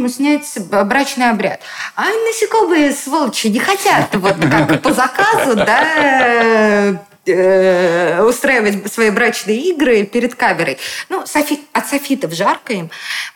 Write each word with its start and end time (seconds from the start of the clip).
ему 0.00 0.08
снять 0.08 0.58
брачный 0.86 1.30
обряд. 1.30 1.60
А 1.94 2.04
насекомые, 2.04 2.92
сволочи, 2.92 3.46
не 3.48 3.58
хотят 3.58 4.14
вот 4.14 4.36
как 4.40 4.82
по 4.82 4.92
заказу, 4.92 5.54
да, 5.54 6.96
э, 7.26 8.22
устраивать 8.22 8.92
свои 8.92 9.10
брачные 9.10 9.58
игры 9.70 10.04
перед 10.04 10.34
камерой. 10.34 10.78
Ну, 11.08 11.26
софи, 11.26 11.60
от 11.72 11.86
софитов 11.86 12.32
жарко 12.32 12.72
им, 12.72 12.90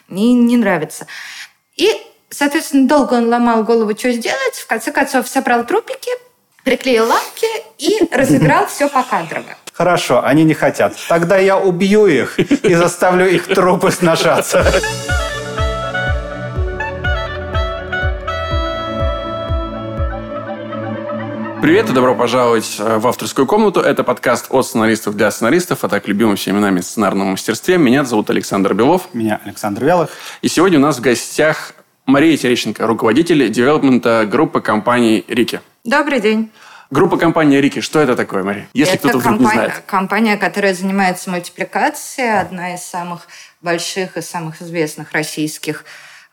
и 0.08 0.32
не 0.32 0.56
нравится. 0.56 1.06
И, 1.76 1.90
соответственно, 2.30 2.88
долго 2.88 3.14
он 3.14 3.28
ломал 3.28 3.62
голову, 3.62 3.96
что 3.96 4.10
сделать. 4.12 4.54
В 4.54 4.66
конце 4.66 4.90
концов, 4.90 5.28
собрал 5.28 5.64
трупики, 5.64 6.10
приклеил 6.64 7.06
ламки 7.06 7.46
и 7.78 8.08
разыграл 8.10 8.66
все 8.66 8.88
по 8.88 9.02
кадрово. 9.02 9.56
Хорошо, 9.72 10.24
они 10.24 10.44
не 10.44 10.54
хотят. 10.54 10.94
Тогда 11.08 11.36
я 11.36 11.58
убью 11.58 12.06
их 12.06 12.38
и 12.38 12.74
заставлю 12.74 13.28
их 13.28 13.48
трупы 13.48 13.90
сношаться. 13.90 14.64
Привет 21.64 21.88
и 21.88 21.94
добро 21.94 22.14
пожаловать 22.14 22.76
э, 22.78 22.98
в 22.98 23.06
авторскую 23.08 23.46
комнату. 23.46 23.80
Это 23.80 24.04
подкаст 24.04 24.48
от 24.50 24.66
сценаристов 24.66 25.16
для 25.16 25.30
сценаристов, 25.30 25.82
а 25.82 25.88
так 25.88 26.06
любимым 26.06 26.36
всеми 26.36 26.58
нами 26.58 26.82
сценарном 26.82 27.28
мастерстве. 27.28 27.78
Меня 27.78 28.04
зовут 28.04 28.28
Александр 28.28 28.74
Белов. 28.74 29.08
Меня 29.14 29.40
Александр 29.42 29.82
Вялых. 29.82 30.10
И 30.42 30.48
сегодня 30.48 30.78
у 30.78 30.82
нас 30.82 30.98
в 30.98 31.00
гостях 31.00 31.72
Мария 32.04 32.36
Терещенко, 32.36 32.86
руководитель 32.86 33.48
девелопмента 33.48 34.28
группы 34.30 34.60
компании 34.60 35.24
«Рики». 35.26 35.62
Добрый 35.84 36.20
день. 36.20 36.52
Группа 36.90 37.16
компании 37.16 37.56
«Рики». 37.56 37.80
Что 37.80 37.98
это 37.98 38.14
такое, 38.14 38.42
Мария? 38.42 38.68
Если 38.74 38.98
кто-то 38.98 39.16
вдруг 39.16 39.38
компания, 39.38 39.48
не 39.48 39.66
знает. 39.68 39.82
компания, 39.86 40.36
которая 40.36 40.74
занимается 40.74 41.30
мультипликацией, 41.30 42.40
одна 42.40 42.74
из 42.74 42.82
самых 42.82 43.22
больших 43.62 44.18
и 44.18 44.20
самых 44.20 44.60
известных 44.60 45.12
российских 45.12 45.86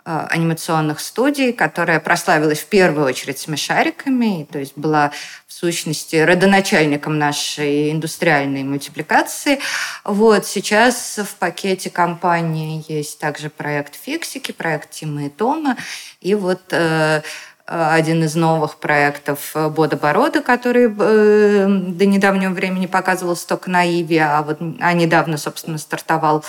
анимационных 0.04 1.00
студий, 1.00 1.54
которая 1.54 2.00
прославилась 2.00 2.60
в 2.60 2.66
первую 2.66 3.06
очередь 3.06 3.40
смешариками, 3.40 4.48
то 4.52 4.60
есть 4.60 4.74
была 4.76 5.12
в 5.48 5.54
сущности 5.54 6.16
родоначальником 6.16 7.20
нашей 7.20 7.92
индустриальной 7.92 8.64
мультипликации. 8.64 9.60
Вот 10.04 10.46
сейчас 10.46 11.20
в 11.20 11.36
пакете 11.36 11.90
компании 11.90 12.84
есть 12.88 13.20
также 13.20 13.50
проект 13.50 13.96
«Фиксики», 13.96 14.52
проект 14.52 14.92
Тима 14.92 15.26
и 15.26 15.30
Тома, 15.30 15.78
и 16.20 16.34
вот 16.34 16.62
э, 16.72 17.22
один 17.66 18.24
из 18.24 18.36
новых 18.36 18.78
проектов 18.78 19.54
Бода 19.54 19.98
Борода, 19.98 20.42
который 20.42 20.86
э, 20.86 21.68
до 21.68 22.06
недавнего 22.06 22.52
времени 22.52 22.88
показывался 22.88 23.48
только 23.48 23.70
на 23.70 23.86
Иви, 23.86 24.18
а 24.18 24.42
вот 24.42 24.60
а 24.80 24.94
недавно, 24.94 25.38
собственно, 25.38 25.78
стартовал 25.78 26.44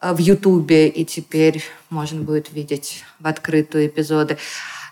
в 0.00 0.18
Ютубе, 0.18 0.88
и 0.88 1.04
теперь 1.04 1.62
можно 1.90 2.22
будет 2.22 2.52
видеть 2.52 3.04
в 3.18 3.26
открытую 3.26 3.86
эпизоды. 3.86 4.38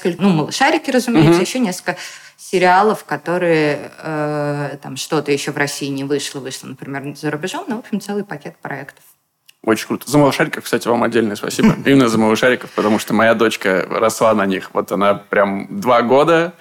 Ну, 0.04 0.28
малышарики, 0.30 0.90
разумеется, 0.90 1.32
угу. 1.32 1.40
еще 1.40 1.58
несколько 1.58 1.96
сериалов, 2.36 3.04
которые 3.04 3.90
э, 3.98 4.78
там 4.82 4.96
что-то 4.96 5.32
еще 5.32 5.50
в 5.50 5.56
России 5.56 5.88
не 5.88 6.04
вышло, 6.04 6.40
вышло, 6.40 6.68
например, 6.68 7.16
за 7.16 7.30
рубежом, 7.30 7.64
но, 7.68 7.76
в 7.76 7.78
общем, 7.80 8.00
целый 8.00 8.24
пакет 8.24 8.56
проектов. 8.58 9.04
Очень 9.64 9.88
круто. 9.88 10.10
За 10.10 10.18
малышариков, 10.18 10.64
кстати, 10.64 10.86
вам 10.86 11.02
отдельное 11.02 11.36
спасибо. 11.36 11.76
Именно 11.84 12.08
за 12.08 12.18
малышариков, 12.18 12.70
потому 12.70 12.98
что 12.98 13.12
моя 13.12 13.34
дочка 13.34 13.86
росла 13.90 14.34
на 14.34 14.46
них. 14.46 14.70
Вот 14.72 14.92
она 14.92 15.14
прям 15.14 15.80
два 15.80 16.02
года 16.02 16.54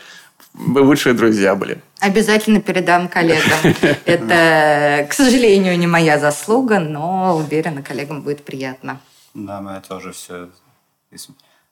вы 0.57 0.81
лучшие 0.81 1.13
друзья 1.13 1.55
были. 1.55 1.81
Обязательно 1.99 2.61
передам 2.61 3.07
коллегам. 3.07 3.75
Это, 4.05 5.07
к 5.09 5.13
сожалению, 5.13 5.77
не 5.77 5.87
моя 5.87 6.19
заслуга, 6.19 6.79
но 6.79 7.37
уверена, 7.37 7.81
коллегам 7.83 8.21
будет 8.21 8.43
приятно. 8.43 8.99
Да, 9.33 9.61
мы 9.61 9.81
тоже 9.87 10.11
все... 10.11 10.49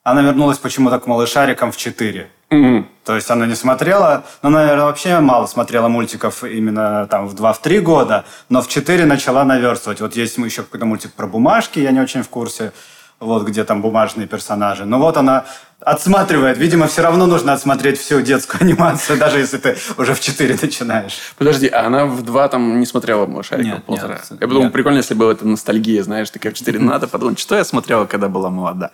Она 0.03 0.21
вернулась 0.21 0.59
почему-то 0.59 0.99
к 0.99 1.07
малышарикам 1.07 1.71
в 1.71 1.77
4. 1.77 2.29
Mm-hmm. 2.51 2.85
То 3.05 3.15
есть 3.15 3.31
она 3.31 3.47
не 3.47 3.55
смотрела, 3.55 4.23
ну, 4.43 4.49
наверное, 4.49 4.85
вообще 4.85 5.19
мало 5.19 5.47
смотрела 5.47 5.87
мультиков 5.87 6.43
именно 6.43 7.07
там 7.07 7.27
в 7.27 7.33
2-3 7.33 7.79
года, 7.79 8.25
но 8.49 8.61
в 8.61 8.67
4 8.67 9.05
начала 9.05 9.43
наверстывать. 9.43 10.01
Вот 10.01 10.15
есть 10.15 10.37
еще 10.37 10.61
какой-то 10.61 10.85
мультик 10.85 11.11
про 11.13 11.25
бумажки, 11.25 11.79
я 11.79 11.91
не 11.91 11.99
очень 11.99 12.21
в 12.21 12.29
курсе 12.29 12.71
вот 13.19 13.47
где 13.47 13.63
там 13.63 13.81
бумажные 13.81 14.27
персонажи. 14.27 14.85
Но 14.85 14.99
вот 14.99 15.17
она 15.17 15.45
отсматривает. 15.79 16.57
Видимо, 16.57 16.87
все 16.87 17.01
равно 17.01 17.25
нужно 17.25 17.53
отсмотреть 17.53 17.99
всю 17.99 18.21
детскую 18.21 18.61
анимацию, 18.63 19.17
даже 19.17 19.39
если 19.39 19.57
ты 19.57 19.77
уже 19.97 20.13
в 20.13 20.19
4 20.19 20.57
начинаешь. 20.61 21.17
Подожди, 21.37 21.67
а 21.67 21.85
она 21.85 22.05
в 22.05 22.23
2 22.23 22.47
там 22.49 22.79
не 22.79 22.85
смотрела 22.85 23.25
«Малышариков» 23.25 23.73
нет, 23.73 23.85
полтора? 23.85 24.15
Нет, 24.15 24.41
я 24.41 24.47
подумал, 24.47 24.69
прикольно, 24.71 24.97
если 24.97 25.13
была 25.13 25.31
это 25.31 25.47
ностальгия, 25.47 26.03
знаешь, 26.03 26.29
такая 26.29 26.51
в 26.51 26.55
4 26.55 26.79
надо 26.79 27.07
подумать, 27.07 27.39
что 27.39 27.55
я 27.55 27.63
смотрела, 27.63 28.05
когда 28.05 28.29
была 28.29 28.49
молода. 28.49 28.91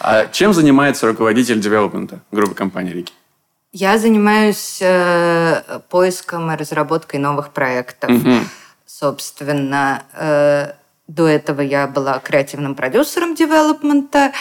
А 0.00 0.26
чем 0.26 0.52
занимается 0.52 1.06
руководитель 1.06 1.60
девелопмента 1.60 2.20
группы 2.32 2.54
компании 2.54 2.92
«Рики»? 2.92 3.12
Я 3.72 3.98
занимаюсь 3.98 4.78
э, 4.82 5.80
поиском 5.88 6.50
и 6.50 6.56
разработкой 6.56 7.20
новых 7.20 7.50
проектов. 7.50 8.10
Угу. 8.10 8.34
Собственно, 8.84 10.02
э, 10.12 10.72
до 11.10 11.26
этого 11.26 11.60
я 11.60 11.86
была 11.86 12.18
креативным 12.20 12.74
продюсером 12.74 13.34
девелопмента, 13.34 14.32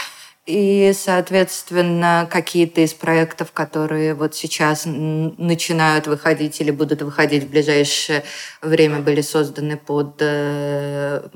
и, 0.46 0.94
соответственно, 0.96 2.28
какие-то 2.30 2.82
из 2.82 2.94
проектов, 2.94 3.52
которые 3.52 4.14
вот 4.14 4.36
сейчас 4.36 4.84
начинают 4.86 6.08
выходить 6.08 6.60
или 6.60 6.72
будут 6.72 7.02
выходить 7.02 7.44
в 7.44 7.50
ближайшее 7.50 8.24
время, 8.62 9.00
были 9.00 9.22
созданы 9.22 9.78
под 9.78 10.16
э, 10.20 11.28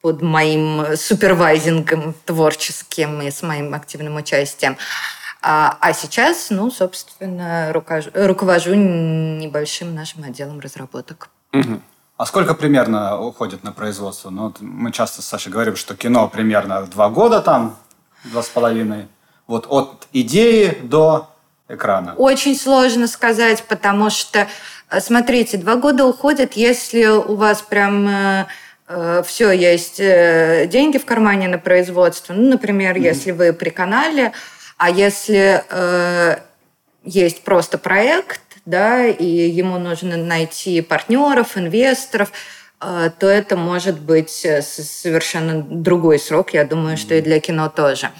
под 0.00 0.22
моим 0.22 0.96
супервайзингом 0.96 2.14
творческим 2.24 3.20
и 3.22 3.30
с 3.32 3.42
моим 3.42 3.74
активным 3.74 4.16
участием. 4.16 4.76
А, 5.42 5.76
а 5.80 5.92
сейчас, 5.92 6.50
ну, 6.50 6.70
собственно, 6.70 7.72
руковожу 7.72 8.74
небольшим 8.74 9.94
нашим 9.94 10.22
отделом 10.22 10.60
разработок. 10.60 11.30
Угу. 11.52 11.80
А 12.18 12.26
сколько 12.26 12.54
примерно 12.54 13.16
уходит 13.20 13.62
на 13.62 13.70
производство? 13.70 14.30
Ну, 14.30 14.46
вот 14.46 14.56
мы 14.60 14.90
часто 14.90 15.22
с 15.22 15.26
Сашей 15.26 15.52
говорим, 15.52 15.76
что 15.76 15.94
кино 15.94 16.28
примерно 16.28 16.82
два 16.82 17.10
года 17.10 17.40
там, 17.40 17.76
два 18.24 18.42
с 18.42 18.48
половиной. 18.48 19.06
Вот 19.46 19.66
от 19.68 20.08
идеи 20.12 20.76
до 20.82 21.30
экрана. 21.68 22.14
Очень 22.16 22.56
сложно 22.56 23.06
сказать, 23.06 23.62
потому 23.68 24.10
что, 24.10 24.48
э, 24.90 25.00
смотрите, 25.00 25.58
два 25.58 25.76
года 25.76 26.04
уходят, 26.06 26.54
если 26.54 27.06
у 27.06 27.36
вас 27.36 27.62
прям 27.62 28.08
э, 28.08 28.46
э 28.88 29.22
все 29.24 29.52
есть 29.52 29.98
деньги 29.98 30.98
в 30.98 31.04
кармане 31.04 31.46
на 31.46 31.58
производство. 31.58 32.32
Ну, 32.32 32.50
например, 32.50 32.96
mm-hmm. 32.96 33.12
если 33.12 33.30
вы 33.30 33.52
при 33.52 33.70
канале, 33.70 34.32
а 34.76 34.90
если 34.90 35.62
э, 35.70 36.38
есть 37.04 37.44
просто 37.44 37.78
проект, 37.78 38.40
да, 38.68 39.06
и 39.06 39.24
ему 39.24 39.78
нужно 39.78 40.18
найти 40.18 40.82
партнеров, 40.82 41.56
инвесторов, 41.56 42.30
э, 42.80 43.10
то 43.18 43.26
это 43.26 43.56
может 43.56 43.98
быть 43.98 44.44
э, 44.44 44.60
совершенно 44.60 45.62
другой 45.62 46.18
срок, 46.18 46.52
я 46.52 46.64
думаю, 46.64 46.98
что 46.98 47.14
и 47.14 47.22
для 47.22 47.40
кино 47.40 47.70
тоже. 47.70 48.10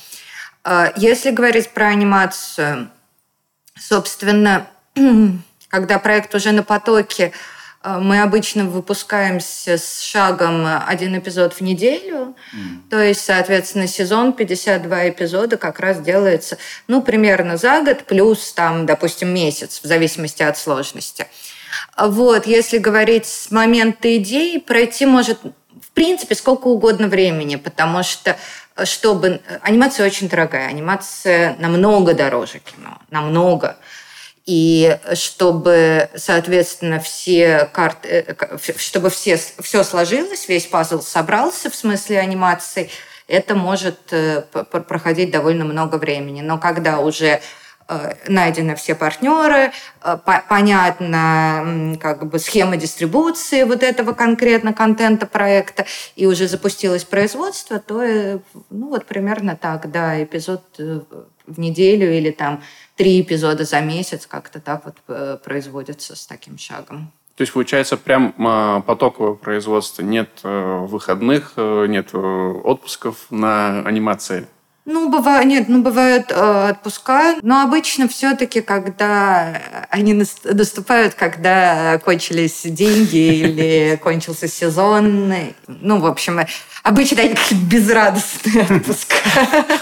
Э, 0.64 0.92
если 0.96 1.32
говорить 1.32 1.68
про 1.70 1.88
анимацию, 1.88 2.88
собственно, 3.78 4.66
когда 5.68 5.98
проект 5.98 6.34
уже 6.34 6.52
на 6.52 6.62
потоке, 6.62 7.32
мы 7.84 8.20
обычно 8.20 8.64
выпускаемся 8.64 9.78
с 9.78 10.00
шагом 10.02 10.66
один 10.86 11.16
эпизод 11.18 11.54
в 11.54 11.60
неделю. 11.60 12.34
Mm. 12.52 12.90
То 12.90 13.00
есть, 13.00 13.24
соответственно, 13.24 13.86
сезон 13.86 14.32
52 14.32 15.10
эпизода 15.10 15.56
как 15.56 15.78
раз 15.78 16.00
делается, 16.00 16.58
ну, 16.88 17.02
примерно 17.02 17.56
за 17.56 17.82
год, 17.82 18.04
плюс 18.04 18.52
там, 18.52 18.84
допустим, 18.84 19.32
месяц, 19.32 19.80
в 19.82 19.86
зависимости 19.86 20.42
от 20.42 20.58
сложности. 20.58 21.26
Вот, 21.96 22.46
если 22.46 22.78
говорить 22.78 23.26
с 23.26 23.50
момента 23.50 24.16
идеи, 24.16 24.58
пройти 24.58 25.06
может, 25.06 25.38
в 25.42 25.90
принципе, 25.92 26.34
сколько 26.34 26.66
угодно 26.66 27.08
времени, 27.08 27.56
потому 27.56 28.02
что 28.02 28.36
чтобы... 28.84 29.40
Анимация 29.62 30.06
очень 30.06 30.28
дорогая, 30.28 30.68
анимация 30.68 31.56
намного 31.58 32.14
дороже 32.14 32.60
кино, 32.60 32.98
намного. 33.10 33.76
И 34.48 34.98
чтобы, 35.12 36.08
соответственно, 36.14 37.00
все 37.00 37.68
карты, 37.70 38.24
э, 38.26 38.58
чтобы 38.78 39.10
все, 39.10 39.36
все 39.36 39.84
сложилось, 39.84 40.48
весь 40.48 40.64
пазл 40.64 41.02
собрался 41.02 41.68
в 41.68 41.74
смысле 41.74 42.18
анимации, 42.18 42.88
это 43.26 43.54
может 43.54 43.98
э, 44.10 44.40
проходить 44.40 45.30
довольно 45.30 45.66
много 45.66 45.96
времени. 45.96 46.40
Но 46.40 46.56
когда 46.56 47.00
уже 47.00 47.42
э, 47.88 48.14
найдены 48.26 48.74
все 48.74 48.94
партнеры, 48.94 49.72
понятна 50.48 51.98
как 52.00 52.26
бы 52.26 52.38
схема 52.38 52.78
дистрибуции 52.78 53.64
вот 53.64 53.82
этого 53.82 54.14
конкретно 54.14 54.72
контента 54.72 55.26
проекта, 55.26 55.84
и 56.16 56.24
уже 56.24 56.48
запустилось 56.48 57.04
производство, 57.04 57.80
то 57.80 58.40
ну 58.70 58.88
вот 58.88 59.04
примерно 59.04 59.56
так, 59.56 59.90
да, 59.90 60.22
эпизод 60.22 60.62
в 60.78 61.60
неделю 61.60 62.10
или 62.10 62.30
там 62.30 62.62
три 62.98 63.22
эпизода 63.22 63.64
за 63.64 63.80
месяц, 63.80 64.26
как-то 64.26 64.60
так 64.60 64.84
вот 64.84 64.96
э, 65.06 65.38
производится 65.42 66.16
с 66.16 66.26
таким 66.26 66.58
шагом. 66.58 67.12
То 67.36 67.42
есть, 67.42 67.52
получается, 67.52 67.96
прям 67.96 68.34
а, 68.38 68.80
потоковое 68.80 69.34
производство. 69.34 70.02
Нет 70.02 70.28
э, 70.42 70.78
выходных, 70.80 71.52
э, 71.54 71.86
нет 71.86 72.12
отпусков 72.12 73.26
на 73.30 73.82
анимации. 73.82 74.48
Ну, 74.90 75.10
бывает, 75.10 75.44
нет, 75.44 75.68
ну, 75.68 75.82
бывают 75.82 76.32
э, 76.32 76.70
отпуска, 76.70 77.34
но 77.42 77.60
обычно 77.60 78.08
все-таки, 78.08 78.62
когда 78.62 79.60
они 79.90 80.14
наступают, 80.14 81.12
когда 81.12 81.98
кончились 81.98 82.62
деньги 82.62 83.18
или 83.18 83.96
кончился 84.02 84.48
сезон, 84.48 85.34
ну, 85.66 85.98
в 85.98 86.06
общем, 86.06 86.40
обычно 86.82 87.20
они 87.20 87.34
безрадостные 87.50 88.62
отпуска. 88.62 89.16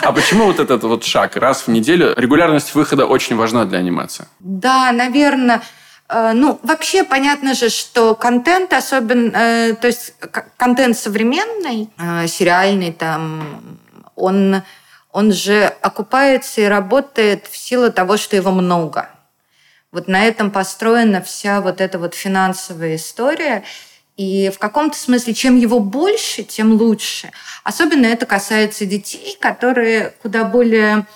А 0.02 0.10
почему 0.10 0.46
вот 0.46 0.58
этот 0.58 0.82
вот 0.82 1.04
шаг 1.04 1.36
раз 1.36 1.68
в 1.68 1.68
неделю? 1.68 2.12
Регулярность 2.16 2.74
выхода 2.74 3.06
очень 3.06 3.36
важна 3.36 3.64
для 3.64 3.78
анимации. 3.78 4.26
Да, 4.40 4.90
наверное, 4.90 5.62
э, 6.08 6.32
ну, 6.34 6.58
вообще 6.64 7.04
понятно 7.04 7.54
же, 7.54 7.68
что 7.68 8.16
контент 8.16 8.72
особенно, 8.72 9.30
э, 9.36 9.74
то 9.74 9.86
есть 9.86 10.14
контент 10.56 10.98
современный, 10.98 11.90
э, 11.96 12.26
сериальный 12.26 12.90
там, 12.90 13.78
он 14.16 14.62
он 15.16 15.32
же 15.32 15.72
окупается 15.80 16.60
и 16.60 16.64
работает 16.64 17.46
в 17.50 17.56
силу 17.56 17.90
того, 17.90 18.18
что 18.18 18.36
его 18.36 18.50
много. 18.50 19.08
Вот 19.90 20.08
на 20.08 20.26
этом 20.26 20.50
построена 20.50 21.22
вся 21.22 21.62
вот 21.62 21.80
эта 21.80 21.98
вот 21.98 22.14
финансовая 22.14 22.96
история. 22.96 23.64
И 24.18 24.50
в 24.54 24.58
каком-то 24.58 24.98
смысле, 24.98 25.32
чем 25.32 25.56
его 25.56 25.80
больше, 25.80 26.42
тем 26.42 26.74
лучше. 26.74 27.30
Особенно 27.64 28.04
это 28.04 28.26
касается 28.26 28.84
детей, 28.84 29.38
которые 29.40 30.12
куда 30.20 30.44
более 30.44 31.06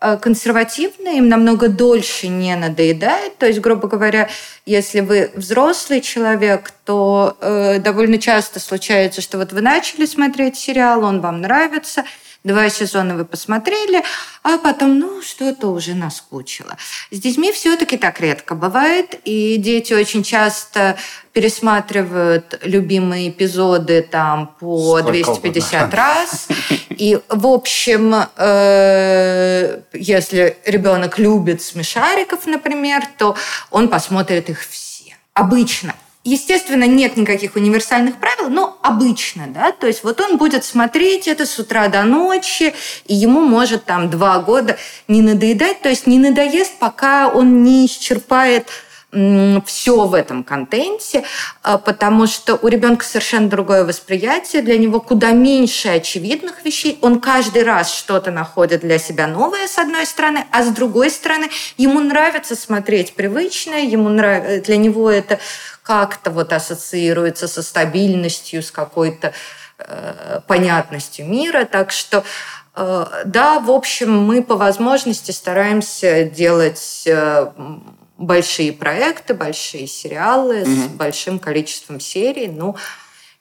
э, 0.00 0.16
консервативные, 0.18 1.18
им 1.18 1.28
намного 1.28 1.66
дольше 1.66 2.28
не 2.28 2.54
надоедает. 2.54 3.38
То 3.38 3.46
есть, 3.46 3.58
грубо 3.58 3.88
говоря, 3.88 4.28
если 4.66 5.00
вы 5.00 5.32
взрослый 5.34 6.00
человек, 6.00 6.72
то 6.84 7.36
э, 7.40 7.80
довольно 7.80 8.18
часто 8.18 8.60
случается, 8.60 9.20
что 9.20 9.36
вот 9.36 9.52
вы 9.52 9.62
начали 9.62 10.06
смотреть 10.06 10.56
сериал, 10.56 11.02
он 11.02 11.20
вам 11.20 11.40
нравится– 11.40 12.04
Два 12.44 12.70
сезона 12.70 13.16
вы 13.16 13.24
посмотрели, 13.24 14.02
а 14.44 14.58
потом, 14.58 14.98
ну, 14.98 15.22
что-то 15.22 15.68
уже 15.68 15.94
наскучило. 15.94 16.76
С 17.10 17.18
детьми 17.18 17.52
все-таки 17.52 17.96
так 17.98 18.20
редко 18.20 18.54
бывает, 18.54 19.18
и 19.24 19.56
дети 19.56 19.92
очень 19.92 20.22
часто 20.22 20.96
пересматривают 21.32 22.58
любимые 22.62 23.30
эпизоды 23.30 24.02
там 24.02 24.54
по 24.60 24.98
Сколько 25.00 25.12
250 25.12 25.72
угодно. 25.82 25.96
раз. 25.96 26.48
И, 26.90 27.20
в 27.28 27.46
общем, 27.46 28.14
э, 28.36 29.80
если 29.92 30.56
ребенок 30.64 31.18
любит 31.18 31.62
смешариков, 31.62 32.46
например, 32.46 33.02
то 33.18 33.36
он 33.70 33.88
посмотрит 33.88 34.48
их 34.48 34.60
все. 34.60 35.16
Обычно. 35.34 35.94
Естественно, 36.28 36.84
нет 36.84 37.16
никаких 37.16 37.56
универсальных 37.56 38.16
правил, 38.16 38.50
но 38.50 38.76
обычно, 38.82 39.46
да, 39.46 39.72
то 39.72 39.86
есть 39.86 40.04
вот 40.04 40.20
он 40.20 40.36
будет 40.36 40.62
смотреть 40.62 41.26
это 41.26 41.46
с 41.46 41.58
утра 41.58 41.88
до 41.88 42.02
ночи, 42.02 42.74
и 43.06 43.14
ему 43.14 43.40
может 43.40 43.86
там 43.86 44.10
два 44.10 44.38
года 44.40 44.76
не 45.08 45.22
надоедать, 45.22 45.80
то 45.80 45.88
есть 45.88 46.06
не 46.06 46.18
надоест, 46.18 46.78
пока 46.78 47.28
он 47.28 47.62
не 47.62 47.86
исчерпает 47.86 48.68
все 49.64 50.04
в 50.04 50.12
этом 50.12 50.44
контенте, 50.44 51.24
а, 51.62 51.78
потому 51.78 52.26
что 52.26 52.56
у 52.60 52.68
ребенка 52.68 53.06
совершенно 53.06 53.48
другое 53.48 53.86
восприятие, 53.86 54.60
для 54.60 54.76
него 54.76 55.00
куда 55.00 55.30
меньше 55.30 55.88
очевидных 55.88 56.62
вещей, 56.62 56.98
он 57.00 57.18
каждый 57.18 57.62
раз 57.62 57.90
что-то 57.90 58.30
находит 58.30 58.82
для 58.82 58.98
себя 58.98 59.26
новое, 59.26 59.66
с 59.66 59.78
одной 59.78 60.04
стороны, 60.04 60.44
а 60.52 60.62
с 60.62 60.68
другой 60.68 61.08
стороны, 61.08 61.48
ему 61.78 62.00
нравится 62.00 62.54
смотреть 62.54 63.14
привычное, 63.14 63.80
ему 63.80 64.10
нравится, 64.10 64.66
для 64.66 64.76
него 64.76 65.10
это 65.10 65.38
как-то 65.88 66.30
вот 66.30 66.52
ассоциируется 66.52 67.48
со 67.48 67.62
стабильностью, 67.62 68.62
с 68.62 68.70
какой-то 68.70 69.32
э, 69.78 70.40
понятностью 70.46 71.26
мира. 71.26 71.64
Так 71.64 71.92
что 71.92 72.24
э, 72.76 73.06
да, 73.24 73.58
в 73.58 73.70
общем, 73.70 74.14
мы 74.14 74.42
по 74.42 74.56
возможности 74.56 75.30
стараемся 75.30 76.24
делать 76.24 77.04
э, 77.06 77.50
большие 78.18 78.74
проекты, 78.74 79.32
большие 79.32 79.86
сериалы 79.86 80.58
mm-hmm. 80.58 80.84
с 80.84 80.88
большим 80.88 81.38
количеством 81.38 82.00
серий. 82.00 82.48
Ну, 82.48 82.76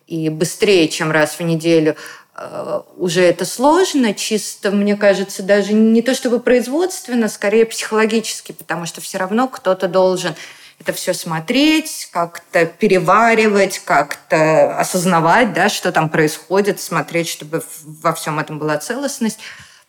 и 0.06 0.30
быстрее, 0.30 0.88
чем 0.88 1.12
раз 1.12 1.40
в 1.40 1.42
неделю 1.42 1.98
э, 2.34 2.82
уже 2.96 3.24
это 3.24 3.44
сложно, 3.44 4.14
чисто, 4.14 4.72
мне 4.72 4.96
кажется, 4.96 5.44
даже 5.44 5.74
не 5.74 6.02
то 6.02 6.16
чтобы 6.16 6.40
производственно, 6.40 7.28
скорее 7.28 7.66
психологически, 7.66 8.54
потому 8.54 8.86
что 8.86 9.02
все 9.02 9.18
равно 9.18 9.50
кто-то 9.50 9.90
должен 9.90 10.34
это 10.80 10.94
все 10.94 11.14
смотреть, 11.14 12.10
как-то 12.12 12.66
переваривать, 12.66 13.80
как-то 13.80 14.78
осознавать, 14.80 15.54
да, 15.54 15.70
что 15.70 15.92
там 15.92 16.10
происходит, 16.10 16.80
смотреть, 16.80 17.28
чтобы 17.28 17.64
во 17.84 18.14
всем 18.14 18.40
этом 18.40 18.60
была 18.60 18.78
целостность. 18.78 19.40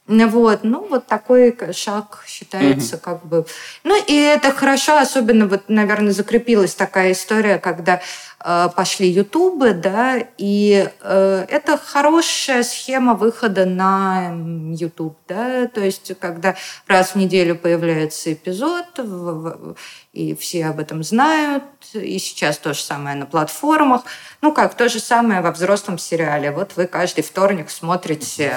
Вот, 0.09 0.61
ну, 0.63 0.87
вот 0.89 1.07
такой 1.07 1.55
шаг 1.75 2.25
считается 2.27 2.97
угу. 2.97 3.03
как 3.05 3.27
бы... 3.27 3.47
Ну, 3.85 3.95
и 4.07 4.15
это 4.15 4.53
хорошо, 4.53 4.97
особенно 4.97 5.47
вот, 5.47 5.65
наверное, 5.69 6.13
закрепилась 6.13 6.75
такая 6.75 7.13
история, 7.13 7.59
когда 7.59 8.01
э, 8.43 8.69
пошли 8.75 9.11
ютубы, 9.11 9.75
да, 9.75 10.17
и 10.39 10.89
э, 11.03 11.47
это 11.51 11.77
хорошая 11.77 12.63
схема 12.63 13.17
выхода 13.17 13.67
на 13.67 14.35
ютуб, 14.73 15.19
да, 15.29 15.67
то 15.67 15.83
есть 15.83 16.19
когда 16.19 16.57
раз 16.87 17.11
в 17.11 17.17
неделю 17.17 17.55
появляется 17.55 18.33
эпизод, 18.33 18.87
в, 18.97 19.03
в, 19.03 19.77
и 20.15 20.35
все 20.35 20.69
об 20.69 20.81
этом 20.81 21.05
знают, 21.05 21.65
и 21.93 22.19
сейчас 22.19 22.57
то 22.57 22.73
же 22.73 22.81
самое 22.81 23.15
на 23.15 23.27
платформах, 23.27 24.05
ну, 24.41 24.55
как 24.55 24.73
то 24.75 24.89
же 24.89 25.01
самое 25.01 25.43
во 25.43 25.53
взрослом 25.53 25.99
сериале. 25.99 26.51
Вот 26.51 26.73
вы 26.77 26.87
каждый 26.87 27.23
вторник 27.23 27.69
смотрите 27.69 28.55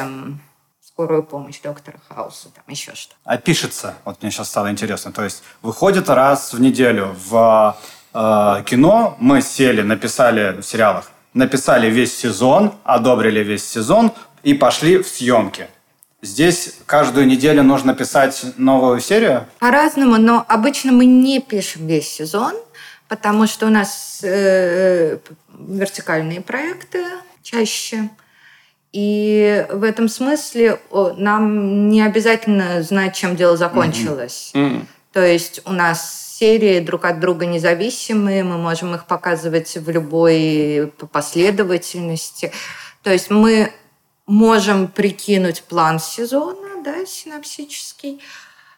скорую 1.02 1.24
помощь 1.24 1.60
доктора 1.62 1.98
Хауса, 2.10 2.50
там 2.54 2.64
еще 2.68 2.94
что. 2.94 3.16
А 3.24 3.38
пишется, 3.38 3.96
вот 4.06 4.22
мне 4.22 4.30
сейчас 4.30 4.50
стало 4.50 4.70
интересно, 4.70 5.12
то 5.12 5.24
есть 5.24 5.42
выходит 5.64 6.10
раз 6.10 6.54
в 6.54 6.62
неделю 6.62 7.16
в 7.28 7.76
э, 8.14 8.64
кино, 8.66 9.16
мы 9.20 9.42
сели, 9.42 9.82
написали 9.82 10.62
в 10.62 10.64
сериалах, 10.64 11.12
написали 11.34 11.90
весь 11.90 12.16
сезон, 12.16 12.74
одобрили 12.84 13.40
весь 13.40 13.66
сезон 13.66 14.12
и 14.44 14.54
пошли 14.54 14.98
в 14.98 15.08
съемки. 15.08 15.68
Здесь 16.22 16.76
каждую 16.86 17.26
неделю 17.26 17.64
нужно 17.64 17.96
писать 17.96 18.46
новую 18.58 19.00
серию? 19.00 19.48
По-разному, 19.58 20.18
но 20.18 20.46
обычно 20.48 20.92
мы 20.92 21.06
не 21.06 21.42
пишем 21.42 21.88
весь 21.88 22.12
сезон, 22.12 22.54
потому 23.08 23.48
что 23.48 23.66
у 23.66 23.70
нас 23.70 24.20
э, 24.24 25.18
вертикальные 25.58 26.42
проекты 26.42 27.04
чаще. 27.42 28.10
И 28.94 29.66
в 29.72 29.84
этом 29.84 30.10
смысле 30.10 30.80
нам 31.18 31.90
не 31.90 32.02
обязательно 32.02 32.84
знать, 32.84 33.16
чем 33.16 33.36
дело 33.36 33.56
закончилось. 33.56 34.52
Mm-hmm. 34.54 34.72
Mm-hmm. 34.72 34.86
То 35.14 35.26
есть 35.26 35.62
у 35.66 35.72
нас 35.72 36.38
серии 36.42 36.80
друг 36.80 37.06
от 37.06 37.20
друга 37.20 37.46
независимые, 37.46 38.44
мы 38.44 38.58
можем 38.58 38.96
их 38.96 39.06
показывать 39.06 39.78
в 39.78 39.90
любой 39.90 40.92
последовательности. 41.12 42.52
То 43.04 43.12
есть 43.12 43.30
мы 43.30 43.72
можем 44.26 44.88
прикинуть 44.88 45.64
план 45.64 46.00
сезона, 46.00 46.82
да, 46.84 47.06
синапсический, 47.06 48.22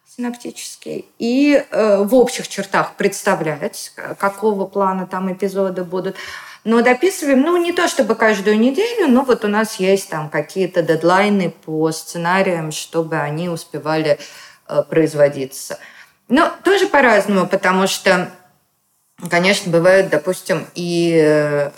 синаптический, 0.05 1.05
и 1.19 1.65
э, 1.69 2.03
в 2.03 2.13
общих 2.15 2.47
чертах 2.47 2.95
представлять, 2.95 3.93
какого 4.19 4.65
плана 4.65 5.07
там 5.07 5.31
эпизоды 5.31 5.83
будут. 5.83 6.17
Но 6.63 6.81
дописываем, 6.81 7.41
ну, 7.41 7.57
не 7.57 7.73
то 7.73 7.87
чтобы 7.89 8.15
каждую 8.15 8.57
неделю, 8.57 9.07
но 9.07 9.23
вот 9.23 9.43
у 9.43 9.49
нас 9.49 9.79
есть 9.79 10.09
там 10.09 10.29
какие-то 10.29 10.81
дедлайны 10.81 11.49
по 11.49 11.91
сценариям, 11.91 12.71
чтобы 12.71 13.17
они 13.17 13.49
успевали 13.49 14.17
э, 14.67 14.83
производиться. 14.89 15.77
Но 16.29 16.51
тоже 16.63 16.87
по-разному, 16.87 17.47
потому 17.47 17.87
что, 17.87 18.31
конечно, 19.29 19.71
бывают, 19.71 20.09
допустим, 20.09 20.65
и 20.73 21.21
э, 21.21 21.71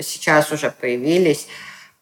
сейчас 0.00 0.52
уже 0.52 0.70
появились 0.70 1.48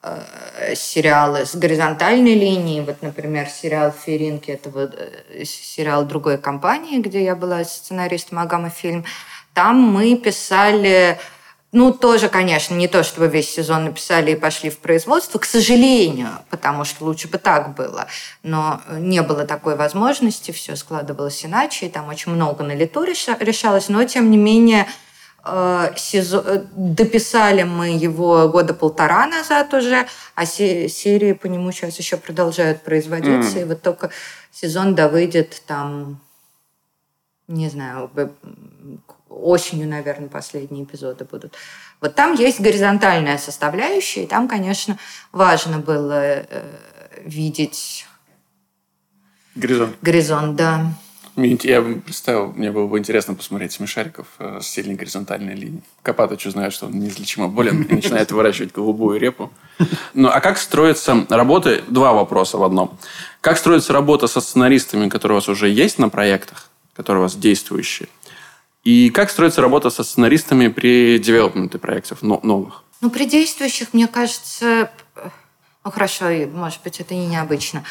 э, 0.03 0.75
сериалы 0.75 1.47
с 1.47 1.55
горизонтальной 1.55 2.35
линией. 2.35 2.83
Вот, 2.83 3.01
например, 3.01 3.49
сериал 3.49 3.91
«Феринки»— 3.91 4.51
это 4.53 4.69
вот 4.69 4.95
э, 4.95 5.45
сериал 5.47 6.05
другой 6.05 6.37
компании, 6.37 7.01
где 7.01 7.25
я 7.25 7.35
была 7.35 7.65
сценаристом 7.65 8.39
Агама 8.39 8.69
Фильм. 8.69 9.07
Там 9.55 9.81
мы 9.81 10.15
писали 10.17 11.19
ну, 11.75 11.91
тоже, 11.91 12.29
конечно, 12.29 12.75
не 12.75 12.87
то, 12.87 13.03
чтобы 13.03 13.29
весь 13.29 13.51
сезон 13.51 13.85
написали 13.85 14.33
и 14.33 14.37
пошли 14.37 14.69
в 14.69 14.79
производство, 14.79 15.39
к 15.39 15.47
сожалению, 15.47 16.29
потому 16.51 16.85
что 16.85 17.07
лучше 17.07 17.29
бы 17.29 17.39
так 17.39 17.75
было. 17.75 18.07
Но 18.43 18.83
не 18.91 19.23
было 19.23 19.47
такой 19.47 19.75
возможности, 19.75 20.51
все 20.51 20.77
складывалось 20.77 21.47
иначе, 21.47 21.87
и 21.87 21.89
там 21.89 22.11
очень 22.11 22.33
много 22.33 22.63
на 22.63 22.75
лету 22.75 23.05
решалось, 23.05 23.89
но, 23.89 24.05
тем 24.05 24.31
не 24.31 24.37
менее, 24.37 24.87
э, 25.47 25.95
сезон... 25.97 26.69
дописали 26.77 27.63
мы 27.63 27.89
его 27.97 28.51
года 28.51 28.75
полтора 28.75 29.27
назад 29.27 29.73
уже, 29.73 30.07
а 30.35 30.45
серии 30.45 31.33
по 31.33 31.47
нему 31.47 31.73
сейчас 31.73 31.99
еще 31.99 32.19
продолжают 32.19 32.83
производиться, 32.83 33.59
mm. 33.59 33.63
и 33.63 33.65
вот 33.65 33.81
только 33.81 34.11
сезон 34.51 34.95
да 34.95 35.09
выйдет 35.09 35.63
там, 35.67 36.21
не 37.49 37.71
знаю, 37.71 38.11
осенью, 39.41 39.89
наверное, 39.89 40.29
последние 40.29 40.85
эпизоды 40.85 41.25
будут. 41.25 41.55
Вот 42.01 42.15
там 42.15 42.35
есть 42.35 42.61
горизонтальная 42.61 43.39
составляющая, 43.39 44.25
и 44.25 44.27
там, 44.27 44.49
конечно, 44.49 44.99
важно 45.33 45.79
было 45.79 46.21
э, 46.23 46.45
видеть 47.25 48.07
горизонт. 49.55 49.97
Горизонт, 50.03 50.57
да. 50.57 50.95
Я 51.35 51.81
бы 51.81 51.95
представил, 51.95 52.53
мне 52.53 52.71
было 52.71 52.87
бы 52.87 52.99
интересно 52.99 53.35
посмотреть 53.35 53.73
смешариков 53.73 54.27
э, 54.39 54.59
с 54.61 54.67
сильной 54.67 54.97
горизонтальной 54.97 55.55
линией. 55.55 55.83
Копатыч 56.03 56.47
узнает, 56.47 56.75
что 56.75 56.87
он 56.87 56.99
неизлечимо 56.99 57.49
болен 57.49 57.83
и 57.83 57.95
начинает 57.95 58.33
выращивать 58.33 58.73
голубую 58.73 59.19
репу. 59.19 59.51
Ну, 60.13 60.29
а 60.29 60.41
как 60.41 60.59
строится 60.59 61.27
работа? 61.31 61.81
Два 61.89 62.13
вопроса 62.13 62.59
в 62.59 62.63
одном. 62.63 62.99
Как 63.41 63.57
строится 63.57 63.95
работа 63.95 64.27
со 64.27 64.43
сценаристами, 64.43 65.09
которые 65.09 65.37
у 65.37 65.41
вас 65.41 65.49
уже 65.49 65.71
есть 65.71 65.99
на 65.99 66.11
проектах, 66.11 66.69
которые 66.95 67.21
у 67.21 67.25
вас 67.25 67.35
действующие? 67.35 68.11
И 68.85 69.11
как 69.11 69.31
строится 69.31 69.61
работа 69.61 69.91
со 69.91 70.03
сценаристами 70.03 70.69
при 70.69 71.19
девелопменте 71.19 71.79
проектов 71.79 72.23
новых? 72.23 72.83
Ну, 73.01 73.11
при 73.11 73.25
действующих, 73.25 73.95
мне 73.95 74.09
кажется, 74.09 74.91
ну 75.85 75.91
хорошо, 75.91 76.27
может 76.53 76.83
быть, 76.83 77.01
это 77.01 77.15
и 77.15 77.27
необычно. 77.27 77.85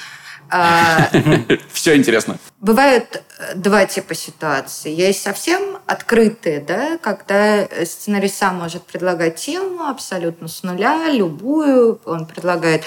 А, 0.49 1.09
Все 1.71 1.95
интересно. 1.95 2.37
Бывают 2.59 3.23
э, 3.39 3.55
два 3.55 3.85
типа 3.85 4.13
ситуаций. 4.13 4.93
Есть 4.93 5.21
совсем 5.21 5.77
открытые, 5.85 6.59
да, 6.59 6.97
когда 6.97 7.65
сценарист 7.85 8.35
сам 8.35 8.57
может 8.57 8.83
предлагать 8.83 9.37
тему 9.37 9.87
абсолютно 9.87 10.49
с 10.49 10.61
нуля, 10.63 11.09
любую. 11.09 12.01
Он 12.03 12.25
предлагает 12.25 12.83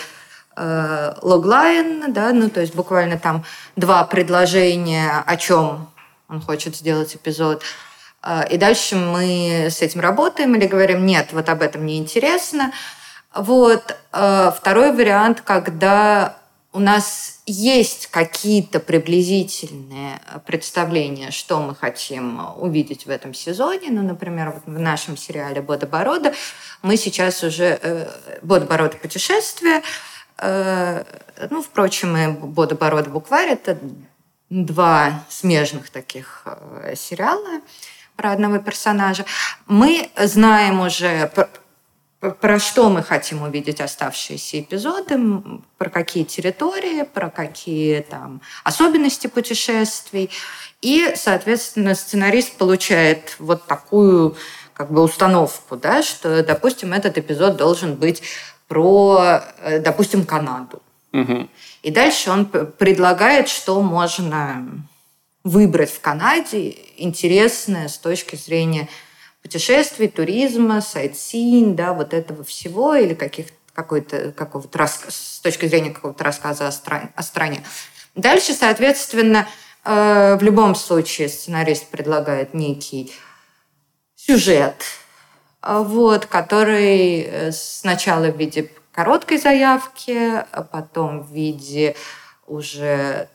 э, 0.56 1.14
логлайн, 1.23 2.12
да, 2.12 2.32
ну 2.34 2.50
то 2.50 2.61
есть 2.61 2.75
буквально 2.75 3.18
там 3.18 3.44
два 3.76 4.04
предложения, 4.04 5.23
о 5.25 5.37
чем 5.38 5.88
он 6.28 6.42
хочет 6.42 6.76
сделать 6.76 7.16
эпизод. 7.16 7.62
Э, 8.25 8.43
и 8.50 8.57
дальше 8.57 8.97
мы 8.97 9.69
с 9.71 9.83
этим 9.83 10.00
работаем 10.00 10.54
или 10.54 10.66
говорим, 10.66 11.04
нет, 11.07 11.28
вот 11.33 11.49
об 11.49 11.62
этом 11.62 11.87
не 11.87 11.99
интересно. 11.99 12.73
Вот. 13.35 13.97
Э, 14.12 14.52
второй 14.57 14.93
вариант, 14.93 15.43
когда 15.43 16.37
у 16.75 16.81
нас 16.81 17.40
есть 17.47 18.09
какие-то 18.09 18.81
приблизительные 18.81 20.21
представления, 20.45 21.31
что 21.31 21.61
мы 21.61 21.76
хотим 21.76 22.40
увидеть 22.57 23.07
в 23.07 23.11
этом 23.11 23.33
сезоне. 23.33 23.90
Ну, 23.90 24.02
например, 24.02 24.50
вот 24.50 24.62
в 24.66 24.81
нашем 24.81 25.16
сериале 25.16 25.62
«Бодоборода» 25.62 26.35
мы 26.83 26.97
сейчас 26.97 27.45
уже 27.45 27.78
э, 27.81 28.09
«Бодоборода 28.43 28.97
путешествие», 28.97 29.83
э, 30.38 31.04
ну, 31.49 31.62
впрочем, 31.62 32.16
и 32.16 32.26
«Бодоборода 32.28 33.09
букварь»— 33.09 33.50
это 33.50 33.78
два 34.50 35.25
смежных 35.28 35.90
таких 35.90 36.43
э, 36.45 36.95
сериала 36.97 37.61
про 38.16 38.33
одного 38.33 38.59
персонажа. 38.59 39.25
Мы 39.66 40.11
знаем 40.16 40.80
уже 40.80 41.30
про 42.40 42.59
что 42.59 42.88
мы 42.88 43.02
хотим 43.02 43.42
увидеть 43.42 43.80
оставшиеся 43.80 44.61
эпизоды, 44.61 45.18
про 45.76 45.90
какие 45.90 46.25
территории, 46.25 47.02
про 47.02 47.28
какие 47.28 48.00
там 48.00 48.40
особенности 48.62 49.26
путешествий. 49.26 50.30
И, 50.80 51.12
соответственно, 51.16 51.94
сценарист 51.94 52.56
получает 52.56 53.37
вот 53.38 53.66
такую 53.66 54.37
как 54.73 54.90
бы 54.90 55.02
установку, 55.02 55.76
да, 55.76 56.02
что, 56.02 56.42
допустим, 56.42 56.92
этот 56.92 57.18
эпизод 57.18 57.56
должен 57.56 57.94
быть 57.94 58.23
про, 58.66 59.42
э, 59.61 59.78
допустим, 59.80 60.25
Канаду. 60.25 60.83
Угу. 61.12 61.49
И 61.83 61.90
дальше 61.90 62.30
он 62.30 62.47
предлагает, 62.47 63.49
что 63.49 63.80
можно 63.83 64.66
выбрать 65.45 65.93
в 65.93 66.01
Канаде 66.01 66.75
интересное 66.97 67.89
с 67.89 67.99
точки 67.99 68.35
зрения 68.35 68.89
путешествий, 69.43 70.09
туризма, 70.09 70.81
сайтсин, 70.81 71.77
да, 71.77 71.93
вот 71.93 72.15
этого 72.15 72.43
всего 72.43 72.95
или 72.95 73.13
каких 73.15 73.49
какой-то 73.75 74.33
какого-то 74.33 74.79
рас... 74.79 75.05
с 75.09 75.41
точки 75.41 75.67
зрения 75.67 75.91
какого-то 75.91 76.25
рассказа 76.25 76.67
о, 76.67 76.73
стране, 76.73 77.13
о 77.15 77.23
стране. 77.23 77.63
Дальше, 78.15 78.55
соответственно, 78.55 79.47
э, 79.85 80.37
в 80.37 80.43
любом 80.43 80.75
случае 80.75 81.29
сценарист 81.29 81.89
предлагает 81.89 82.55
некий 82.55 83.13
сюжет, 84.15 84.83
э, 85.63 85.83
вот, 85.85 86.27
который 86.27 87.23
э, 87.23 87.53
сначала 87.53 88.31
в 88.31 88.39
виде 88.39 88.71
короткой 88.93 89.39
заявки, 89.39 90.45
а 90.53 90.63
потом 90.63 91.23
в 91.25 91.33
виде 91.33 91.97
уже 92.47 93.29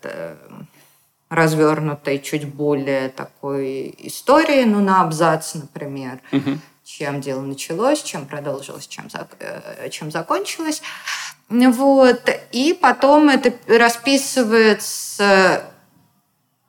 развернутой, 1.30 2.20
чуть 2.20 2.48
более 2.48 3.10
такой 3.10 3.94
истории, 4.00 4.64
ну, 4.64 4.82
на 4.82 5.02
абзац, 5.02 5.54
например, 5.54 6.20
угу. 6.32 6.58
чем 6.84 7.22
дело 7.22 7.42
началось, 7.42 8.02
чем 8.02 8.26
продолжилось, 8.26 8.88
чем, 8.88 9.08
э, 9.40 9.90
чем 9.90 10.12
закончилось. 10.12 10.82
Вот. 11.50 12.30
И 12.52 12.78
потом 12.80 13.30
это 13.30 13.54
расписывается 13.68 15.64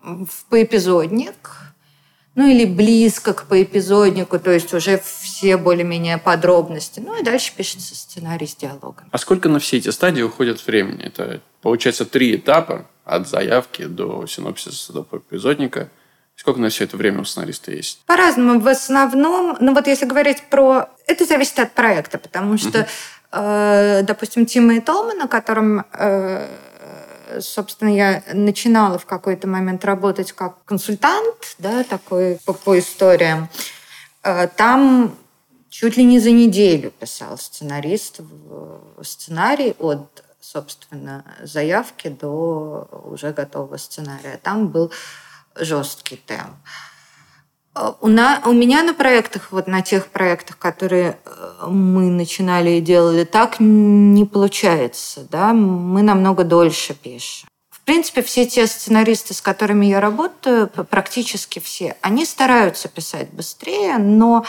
в 0.03 0.45
поэпизодник, 0.49 1.60
ну 2.35 2.49
или 2.49 2.65
близко 2.65 3.35
к 3.35 3.47
поэпизоднику, 3.47 4.39
то 4.39 4.51
есть 4.51 4.73
уже 4.73 5.01
все 5.05 5.57
более-менее 5.57 6.19
подробности. 6.19 7.01
Ну 7.01 7.21
и 7.21 7.25
дальше 7.25 7.53
пишется 7.57 7.95
сценарий 7.95 8.47
с 8.47 8.55
диалогом. 8.55 9.09
А 9.11 9.19
сколько 9.19 9.49
на 9.49 9.59
все 9.59 9.79
эти 9.79 9.89
стадии 9.91 10.23
уходит 10.23 10.65
времени? 10.67 11.05
Это, 11.05 11.41
получается, 11.61 12.05
три 12.05 12.37
этапа 12.37 12.87
от 13.05 13.29
заявки 13.29 13.85
до 13.85 14.27
синопсиса, 14.27 14.93
до 14.93 15.07
эпизодника. 15.13 15.89
Сколько 16.37 16.61
на 16.61 16.71
все 16.71 16.85
это 16.85 16.97
время 16.97 17.21
у 17.21 17.25
сценариста 17.25 17.73
есть? 17.73 18.01
По-разному. 18.07 18.61
В 18.61 18.69
основном, 18.69 19.59
ну 19.61 19.75
вот 19.75 19.87
если 19.87 20.07
говорить 20.07 20.43
про... 20.49 20.89
Это 21.07 21.27
зависит 21.27 21.59
от 21.59 21.75
проекта, 21.75 22.17
потому 22.17 22.57
что, 22.57 22.87
э, 23.33 24.03
допустим, 24.05 24.47
Тима 24.47 24.77
и 24.77 24.81
Тома, 24.81 25.13
на 25.13 25.29
котором, 25.29 25.85
э, 25.93 26.49
собственно, 27.41 27.91
я 27.91 28.23
начинала 28.33 28.99
в 28.99 29.07
какой-то 29.07 29.47
момент 29.47 29.85
работать 29.85 30.33
как 30.33 30.65
консультант, 30.65 31.57
да, 31.59 31.85
такой 31.85 32.39
по, 32.45 32.53
по 32.53 32.79
историям, 32.79 33.49
э, 34.23 34.49
там 34.49 35.17
чуть 35.69 35.97
ли 35.97 36.05
не 36.05 36.19
за 36.19 36.33
неделю 36.33 36.91
писал 36.91 37.39
сценарист 37.39 38.21
сценарий 39.03 39.75
от 39.79 40.25
собственно, 40.41 41.25
заявки 41.43 42.09
до 42.09 42.89
уже 43.05 43.33
готового 43.33 43.77
сценария. 43.77 44.41
Там 44.43 44.69
был 44.69 44.91
жесткий 45.55 46.17
темп. 46.17 46.57
У, 48.01 48.09
на, 48.09 48.43
у 48.45 48.53
меня 48.53 48.83
на 48.83 48.95
проектах, 48.95 49.53
вот 49.53 49.67
на 49.69 49.81
тех 49.83 50.09
проектах, 50.09 50.59
которые 50.59 51.19
э, 51.25 51.67
мы 51.69 52.11
начинали 52.11 52.71
и 52.73 52.81
делали, 52.81 53.25
так 53.25 53.57
не 53.61 54.25
получается. 54.25 55.27
Да? 55.31 55.53
Мы 55.53 56.03
намного 56.03 56.45
дольше 56.45 56.95
пишем. 56.95 57.49
В 57.71 57.81
принципе, 57.83 58.23
все 58.23 58.47
те 58.47 58.67
сценаристы, 58.67 59.35
с 59.35 59.41
которыми 59.41 59.87
я 59.87 60.01
работаю, 60.01 60.69
практически 60.69 61.59
все, 61.59 61.97
они 62.03 62.25
стараются 62.25 62.89
писать 62.89 63.31
быстрее, 63.31 63.99
но, 63.99 64.45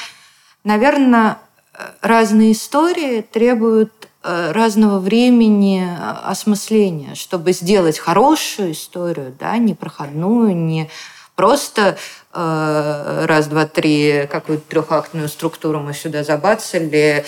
наверное, 0.64 1.38
э, 1.74 1.84
разные 2.02 2.54
истории 2.54 3.22
требуют 3.22 4.02
Э, 4.24 4.52
разного 4.52 5.00
времени 5.00 5.84
э, 5.84 6.12
осмысления, 6.26 7.16
чтобы 7.16 7.54
сделать 7.54 7.98
хорошую 7.98 8.74
историю, 8.74 9.36
да, 9.40 9.58
не 9.58 9.74
проходную, 9.74 10.56
не 10.56 10.92
просто 11.36 11.98
раз, 12.34 13.48
два, 13.48 13.66
три 13.66 14.28
какую-то 14.32 14.64
трехактную 14.70 15.28
структуру 15.28 15.80
мы 15.80 15.94
сюда 15.94 16.24
забацали, 16.24 17.26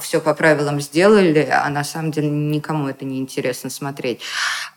все 0.00 0.20
по 0.20 0.34
правилам 0.34 0.80
сделали, 0.80 1.48
а 1.50 1.68
на 1.68 1.84
самом 1.84 2.10
деле 2.10 2.28
никому 2.28 2.88
это 2.88 3.04
не 3.04 3.18
интересно 3.18 3.70
смотреть. 3.70 4.20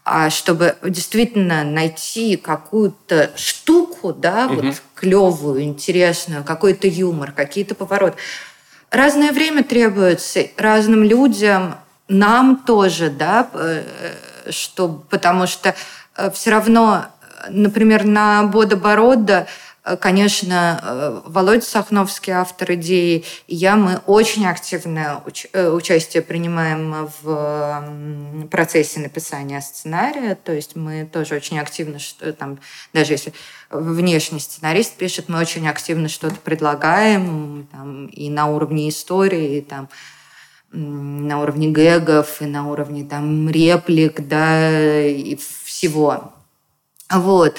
А 0.04 0.30
чтобы 0.30 0.76
действительно 0.84 1.64
найти 1.64 2.36
какую-то 2.36 3.32
штуку, 3.36 4.14
да, 4.14 4.48
угу. 4.48 4.62
вот 4.62 4.82
клевую, 4.96 5.62
интересную, 5.62 6.44
какой-то 6.44 6.88
юмор, 6.88 7.32
какие-то 7.32 7.76
повороты 7.76 8.18
разное 8.92 9.32
время 9.32 9.64
требуется 9.64 10.48
разным 10.58 11.04
людям, 11.04 11.76
нам 12.08 12.58
тоже, 12.66 13.10
да, 13.10 13.50
э, 13.54 13.84
что, 14.50 15.04
потому 15.10 15.48
что 15.48 15.76
э, 16.16 16.32
все 16.32 16.52
равно, 16.52 17.06
например, 17.50 18.06
на 18.06 18.44
Бода 18.44 18.76
Борода 18.76 19.48
Э, 19.90 19.98
конечно, 19.98 20.80
э, 20.84 21.22
Володя 21.26 21.62
Сахновский, 21.62 22.34
автор 22.34 22.74
идеи, 22.74 23.24
и 23.48 23.56
я, 23.56 23.76
мы 23.76 24.02
очень 24.06 24.46
активное 24.46 25.22
уч- 25.26 25.50
э, 25.54 25.70
участие 25.70 26.22
принимаем 26.22 27.10
в 27.22 28.48
процессе 28.52 29.00
написания 29.00 29.62
сценария. 29.62 30.36
То 30.36 30.54
есть 30.54 30.76
мы 30.76 31.10
тоже 31.12 31.36
очень 31.36 31.60
активно, 31.60 32.00
что, 32.00 32.34
там, 32.34 32.60
даже 32.94 33.14
если 33.14 33.34
внешний 33.70 34.40
сценарист 34.40 34.96
пишет, 34.96 35.30
мы 35.30 35.40
очень 35.40 35.68
активно 35.68 36.10
что-то 36.10 36.36
предлагаем 36.36 37.68
там, 37.72 38.08
и 38.08 38.30
на 38.30 38.48
уровне 38.48 38.90
истории, 38.90 39.58
и 39.58 39.62
там, 39.62 39.90
на 40.72 41.42
уровне 41.42 41.70
гэгов, 41.70 42.42
и 42.42 42.46
на 42.46 42.70
уровне 42.70 43.04
там, 43.04 43.50
реплик, 43.50 44.28
да, 44.28 45.02
и 45.08 45.36
всего. 45.66 46.34
Вот. 47.10 47.58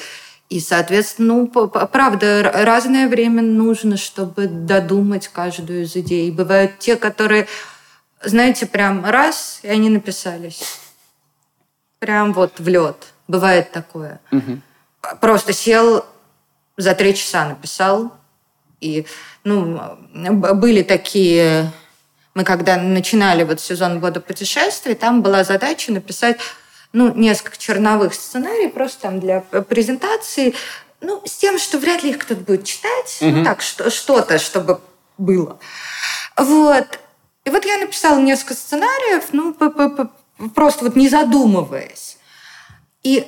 И, 0.49 0.59
соответственно, 0.59 1.35
ну, 1.35 1.47
правда, 1.49 2.51
разное 2.53 3.09
время 3.09 3.41
нужно, 3.41 3.97
чтобы 3.97 4.49
додумать 4.49 5.29
каждую 5.29 5.85
из 5.85 5.95
идей. 5.95 6.31
Бывают 6.33 6.79
те, 6.81 6.97
которые, 6.97 7.47
знаете, 8.23 8.67
прям 8.67 9.05
раз, 9.05 9.61
и 9.63 9.69
они 9.69 9.91
написались. 9.91 10.81
Прям 12.01 12.33
вот 12.33 12.59
в 12.59 12.67
лед. 12.67 12.97
Бывает 13.29 13.71
такое. 13.71 14.21
Угу. 14.33 14.61
Просто 15.21 15.53
сел, 15.53 16.05
за 16.77 16.95
три 16.95 17.15
часа 17.15 17.45
написал. 17.45 18.13
И, 18.81 19.07
ну, 19.45 19.99
были 20.13 20.83
такие... 20.83 21.71
Мы 22.35 22.45
когда 22.45 22.77
начинали 22.77 23.45
вот 23.45 23.61
сезон 23.61 24.01
года 24.01 24.21
путешествий, 24.21 24.95
там 24.95 25.21
была 25.21 25.45
задача 25.45 25.93
написать 25.93 26.39
ну, 26.93 27.15
несколько 27.15 27.57
черновых 27.57 28.15
сценариев 28.15 28.73
просто 28.73 29.03
там 29.03 29.21
для 29.21 29.41
презентации, 29.41 30.55
ну, 31.01 31.23
с 31.25 31.37
тем, 31.37 31.59
что 31.59 31.79
вряд 31.79 32.03
ли 32.03 32.11
их 32.11 32.19
кто-то 32.19 32.41
будет 32.41 32.65
читать, 32.65 33.19
угу. 33.21 33.31
ну, 33.31 33.45
так, 33.45 33.63
что, 33.63 33.91
что-то, 33.91 34.39
чтобы 34.39 34.81
было. 35.19 35.59
Вот. 36.37 36.99
И 37.45 37.51
вот 37.51 37.65
я 37.65 37.79
написала 37.79 38.19
несколько 38.19 38.55
сценариев, 38.55 39.25
ну, 39.33 39.55
просто 40.55 40.85
вот 40.85 40.97
не 40.97 41.09
задумываясь. 41.09 42.19
И 43.03 43.27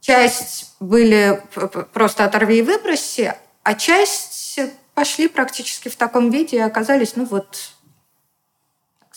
часть 0.00 0.74
были 0.80 1.42
просто 1.92 2.24
оторви 2.24 2.58
и 2.58 2.62
выброси, 2.62 3.34
а 3.62 3.74
часть 3.74 4.58
пошли 4.94 5.28
практически 5.28 5.88
в 5.88 5.96
таком 5.96 6.30
виде 6.30 6.58
и 6.58 6.60
оказались, 6.60 7.16
ну 7.16 7.24
вот, 7.24 7.70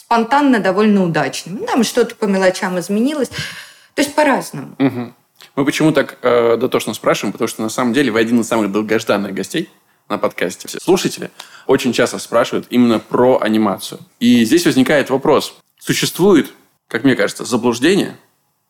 спонтанно 0.05 0.59
довольно 0.59 1.03
удачным. 1.03 1.65
Там 1.65 1.83
что-то 1.83 2.15
по 2.15 2.25
мелочам 2.25 2.79
изменилось. 2.79 3.29
То 3.29 4.01
есть 4.01 4.15
по-разному. 4.15 4.75
Угу. 4.79 5.13
Мы 5.55 5.65
почему 5.65 5.91
так 5.91 6.17
э, 6.21 6.57
дотошно 6.57 6.93
спрашиваем? 6.93 7.31
Потому 7.31 7.47
что 7.47 7.61
на 7.61 7.69
самом 7.69 7.93
деле 7.93 8.11
вы 8.11 8.19
один 8.19 8.39
из 8.39 8.47
самых 8.47 8.71
долгожданных 8.71 9.33
гостей 9.33 9.69
на 10.09 10.17
подкасте. 10.17 10.67
Слушатели 10.79 11.31
очень 11.67 11.93
часто 11.93 12.19
спрашивают 12.19 12.67
именно 12.69 12.99
про 12.99 13.39
анимацию. 13.39 13.99
И 14.19 14.43
здесь 14.45 14.65
возникает 14.65 15.09
вопрос. 15.09 15.55
Существует, 15.79 16.51
как 16.87 17.03
мне 17.03 17.15
кажется, 17.15 17.45
заблуждение, 17.45 18.17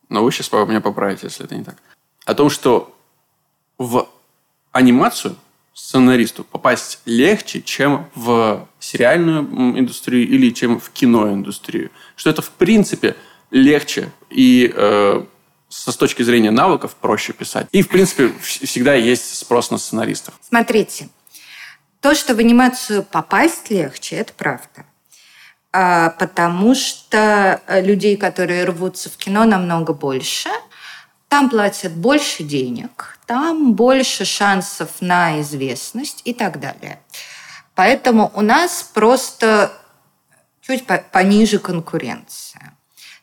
но 0.10 0.24
вы 0.24 0.32
сейчас 0.32 0.52
меня 0.52 0.82
поправите, 0.82 1.28
если 1.28 1.46
это 1.46 1.56
не 1.56 1.64
так, 1.64 1.76
о 2.26 2.34
том, 2.34 2.50
что 2.50 2.96
в 3.78 4.08
анимацию 4.72 5.36
сценаристу 5.74 6.44
попасть 6.44 7.00
легче, 7.06 7.62
чем 7.62 8.10
в 8.16 8.68
сериальную 8.80 9.44
индустрию 9.80 10.28
или 10.28 10.52
чем 10.52 10.80
в 10.80 10.90
киноиндустрию. 10.92 11.92
Что 12.16 12.30
это, 12.30 12.42
в 12.42 12.52
принципе, 12.52 13.16
легче 13.52 14.12
и 14.30 14.72
э, 14.74 15.24
с 15.70 15.98
точки 15.98 16.24
зрения 16.24 16.52
навыков 16.52 16.96
проще 17.00 17.34
писать. 17.34 17.68
И, 17.72 17.82
в 17.82 17.90
принципе, 17.90 18.32
всегда 18.42 18.94
есть 18.94 19.36
спрос 19.36 19.72
на 19.72 19.78
сценаристов. 19.78 20.36
Смотрите, 20.48 21.10
то, 22.00 22.14
что 22.14 22.36
в 22.36 22.40
анимацию 22.40 23.04
попасть 23.04 23.70
легче, 23.70 24.18
это 24.18 24.34
правда. 24.34 24.86
А, 25.72 26.12
потому 26.12 26.76
что 26.76 27.62
людей, 27.68 28.18
которые 28.18 28.66
рвутся 28.66 29.10
в 29.10 29.18
кино, 29.18 29.46
намного 29.46 29.94
больше. 29.94 30.50
Там 31.30 31.50
платят 31.50 31.94
больше 31.94 32.44
денег, 32.44 33.18
там 33.34 33.74
больше 33.74 34.26
шансов 34.26 35.02
на 35.02 35.42
известность 35.42 36.22
и 36.24 36.36
так 36.36 36.60
далее. 36.60 37.00
Поэтому 37.74 38.32
у 38.36 38.42
нас 38.42 38.84
просто 38.94 39.74
чуть 40.62 40.86
пониже 41.12 41.58
конкуренция. 41.58 42.76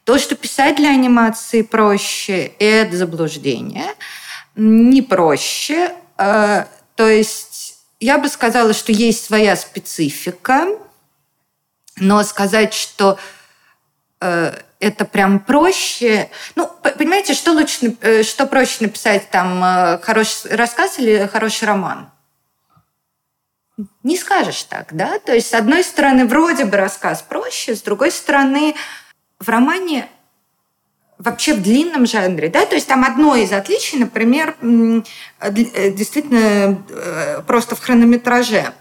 То, 0.03 0.19
что 0.19 0.35
писать 0.35 0.75
для 0.79 0.91
анимации 0.91 1.63
проще, 1.63 2.47
это 2.59 2.97
заблуждение. 2.97 3.95
Не 4.57 5.01
проще. 5.01 5.95
Э, 6.19 6.65
то 6.97 7.09
есть 7.09 7.79
я 8.01 8.19
бы 8.19 8.29
сказала, 8.29 8.73
что 8.73 8.91
есть 8.91 9.25
своя 9.25 9.55
специфика, 9.55 10.77
но 11.99 12.25
сказать, 12.25 12.75
что 12.75 13.17
э, 14.21 14.59
это 14.81 15.05
прям 15.05 15.39
проще. 15.39 16.31
Ну, 16.57 16.69
понимаете, 16.83 17.35
что 17.35 17.53
лучше, 17.53 17.97
э, 18.01 18.23
что 18.23 18.47
проще 18.47 18.85
написать 18.85 19.31
там 19.31 20.01
хороший 20.03 20.57
рассказ 20.57 20.99
или 20.99 21.29
хороший 21.31 21.65
роман? 21.65 22.11
Не 24.03 24.17
скажешь 24.17 24.65
так, 24.65 24.95
да? 24.95 25.19
То 25.19 25.35
есть, 25.35 25.49
с 25.49 25.55
одной 25.55 25.85
стороны, 25.85 26.27
вроде 26.27 26.65
бы 26.65 26.77
рассказ 26.77 27.23
проще, 27.23 27.75
с 27.75 27.83
другой 27.83 28.11
стороны, 28.11 28.75
в 29.39 29.49
романе 29.49 30.09
вообще 31.21 31.55
в 31.55 31.63
длинном 31.63 32.07
жанре, 32.07 32.49
да, 32.49 32.65
то 32.65 32.75
есть 32.75 32.89
там 32.89 33.05
одно 33.05 33.37
из 33.37 33.53
отличий, 33.53 33.99
например, 33.99 34.57
э, 34.63 35.91
действительно 35.91 36.83
э, 36.89 37.43
просто 37.47 37.77
в 37.77 37.81
хронометраже 37.81 38.57
э, 38.57 38.73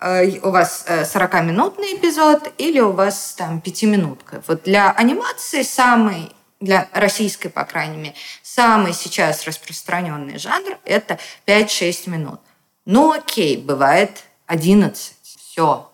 у 0.00 0.50
вас 0.50 0.84
40-минутный 0.88 1.96
эпизод 1.96 2.52
или 2.58 2.80
у 2.80 2.92
вас 2.92 3.34
там 3.36 3.62
5-минутка. 3.64 4.42
Вот 4.46 4.62
для 4.62 4.90
анимации 4.90 5.62
самый, 5.62 6.32
для 6.60 6.88
российской, 6.92 7.48
по 7.48 7.64
крайней 7.64 7.98
мере, 7.98 8.14
самый 8.42 8.92
сейчас 8.92 9.46
распространенный 9.46 10.38
жанр– 10.38 10.78
это 10.84 11.18
5-6 11.46 12.08
минут. 12.10 12.40
Ну 12.86 13.12
окей, 13.12 13.56
бывает 13.56 14.24
11, 14.46 15.14
все. 15.22 15.90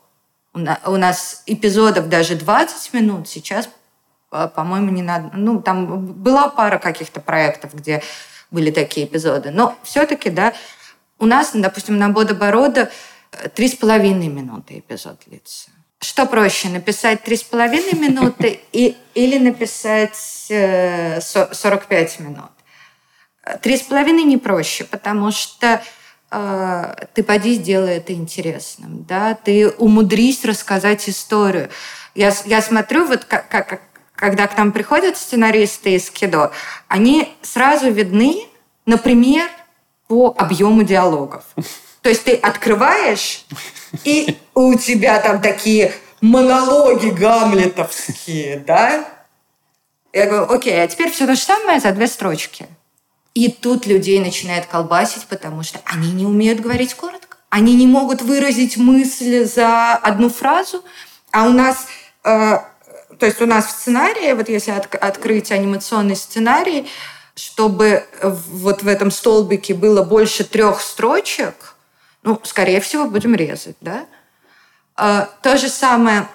У 0.53 0.59
нас 0.59 1.43
эпизодов 1.47 2.09
даже 2.09 2.37
20 2.37 2.95
минут 2.95 3.29
сейчас 3.29 3.69
по-моему, 4.29 4.91
не 4.91 5.03
надо. 5.03 5.31
Ну, 5.35 5.61
там 5.61 6.07
была 6.07 6.49
пара 6.49 6.79
каких-то 6.79 7.21
проектов, 7.21 7.75
где 7.75 8.03
были 8.51 8.71
такие 8.71 9.07
эпизоды. 9.07 9.51
Но 9.51 9.77
все-таки, 9.83 10.31
да, 10.31 10.53
у 11.19 11.27
нас, 11.27 11.51
допустим, 11.55 11.99
на 11.99 12.09
Бодоборода 12.09 12.91
три 13.55 13.69
с 13.69 13.75
половиной 13.75 14.29
минуты 14.29 14.79
эпизод 14.79 15.21
длится. 15.27 15.71
Что 16.01 16.27
проще, 16.27 16.69
написать 16.69 17.23
три 17.23 17.37
с 17.37 17.43
половиной 17.43 17.99
минуты 17.99 18.61
и, 18.73 18.97
или 19.15 19.39
написать 19.39 20.17
45 20.17 22.21
минут? 22.21 22.51
Три 23.63 23.77
с 23.77 23.83
половиной 23.83 24.25
не 24.25 24.37
проще, 24.37 24.85
потому 24.85 25.31
что 25.31 25.83
э, 26.31 26.95
ты 27.15 27.23
поди 27.23 27.55
сделай 27.55 27.97
это 27.97 28.13
интересным, 28.13 29.05
да, 29.05 29.35
ты 29.35 29.71
умудрись 29.71 30.45
рассказать 30.45 31.09
историю. 31.09 31.71
Я, 32.15 32.35
я 32.45 32.61
смотрю, 32.61 33.07
вот 33.07 33.25
как, 33.25 33.49
как, 33.49 33.81
когда 34.15 34.47
к 34.49 34.59
нам 34.59 34.73
приходят 34.73 35.17
сценаристы 35.17 35.95
из 35.95 36.11
кино, 36.11 36.51
они 36.89 37.33
сразу 37.43 37.91
видны, 37.91 38.47
например, 38.85 39.49
по 40.09 40.35
объему 40.37 40.83
диалогов. 40.83 41.45
То 42.07 42.11
есть 42.11 42.23
ты 42.23 42.37
открываешь, 42.37 43.45
и 44.05 44.39
у 44.55 44.79
тебя 44.79 45.19
там 45.19 45.43
такие 45.43 45.93
монологи 46.21 47.09
гамлетовские, 47.09 48.59
да? 48.59 49.05
Я 50.13 50.27
говорю, 50.27 50.53
окей, 50.53 50.81
а 50.81 50.87
теперь 50.87 51.11
все 51.11 51.27
то 51.27 51.35
же 51.35 51.41
самое 51.41 51.81
за 51.81 51.91
две 51.91 52.07
строчки. 52.07 52.69
И 53.35 53.51
тут 53.51 53.87
людей 53.89 54.21
начинает 54.21 54.67
колбасить, 54.67 55.25
потому 55.25 55.65
что 55.65 55.81
они 55.85 56.13
не 56.13 56.25
умеют 56.25 56.61
говорить 56.61 56.95
коротко. 56.95 57.39
Они 57.51 57.75
не 57.75 57.89
могут 57.89 58.23
выразить 58.23 58.77
мысль 58.77 59.45
за 59.45 59.95
одну 59.95 60.29
фразу. 60.29 60.85
А 61.33 61.47
у 61.47 61.51
нас 61.51 61.89
э, 62.23 62.59
то 63.19 63.27
есть 63.27 63.43
у 63.43 63.47
нас 63.47 63.67
в 63.67 63.71
сценарии, 63.71 64.33
вот 64.35 64.49
если 64.49 64.71
от, 64.71 64.95
открыть 64.95 65.51
анимационный 65.51 66.15
сценарий, 66.15 66.87
чтобы 67.35 68.07
вот 68.23 68.85
в 68.85 68.87
этом 68.87 69.11
столбике 69.11 69.75
было 69.75 70.05
больше 70.05 70.45
трех 70.45 70.81
строчек, 70.81 71.76
ну, 72.27 72.41
скорее 72.45 72.81
всего, 72.81 73.09
будем 73.09 73.35
резать, 73.35 73.77
да? 73.81 74.07
А, 74.97 75.31
то 75.43 75.57
же 75.57 75.69
самое 75.69 76.29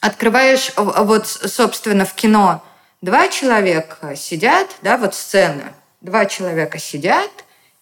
открываешь, 0.00 0.72
вот, 0.76 1.26
собственно, 1.26 2.04
в 2.04 2.14
кино 2.14 2.64
два 3.02 3.28
человека 3.28 4.16
сидят, 4.16 4.68
да, 4.82 4.96
вот 4.96 5.14
сцена, 5.14 5.72
два 6.00 6.26
человека 6.26 6.78
сидят, 6.78 7.30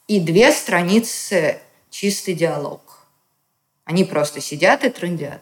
и 0.09 0.21
две 0.21 0.53
страницы 0.53 1.61
чистый 1.89 2.35
диалог. 2.35 2.83
Они 3.85 4.05
просто 4.05 4.41
сидят 4.41 4.85
и 4.85 4.91
трындят 4.91 5.41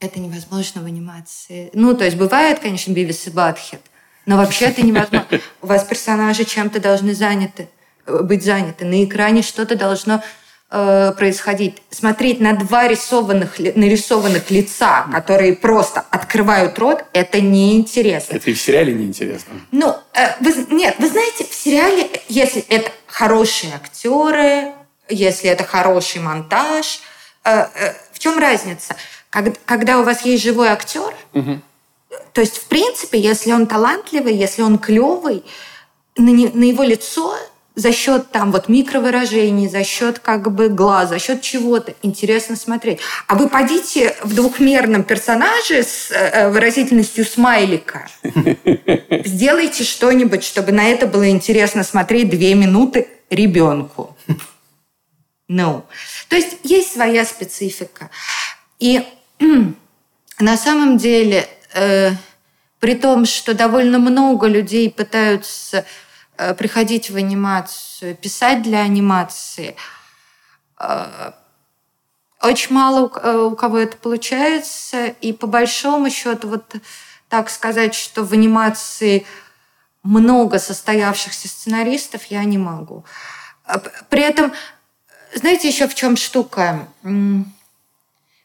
это 0.00 0.20
невозможно 0.20 0.82
в 0.82 0.86
анимации. 0.86 1.70
Ну, 1.72 1.94
то 1.94 2.04
есть 2.04 2.16
бывает, 2.16 2.58
конечно, 2.58 2.92
Бивис 2.92 3.26
и 3.26 3.30
Батхед, 3.30 3.80
но 4.26 4.36
вообще 4.36 4.66
это 4.66 4.82
невозможно. 4.82 5.40
У 5.62 5.66
вас 5.66 5.84
персонажи 5.84 6.44
чем-то 6.44 6.80
должны 6.80 7.14
заняты, 7.14 7.68
быть 8.06 8.44
заняты. 8.44 8.84
На 8.84 9.04
экране 9.04 9.42
что-то 9.42 9.76
должно 9.76 10.22
э, 10.70 11.12
происходить. 11.16 11.82
Смотреть 11.90 12.40
на 12.40 12.54
два 12.54 12.88
рисованных, 12.88 13.58
нарисованных 13.58 14.50
лица, 14.50 15.06
которые 15.12 15.54
просто 15.54 16.04
открывают 16.10 16.78
рот, 16.78 17.04
это 17.12 17.40
неинтересно. 17.40 18.36
Это 18.36 18.50
и 18.50 18.54
в 18.54 18.60
сериале 18.60 18.94
неинтересно. 18.94 19.54
Ну, 19.72 19.94
э, 20.14 20.34
вы, 20.40 20.54
нет, 20.70 20.96
вы 20.98 21.08
знаете, 21.08 21.44
в 21.44 21.54
сериале, 21.54 22.08
если 22.28 22.62
это 22.68 22.90
хорошие 23.06 23.74
актеры, 23.74 24.72
если 25.08 25.48
это 25.48 25.64
хороший 25.64 26.20
монтаж, 26.20 27.00
э, 27.44 27.66
э, 27.74 27.94
в 28.12 28.18
чем 28.18 28.38
разница? 28.38 28.96
когда 29.66 29.98
у 29.98 30.02
вас 30.02 30.22
есть 30.22 30.42
живой 30.42 30.68
актер, 30.68 31.14
угу. 31.34 31.60
то 32.32 32.40
есть, 32.40 32.56
в 32.56 32.68
принципе, 32.68 33.18
если 33.18 33.52
он 33.52 33.66
талантливый, 33.66 34.34
если 34.34 34.62
он 34.62 34.78
клевый, 34.78 35.44
на, 36.16 36.30
не, 36.30 36.48
на 36.48 36.64
его 36.64 36.82
лицо 36.82 37.36
за 37.76 37.92
счет 37.92 38.30
там 38.32 38.52
вот 38.52 38.68
микровыражений, 38.68 39.68
за 39.68 39.84
счет 39.84 40.18
как 40.18 40.50
бы 40.50 40.70
глаз, 40.70 41.10
за 41.10 41.18
счет 41.18 41.42
чего-то 41.42 41.94
интересно 42.02 42.56
смотреть. 42.56 43.00
А 43.28 43.34
вы 43.34 43.48
подите 43.50 44.16
в 44.22 44.34
двухмерном 44.34 45.04
персонаже 45.04 45.82
с 45.82 46.10
э, 46.10 46.48
выразительностью 46.48 47.26
смайлика, 47.26 48.08
сделайте 49.24 49.84
что-нибудь, 49.84 50.42
чтобы 50.42 50.72
на 50.72 50.88
это 50.88 51.06
было 51.06 51.28
интересно 51.28 51.84
смотреть 51.84 52.30
две 52.30 52.54
минуты 52.54 53.08
ребенку. 53.28 54.16
Ну, 55.48 55.84
то 56.28 56.36
есть 56.36 56.56
есть 56.64 56.94
своя 56.94 57.24
специфика. 57.24 58.10
И 58.78 59.04
на 60.38 60.56
самом 60.56 60.96
деле, 60.96 61.46
э, 61.74 62.12
при 62.80 62.94
том, 62.94 63.26
что 63.26 63.52
довольно 63.52 63.98
много 63.98 64.46
людей 64.48 64.90
пытаются 64.90 65.78
Э, 65.80 66.05
приходить 66.54 67.10
в 67.10 67.16
анимацию, 67.16 68.14
писать 68.16 68.62
для 68.62 68.80
анимации. 68.80 69.76
Э, 70.78 71.32
очень 72.42 72.74
мало 72.74 73.10
э, 73.14 73.36
у 73.36 73.56
кого 73.56 73.78
это 73.78 73.96
получается, 73.96 75.06
и 75.06 75.32
по 75.32 75.46
большому 75.46 76.10
счету, 76.10 76.48
вот 76.48 76.76
так 77.28 77.50
сказать, 77.50 77.94
что 77.94 78.24
в 78.24 78.32
анимации 78.32 79.26
много 80.02 80.58
состоявшихся 80.58 81.48
сценаристов 81.48 82.24
я 82.26 82.44
не 82.44 82.58
могу. 82.58 83.04
При 84.08 84.22
этом, 84.22 84.52
знаете, 85.34 85.66
еще 85.66 85.88
в 85.88 85.94
чем 85.94 86.16
штука? 86.16 86.86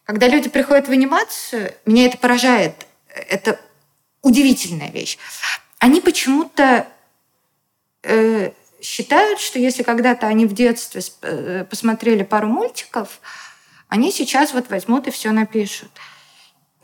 Когда 0.06 0.28
люди 0.28 0.50
приходят 0.50 0.88
в 0.88 0.92
анимацию, 0.92 1.74
меня 1.86 2.08
это 2.08 2.18
поражает. 2.18 2.88
Это 3.08 3.60
удивительная 4.24 4.90
вещь. 4.90 5.20
Они 5.78 6.02
почему-то 6.02 6.64
э, 6.64 6.86
считают, 8.82 9.40
что 9.40 9.60
если 9.60 9.84
когда-то 9.84 10.28
они 10.28 10.46
в 10.46 10.54
детстве 10.54 11.02
э, 11.22 11.66
посмотрели 11.70 12.24
пару 12.24 12.48
мультиков, 12.48 13.22
они 13.88 14.12
сейчас 14.12 14.54
вот 14.54 14.70
возьмут 14.70 15.08
и 15.08 15.12
все 15.12 15.32
напишут. 15.32 15.92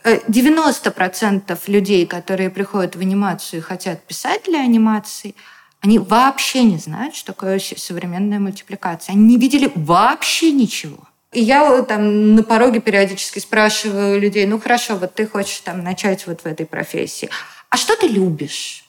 90% 0.03 1.43
э, 1.47 1.71
людей, 1.71 2.06
которые 2.06 2.49
приходят 2.49 2.95
в 2.95 3.01
анимацию 3.01 3.60
и 3.60 3.63
хотят 3.63 4.03
писать 4.03 4.43
для 4.45 4.62
анимации, 4.62 5.36
они 5.82 5.99
вообще 5.99 6.63
не 6.63 6.77
знают, 6.77 7.15
что 7.15 7.34
такое 7.34 7.60
современная 7.60 8.39
мультипликация. 8.39 9.13
Они 9.13 9.23
не 9.23 9.38
видели 9.38 9.71
вообще 9.75 10.51
ничего. 10.51 10.97
И 11.34 11.41
я 11.41 11.84
там 11.84 12.36
на 12.36 12.43
пороге 12.43 12.80
периодически 12.80 13.39
спрашиваю 13.39 14.19
людей, 14.19 14.45
ну 14.45 14.60
хорошо, 14.60 14.95
вот 14.95 15.13
ты 15.13 15.27
хочешь 15.27 15.60
там 15.60 15.84
начать 15.84 16.25
вот 16.25 16.41
в 16.41 16.45
этой 16.45 16.65
профессии, 16.65 17.30
а 17.69 17.77
что 17.77 17.95
ты 17.95 18.08
любишь 18.08 18.86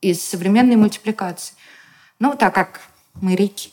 из 0.00 0.22
современной 0.22 0.76
мультипликации? 0.76 1.54
Ну, 2.18 2.34
так 2.36 2.54
как 2.54 2.80
мы 3.20 3.34
рики. 3.36 3.70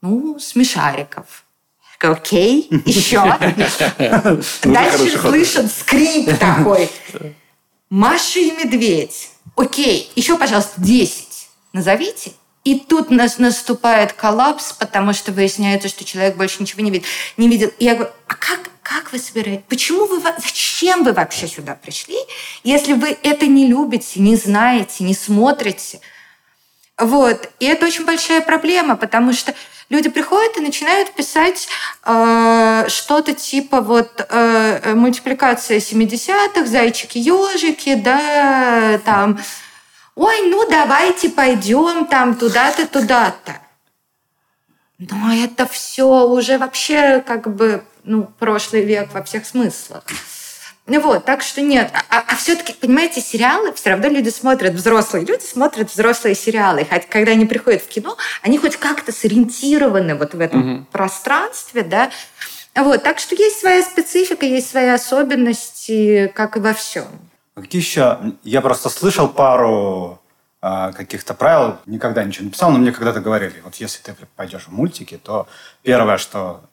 Ну, 0.00 0.38
смешариков. 0.38 1.44
Окей, 2.00 2.68
еще. 2.84 3.22
Дальше 4.62 5.18
слышен 5.18 5.68
скрип 5.68 6.38
такой. 6.38 6.90
Маша 7.90 8.38
и 8.38 8.50
медведь. 8.52 9.30
Окей, 9.56 10.12
еще, 10.14 10.38
пожалуйста, 10.38 10.80
10 10.80 11.48
назовите. 11.72 12.32
И 12.64 12.78
тут 12.78 13.10
нас 13.10 13.38
наступает 13.38 14.12
коллапс, 14.12 14.72
потому 14.72 15.12
что 15.14 15.32
выясняется, 15.32 15.88
что 15.88 16.04
человек 16.04 16.36
больше 16.36 16.60
ничего 16.60 16.82
не 16.82 16.90
видит. 16.90 17.06
Не 17.36 17.48
видит. 17.48 17.74
И 17.78 17.84
я 17.84 17.94
говорю, 17.94 18.12
а 18.26 18.34
как, 18.34 18.70
как 18.82 19.12
вы 19.12 19.18
собираетесь? 19.18 19.64
Почему 19.68 20.06
вы, 20.06 20.20
зачем 20.20 21.02
вы 21.02 21.12
вообще 21.12 21.48
сюда 21.48 21.74
пришли, 21.74 22.18
если 22.64 22.92
вы 22.92 23.16
это 23.22 23.46
не 23.46 23.66
любите, 23.66 24.20
не 24.20 24.36
знаете, 24.36 25.04
не 25.04 25.14
смотрите? 25.14 26.00
Вот. 26.98 27.48
И 27.60 27.66
это 27.66 27.86
очень 27.86 28.04
большая 28.04 28.40
проблема, 28.40 28.96
потому 28.96 29.32
что 29.32 29.54
люди 29.88 30.08
приходят 30.08 30.56
и 30.56 30.60
начинают 30.60 31.12
писать 31.12 31.68
э, 32.04 32.84
что-то 32.88 33.34
типа 33.34 33.80
вот 33.80 34.26
э, 34.28 34.94
мультипликация 34.94 35.78
70-х, 35.78 36.66
зайчики-ежики, 36.66 37.94
да, 37.94 38.98
там, 39.04 39.38
ой, 40.16 40.48
ну 40.48 40.68
давайте 40.68 41.30
пойдем 41.30 42.06
там 42.06 42.34
туда-то, 42.34 42.86
туда-то. 42.86 43.60
Но 44.98 45.32
это 45.32 45.66
все 45.66 46.26
уже 46.26 46.58
вообще 46.58 47.20
как 47.20 47.54
бы 47.54 47.84
ну, 48.02 48.24
прошлый 48.38 48.84
век 48.84 49.12
во 49.12 49.22
всех 49.22 49.46
смыслах. 49.46 50.02
Вот, 50.88 51.26
так 51.26 51.42
что 51.42 51.60
нет. 51.60 51.92
А, 52.08 52.24
а 52.26 52.36
все-таки, 52.36 52.72
понимаете, 52.72 53.20
сериалы, 53.20 53.72
все 53.74 53.90
равно 53.90 54.08
люди 54.08 54.30
смотрят, 54.30 54.72
взрослые 54.72 55.26
люди 55.26 55.44
смотрят 55.44 55.90
взрослые 55.90 56.34
сериалы. 56.34 56.86
Хотя, 56.88 57.06
когда 57.06 57.32
они 57.32 57.44
приходят 57.44 57.82
в 57.82 57.88
кино, 57.88 58.16
они 58.42 58.56
хоть 58.58 58.76
как-то 58.76 59.12
сориентированы 59.12 60.14
вот 60.14 60.34
в 60.34 60.40
этом 60.40 60.76
угу. 60.76 60.86
пространстве, 60.90 61.82
да. 61.82 62.10
Вот, 62.74 63.02
так 63.02 63.18
что 63.18 63.34
есть 63.34 63.60
своя 63.60 63.82
специфика, 63.82 64.46
есть 64.46 64.70
свои 64.70 64.88
особенности, 64.88 66.32
как 66.34 66.56
и 66.56 66.60
во 66.60 66.72
всем. 66.72 67.06
Какие 67.54 67.82
еще? 67.82 68.18
Я 68.44 68.60
просто 68.60 68.88
слышал 68.88 69.28
пару 69.28 70.20
э, 70.62 70.92
каких-то 70.96 71.34
правил, 71.34 71.78
никогда 71.86 72.24
ничего 72.24 72.44
не 72.44 72.50
писал, 72.50 72.70
но 72.70 72.78
мне 72.78 72.92
когда-то 72.92 73.20
говорили, 73.20 73.60
вот 73.64 73.74
если 73.76 74.00
ты 74.02 74.14
пойдешь 74.36 74.66
в 74.66 74.72
мультики, 74.72 75.18
то 75.22 75.48
первое, 75.82 76.18
что 76.18 76.38
а, 76.38 76.67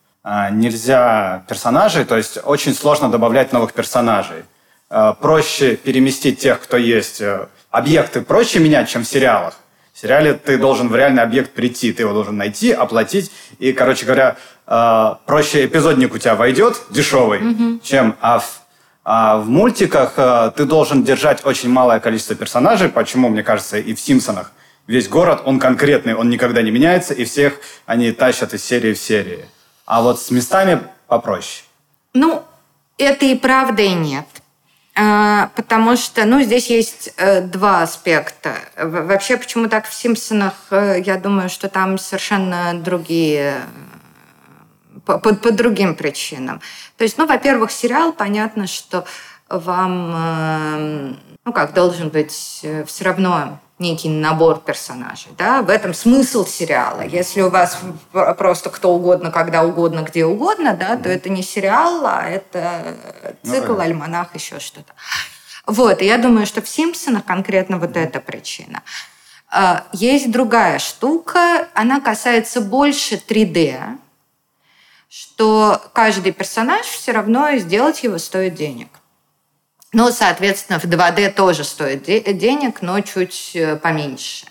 нельзя 0.50 1.44
персонажей, 1.48 2.04
то 2.04 2.18
есть 2.18 2.40
очень 2.44 2.74
сложно 2.74 3.10
добавлять 3.10 3.54
новых 3.54 3.74
персонажей. 3.74 4.44
А, 4.90 5.14
проще 5.14 5.76
переместить 5.76 6.40
тех, 6.40 6.60
кто 6.62 6.78
есть. 6.78 7.22
Э, 7.22 7.48
объекты 7.70 8.22
проще 8.22 8.60
менять, 8.60 8.88
чем 8.88 9.04
в 9.04 9.08
сериалах. 9.08 9.56
В 9.94 10.00
сериале 10.00 10.34
ты 10.34 10.58
должен 10.58 10.90
в 10.90 10.96
реальный 10.96 11.24
объект 11.24 11.52
прийти, 11.52 11.92
ты 11.94 12.04
его 12.04 12.14
должен 12.14 12.38
найти, 12.38 12.72
оплатить. 12.72 13.32
И, 13.60 13.72
короче 13.72 14.06
говоря, 14.06 14.38
а, 14.68 15.20
проще 15.26 15.66
эпизодник 15.66 16.14
у 16.14 16.18
тебя 16.18 16.36
войдет 16.36 16.78
дешевый, 16.90 17.40
mm-hmm. 17.40 17.80
чем 17.84 18.16
а 18.20 18.40
в, 18.40 18.62
а 19.04 19.38
в 19.38 19.48
мультиках 19.48 20.16
ты 20.56 20.66
должен 20.66 21.04
держать 21.04 21.46
очень 21.46 21.70
малое 21.70 22.00
количество 22.00 22.36
персонажей. 22.36 22.90
Почему, 22.90 23.30
мне 23.30 23.44
кажется, 23.44 23.78
и 23.78 23.94
в 23.94 24.00
«Симпсонах» 24.00 24.52
весь 24.88 25.08
город, 25.08 25.42
он 25.46 25.60
конкретный, 25.60 26.16
он 26.16 26.30
никогда 26.30 26.62
не 26.62 26.72
меняется, 26.72 27.14
и 27.14 27.26
всех 27.26 27.60
они 27.86 28.12
тащат 28.12 28.54
из 28.54 28.64
серии 28.64 28.94
в 28.94 29.00
серии. 29.00 29.46
А 29.86 30.02
вот 30.02 30.19
с 30.19 30.32
местами 30.32 30.82
попроще. 31.08 31.63
Ну, 32.13 32.43
это 32.98 33.26
и 33.26 33.36
правда, 33.36 33.82
и 33.82 33.93
нет. 33.93 34.26
А, 34.98 35.52
потому 35.56 35.98
что, 35.98 36.26
ну, 36.26 36.41
здесь 36.41 36.69
есть 36.69 37.13
э, 37.17 37.41
два 37.41 37.84
аспекта. 37.84 38.56
Вообще, 38.78 39.36
почему 39.36 39.67
так 39.67 39.86
в 39.88 39.93
«Симпсонах», 39.93 40.54
э, 40.71 41.02
я 41.06 41.17
думаю, 41.17 41.50
что 41.50 41.67
там 41.67 41.98
совершенно 41.98 42.74
другие 42.74 43.62
по, 45.06 45.19
по, 45.19 45.36
по 45.36 45.52
другим 45.52 45.95
причинам. 45.95 46.62
То 46.98 47.04
есть, 47.04 47.17
ну, 47.17 47.28
во-первых, 47.28 47.71
сериал, 47.71 48.13
понятно, 48.13 48.67
что 48.67 49.06
вам, 49.50 50.13
э, 50.15 51.13
ну, 51.43 51.52
как, 51.52 51.74
должен 51.74 52.08
быть 52.08 52.32
все 52.32 53.04
равно 53.04 53.60
некий 53.80 54.10
набор 54.10 54.60
персонажей. 54.60 55.32
Да? 55.38 55.62
В 55.62 55.70
этом 55.70 55.94
смысл 55.94 56.46
сериала. 56.46 57.02
Если 57.02 57.42
у 57.42 57.50
вас 57.50 57.80
просто 58.12 58.70
кто 58.70 58.94
угодно, 58.94 59.32
когда 59.32 59.64
угодно, 59.64 60.02
где 60.02 60.26
угодно, 60.26 60.76
да, 60.76 60.96
то 60.98 61.10
это 61.10 61.30
не 61.30 61.44
сериал, 61.44 62.06
а 62.06 62.24
это 62.24 62.96
цикл, 63.44 63.74
ну, 63.74 63.80
альманах, 63.80 64.34
еще 64.36 64.60
что-то. 64.60 64.94
Вот, 65.68 66.02
и 66.02 66.06
я 66.06 66.18
думаю, 66.18 66.46
что 66.46 66.62
в 66.62 66.70
«Симпсонах» 66.70 67.26
конкретно 67.26 67.80
вот 67.80 67.98
эта 67.98 68.20
причина. 68.20 68.84
А, 69.50 69.86
есть 69.94 70.32
другая 70.32 70.80
штука, 70.80 71.68
она 71.74 72.00
касается 72.00 72.62
больше 72.62 73.16
3D, 73.16 73.98
что 75.10 75.82
каждый 75.94 76.34
персонаж 76.34 76.86
все 76.86 77.12
равно 77.14 77.56
сделать 77.58 78.04
его 78.04 78.20
стоит 78.20 78.56
денег. 78.56 78.90
Ну, 79.95 80.12
соответственно, 80.12 80.77
в 80.77 80.84
2D 80.84 81.31
тоже 81.31 81.63
стоит 81.63 82.03
денег, 82.38 82.81
но 82.81 82.99
чуть 82.99 83.51
э, 83.53 83.77
поменьше. 83.77 84.45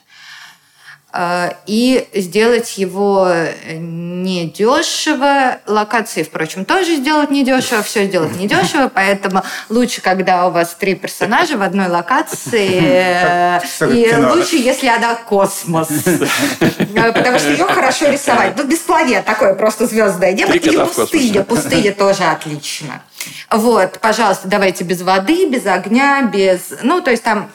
Э, 1.13 1.51
и 1.67 2.09
сделать 2.15 2.79
его 2.79 3.29
э, 3.29 3.77
недешево. 3.77 5.59
Локации, 5.67 6.23
впрочем, 6.23 6.65
тоже 6.65 6.97
сделать 6.97 7.31
недешево. 7.31 7.83
Все 7.83 8.07
сделать 8.07 8.35
недешево, 8.39 8.89
поэтому 8.89 9.43
лучше, 9.69 10.01
когда 10.01 10.47
у 10.47 10.51
вас 10.51 10.75
три 10.81 10.95
персонажа 10.95 11.59
в 11.59 11.63
одной 11.63 11.89
локации. 11.89 13.61
И 13.93 14.17
лучше, 14.17 14.57
если 14.57 14.87
она 14.87 15.15
космос. 15.15 15.89
Потому 16.95 17.39
что 17.39 17.51
ее 17.51 17.67
хорошо 17.67 18.09
рисовать. 18.09 18.57
Ну, 18.57 18.65
без 18.65 18.79
планет 18.79 19.27
такое 19.27 19.53
просто 19.53 19.85
звездное 19.87 20.33
небо. 20.33 20.55
И 20.55 20.59
пустыня. 20.59 21.45
Пустыня 21.45 21.93
тоже 21.93 22.25
отлично. 22.25 23.03
Вот, 23.51 24.01
пожалуйста, 24.01 24.49
давайте 24.49 24.85
без 24.85 25.03
воды, 25.03 25.49
без 25.49 25.67
огня, 25.67 26.23
без... 26.23 26.75
Ну, 26.83 27.01
то 27.01 27.11
есть 27.11 27.23
там 27.23 27.51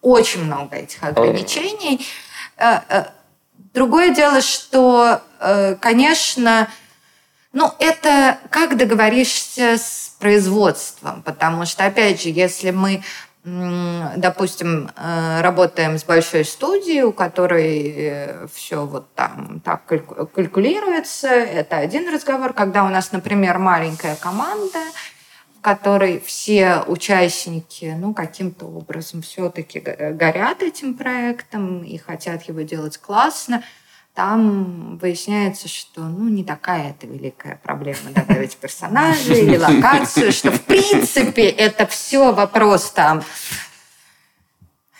очень 0.00 0.44
много 0.44 0.76
этих 0.76 1.02
ограничений. 1.02 2.06
Э, 2.56 2.80
э, 2.88 3.04
другое 3.72 4.14
дело, 4.14 4.40
что, 4.40 5.20
э, 5.40 5.76
конечно, 5.80 6.68
ну, 7.52 7.72
это 7.78 8.38
как 8.50 8.76
договоришься 8.76 9.78
с 9.78 10.14
производством, 10.18 11.22
потому 11.22 11.66
что, 11.66 11.84
опять 11.84 12.22
же, 12.22 12.28
если 12.28 12.70
мы 12.70 13.02
допустим, 13.44 14.90
э, 14.96 15.40
работаем 15.42 15.98
с 15.98 16.04
большой 16.04 16.46
студией, 16.46 17.02
у 17.02 17.12
которой 17.12 17.94
э, 17.94 18.46
все 18.50 18.86
вот 18.86 19.12
там 19.14 19.60
так 19.62 19.84
калькулируется, 19.84 21.28
это 21.28 21.76
один 21.76 22.08
разговор. 22.08 22.54
Когда 22.54 22.84
у 22.84 22.88
нас, 22.88 23.12
например, 23.12 23.58
маленькая 23.58 24.16
команда, 24.16 24.78
в 25.58 25.60
которой 25.60 26.20
все 26.20 26.84
участники, 26.86 27.94
ну, 27.98 28.14
каким-то 28.14 28.64
образом 28.64 29.20
все-таки 29.20 29.78
горят 29.78 30.62
этим 30.62 30.94
проектом 30.94 31.84
и 31.84 31.98
хотят 31.98 32.44
его 32.44 32.62
делать 32.62 32.96
классно, 32.96 33.62
там 34.14 34.96
выясняется, 34.98 35.68
что 35.68 36.02
ну, 36.02 36.28
не 36.28 36.44
такая 36.44 36.90
это 36.90 37.06
великая 37.06 37.60
проблема 37.62 38.10
добавить 38.14 38.56
персонажей 38.56 39.44
или 39.44 39.56
локацию, 39.56 40.32
что 40.32 40.52
в 40.52 40.62
принципе 40.62 41.48
это 41.48 41.86
все 41.86 42.32
вопрос 42.32 42.90
там 42.90 43.24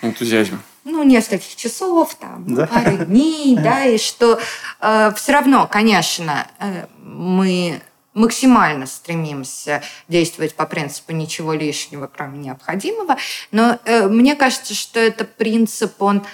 энтузиазма. 0.03 0.61
Ну, 0.83 1.03
нескольких 1.03 1.57
часов, 1.57 2.15
там, 2.17 2.55
да? 2.55 2.67
пары 2.67 3.07
дней, 3.07 3.57
да, 3.57 3.85
и 3.87 3.97
что 3.97 4.39
э, 4.81 5.13
все 5.17 5.33
равно, 5.33 5.67
конечно, 5.67 6.47
э, 6.59 6.87
мы 6.99 7.81
максимально 8.13 8.87
стремимся 8.87 9.83
действовать 10.09 10.55
по 10.55 10.67
принципу 10.67 11.13
ничего 11.13 11.55
лишнего, 11.55 12.07
кроме 12.07 12.39
необходимого. 12.39 13.17
Но 13.51 13.79
э, 13.85 14.09
мне 14.09 14.37
кажется, 14.37 14.75
что 14.75 15.01
это 15.01 15.25
принцип, 15.25 16.03
он 16.03 16.27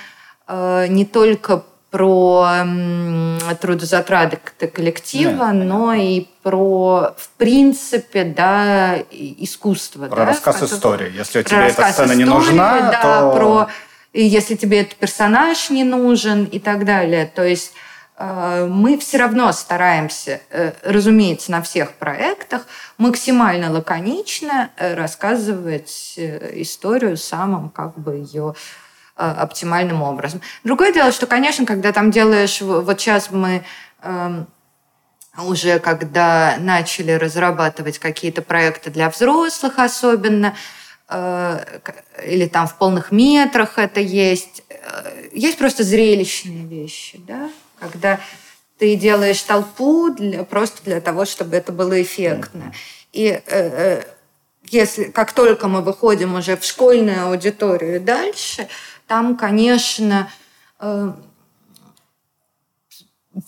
э, 0.48 0.86
не 0.88 1.04
только 1.04 1.64
про 1.90 2.64
трудозатраты 3.60 4.38
коллектива, 4.68 5.46
да, 5.46 5.52
но 5.52 5.92
и 5.92 6.26
про, 6.42 7.14
в 7.16 7.28
принципе, 7.36 8.24
да, 8.24 8.96
искусство. 9.10 10.06
Про 10.06 10.16
да, 10.16 10.26
рассказ 10.26 10.56
который... 10.56 10.76
истории. 10.76 11.12
Если 11.16 11.42
тебе 11.42 11.66
эта 11.66 11.90
сцена 11.90 12.12
истории, 12.12 12.18
не 12.18 12.24
нужна, 12.24 12.90
да, 12.90 13.02
то... 13.02 13.32
про 13.36 13.68
если 14.12 14.56
тебе 14.56 14.80
этот 14.80 14.96
персонаж 14.96 15.70
не 15.70 15.84
нужен 15.84 16.44
и 16.44 16.58
так 16.58 16.84
далее. 16.84 17.30
То 17.32 17.44
есть 17.44 17.72
э, 18.16 18.66
мы 18.68 18.98
все 18.98 19.18
равно 19.18 19.52
стараемся, 19.52 20.40
э, 20.50 20.72
разумеется, 20.82 21.52
на 21.52 21.62
всех 21.62 21.92
проектах 21.92 22.66
максимально 22.98 23.70
лаконично 23.70 24.70
э, 24.76 24.94
рассказывать 24.94 26.14
историю 26.16 27.16
самым 27.16 27.70
как 27.70 27.98
бы 27.98 28.16
ее 28.16 28.54
оптимальным 29.20 30.02
образом. 30.02 30.40
Другое 30.64 30.92
дело, 30.92 31.12
что, 31.12 31.26
конечно, 31.26 31.66
когда 31.66 31.92
там 31.92 32.10
делаешь... 32.10 32.60
Вот 32.60 33.00
сейчас 33.00 33.30
мы 33.30 33.64
эм, 34.02 34.46
уже 35.38 35.78
когда 35.78 36.56
начали 36.58 37.12
разрабатывать 37.12 37.98
какие-то 37.98 38.42
проекты 38.42 38.90
для 38.90 39.10
взрослых 39.10 39.78
особенно, 39.78 40.56
э, 41.08 41.80
или 42.26 42.46
там 42.46 42.66
в 42.66 42.76
полных 42.76 43.12
метрах 43.12 43.78
это 43.78 44.00
есть, 44.00 44.62
э, 44.68 45.28
есть 45.32 45.58
просто 45.58 45.84
зрелищные 45.84 46.64
вещи, 46.64 47.20
да, 47.26 47.50
когда 47.78 48.20
ты 48.78 48.96
делаешь 48.96 49.42
толпу 49.42 50.10
для, 50.10 50.44
просто 50.44 50.82
для 50.84 51.00
того, 51.00 51.24
чтобы 51.26 51.56
это 51.56 51.72
было 51.72 52.00
эффектно. 52.00 52.72
И 53.12 53.42
если 54.70 55.04
как 55.04 55.32
только 55.32 55.68
мы 55.68 55.82
выходим 55.82 56.34
уже 56.36 56.56
в 56.56 56.64
школьную 56.64 57.26
аудиторию 57.26 58.00
дальше, 58.00 58.68
там, 59.10 59.36
конечно, 59.36 60.28
э, 60.78 61.12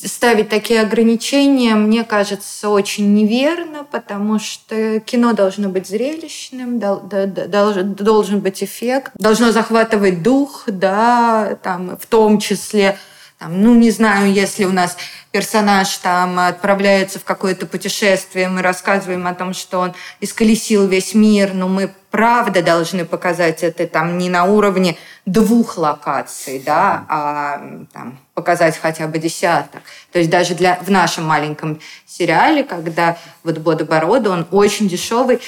ставить 0.04 0.48
такие 0.48 0.80
ограничения, 0.80 1.76
мне 1.76 2.02
кажется, 2.02 2.68
очень 2.68 3.14
неверно, 3.14 3.84
потому 3.84 4.40
что 4.40 4.98
кино 4.98 5.34
должно 5.34 5.68
быть 5.68 5.86
зрелищным, 5.86 6.80
должен 6.80 8.40
быть 8.40 8.64
эффект, 8.64 9.12
должно 9.14 9.52
захватывать 9.52 10.24
дух, 10.24 10.64
да, 10.66 11.56
там, 11.62 11.96
в 11.96 12.06
том 12.06 12.40
числе, 12.40 12.98
там, 13.42 13.60
ну, 13.60 13.74
не 13.74 13.90
знаю, 13.90 14.32
если 14.32 14.64
у 14.64 14.70
нас 14.70 14.96
персонаж 15.32 15.96
там 15.96 16.38
отправляется 16.38 17.18
в 17.18 17.24
какое-то 17.24 17.66
путешествие, 17.66 18.48
мы 18.48 18.62
рассказываем 18.62 19.26
о 19.26 19.34
том, 19.34 19.52
что 19.52 19.80
он 19.80 19.94
исколесил 20.20 20.86
весь 20.86 21.12
мир, 21.12 21.52
но 21.52 21.66
мы 21.66 21.92
правда 22.12 22.62
должны 22.62 23.04
показать 23.04 23.64
это 23.64 23.88
там 23.88 24.16
не 24.16 24.30
на 24.30 24.44
уровне 24.44 24.96
двух 25.26 25.76
локаций, 25.76 26.62
да, 26.64 27.04
а 27.08 27.60
там, 27.92 28.20
показать 28.34 28.78
хотя 28.78 29.08
бы 29.08 29.18
десяток. 29.18 29.82
То 30.12 30.20
есть 30.20 30.30
даже 30.30 30.54
для, 30.54 30.78
в 30.80 30.88
нашем 30.88 31.24
маленьком 31.24 31.80
сериале, 32.06 32.62
когда 32.62 33.18
вот 33.42 33.58
Бода 33.58 33.84
Борода, 33.84 34.30
он 34.30 34.46
очень 34.52 34.88
дешевый, 34.88 35.40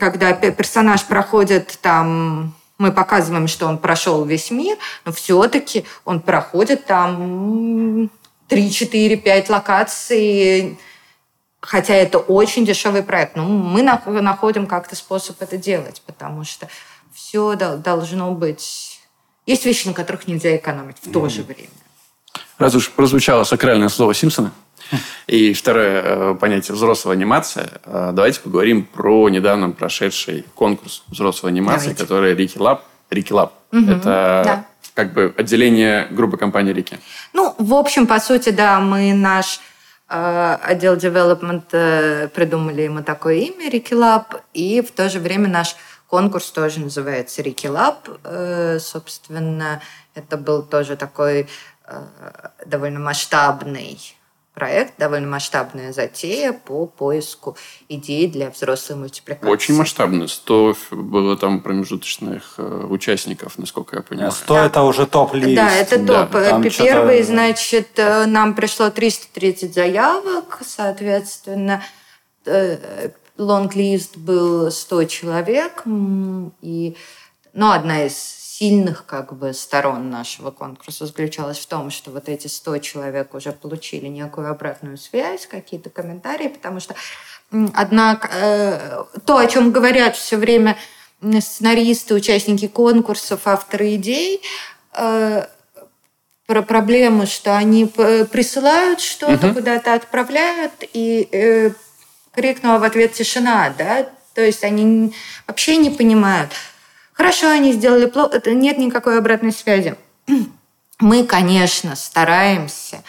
когда 0.00 0.32
персонаж 0.32 1.04
проходит 1.04 1.78
там 1.80 2.54
мы 2.80 2.92
показываем, 2.92 3.46
что 3.46 3.66
он 3.66 3.76
прошел 3.76 4.24
весь 4.24 4.50
мир, 4.50 4.78
но 5.04 5.12
все-таки 5.12 5.84
он 6.06 6.20
проходит 6.20 6.86
там 6.86 8.10
3, 8.48 8.70
4, 8.70 9.16
5 9.18 9.50
локаций, 9.50 10.78
хотя 11.60 11.94
это 11.94 12.18
очень 12.18 12.64
дешевый 12.64 13.02
проект. 13.02 13.36
Но 13.36 13.44
мы 13.44 13.82
находим 13.82 14.66
как-то 14.66 14.96
способ 14.96 15.40
это 15.42 15.58
делать, 15.58 16.02
потому 16.06 16.44
что 16.44 16.68
все 17.12 17.54
должно 17.54 18.32
быть... 18.32 19.00
Есть 19.44 19.66
вещи, 19.66 19.86
на 19.86 19.92
которых 19.92 20.26
нельзя 20.26 20.56
экономить 20.56 20.96
в 21.02 21.12
то 21.12 21.28
же 21.28 21.42
время. 21.42 21.68
Раз 22.60 22.74
уж 22.74 22.90
прозвучало 22.90 23.44
сакральное 23.44 23.88
слово 23.88 24.14
Симпсона, 24.14 24.52
и 25.26 25.52
второе 25.54 26.02
э, 26.04 26.34
понятие 26.38 26.74
взрослая 26.74 27.16
анимация. 27.16 27.80
Э, 27.84 28.10
давайте 28.12 28.40
поговорим 28.40 28.84
про 28.84 29.28
недавно 29.28 29.70
прошедший 29.70 30.44
конкурс 30.54 31.02
взрослой 31.08 31.50
анимации, 31.50 31.86
давайте. 31.86 32.02
который 32.02 32.34
Рики 32.34 32.58
Лаб. 32.58 32.84
Рики 33.10 33.32
Лаб. 33.32 33.54
Угу, 33.72 33.90
это 33.90 34.42
да 34.44 34.64
как 34.94 35.12
бы 35.14 35.34
отделение 35.36 36.08
группы 36.10 36.36
компании 36.36 36.72
Рики? 36.72 36.98
Ну, 37.32 37.54
в 37.58 37.74
общем, 37.74 38.06
по 38.06 38.20
сути, 38.20 38.50
да, 38.50 38.80
мы 38.80 39.14
наш 39.14 39.60
э, 40.08 40.58
отдел 40.62 40.96
development 40.96 41.64
э, 41.72 42.28
придумали 42.28 42.82
ему 42.82 43.02
такое 43.02 43.36
имя 43.36 43.70
Riki 43.70 43.94
Lab, 43.94 44.34
и 44.52 44.82
в 44.82 44.90
то 44.90 45.08
же 45.08 45.18
время 45.20 45.48
наш 45.48 45.76
конкурс 46.06 46.50
тоже 46.50 46.80
называется 46.80 47.40
Riki 47.40 47.66
Lab. 47.66 48.08
Э, 48.24 48.78
собственно, 48.80 49.80
это 50.14 50.36
был 50.36 50.62
тоже 50.62 50.96
такой 50.96 51.48
довольно 52.66 53.00
масштабный 53.00 53.98
проект, 54.54 54.94
довольно 54.98 55.28
масштабная 55.28 55.92
затея 55.92 56.52
по 56.52 56.86
поиску 56.86 57.56
идей 57.88 58.26
для 58.26 58.50
взрослой 58.50 58.96
мультипликации. 58.96 59.50
Очень 59.50 59.74
масштабно. 59.76 60.28
100 60.28 60.76
было 60.90 61.36
там 61.36 61.60
промежуточных 61.60 62.54
э, 62.58 62.86
участников, 62.90 63.58
насколько 63.58 63.96
я 63.96 64.02
понимаю. 64.02 64.32
100 64.32 64.54
да. 64.54 64.66
это 64.66 64.82
уже 64.82 65.06
топ-лист. 65.06 65.56
Да, 65.56 65.72
это 65.72 65.96
топ. 65.98 66.32
Да, 66.32 66.60
Первый, 66.62 67.22
значит, 67.22 67.98
э, 67.98 68.26
нам 68.26 68.54
пришло 68.54 68.90
330 68.90 69.72
заявок, 69.72 70.60
соответственно, 70.66 71.82
э, 72.44 73.10
лонг-лист 73.38 74.16
был 74.16 74.70
100 74.70 75.04
человек, 75.04 75.84
и 76.60 76.96
ну, 77.52 77.70
одна 77.70 78.04
из 78.04 78.39
сильных 78.60 79.06
как 79.06 79.32
бы 79.38 79.54
сторон 79.54 80.10
нашего 80.10 80.50
конкурса 80.50 81.06
заключалась 81.06 81.58
в 81.58 81.66
том, 81.66 81.90
что 81.90 82.10
вот 82.10 82.28
эти 82.28 82.46
100 82.46 82.78
человек 82.78 83.34
уже 83.34 83.52
получили 83.52 84.06
некую 84.06 84.50
обратную 84.50 84.98
связь, 84.98 85.46
какие-то 85.46 85.88
комментарии, 85.88 86.48
потому 86.48 86.78
что 86.78 86.94
однако 87.72 88.28
э, 88.30 89.04
то, 89.24 89.38
о 89.38 89.46
чем 89.46 89.72
говорят 89.72 90.14
все 90.14 90.36
время 90.36 90.76
сценаристы, 91.40 92.14
участники 92.14 92.68
конкурсов, 92.68 93.46
авторы 93.46 93.94
идей, 93.94 94.42
э, 94.92 95.46
про 96.46 96.62
проблему, 96.62 97.26
что 97.26 97.56
они 97.56 97.86
присылают 97.86 99.00
что-то, 99.00 99.46
угу. 99.46 99.54
куда-то 99.54 99.94
отправляют, 99.94 100.72
и 100.92 101.28
э, 101.32 101.70
крикнула 102.32 102.78
в 102.78 102.82
ответ 102.84 103.14
тишина, 103.14 103.72
да, 103.78 104.06
то 104.34 104.42
есть 104.42 104.64
они 104.64 105.14
вообще 105.46 105.76
не 105.76 105.88
понимают, 105.88 106.50
Хорошо, 107.20 107.50
они 107.50 107.74
сделали 107.74 108.06
плохо, 108.06 108.40
нет 108.46 108.78
никакой 108.78 109.18
обратной 109.18 109.52
связи. 109.52 109.94
Мы, 111.00 111.24
конечно, 111.24 111.94
стараемся 111.94 113.02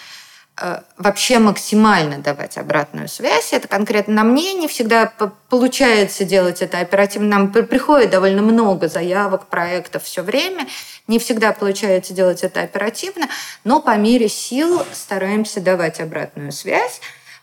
э, 0.61 0.81
вообще 0.97 1.39
максимально 1.39 2.17
давать 2.17 2.57
обратную 2.57 3.07
связь. 3.07 3.53
Это 3.53 3.69
конкретно 3.69 4.15
на 4.15 4.23
мне 4.25 4.51
не 4.53 4.67
всегда 4.67 5.13
получается 5.47 6.25
делать 6.25 6.61
это 6.61 6.81
оперативно. 6.81 7.29
Нам 7.29 7.53
приходит 7.53 8.09
довольно 8.09 8.41
много 8.41 8.89
заявок, 8.89 9.47
проектов 9.47 10.03
все 10.03 10.23
время. 10.23 10.67
Не 11.07 11.17
всегда 11.17 11.53
получается 11.53 12.13
делать 12.13 12.43
это 12.43 12.63
оперативно, 12.63 13.29
но 13.63 13.79
по 13.79 13.95
мере 13.95 14.27
сил 14.27 14.83
стараемся 14.91 15.61
давать 15.61 16.01
обратную 16.01 16.51
связь. 16.51 16.99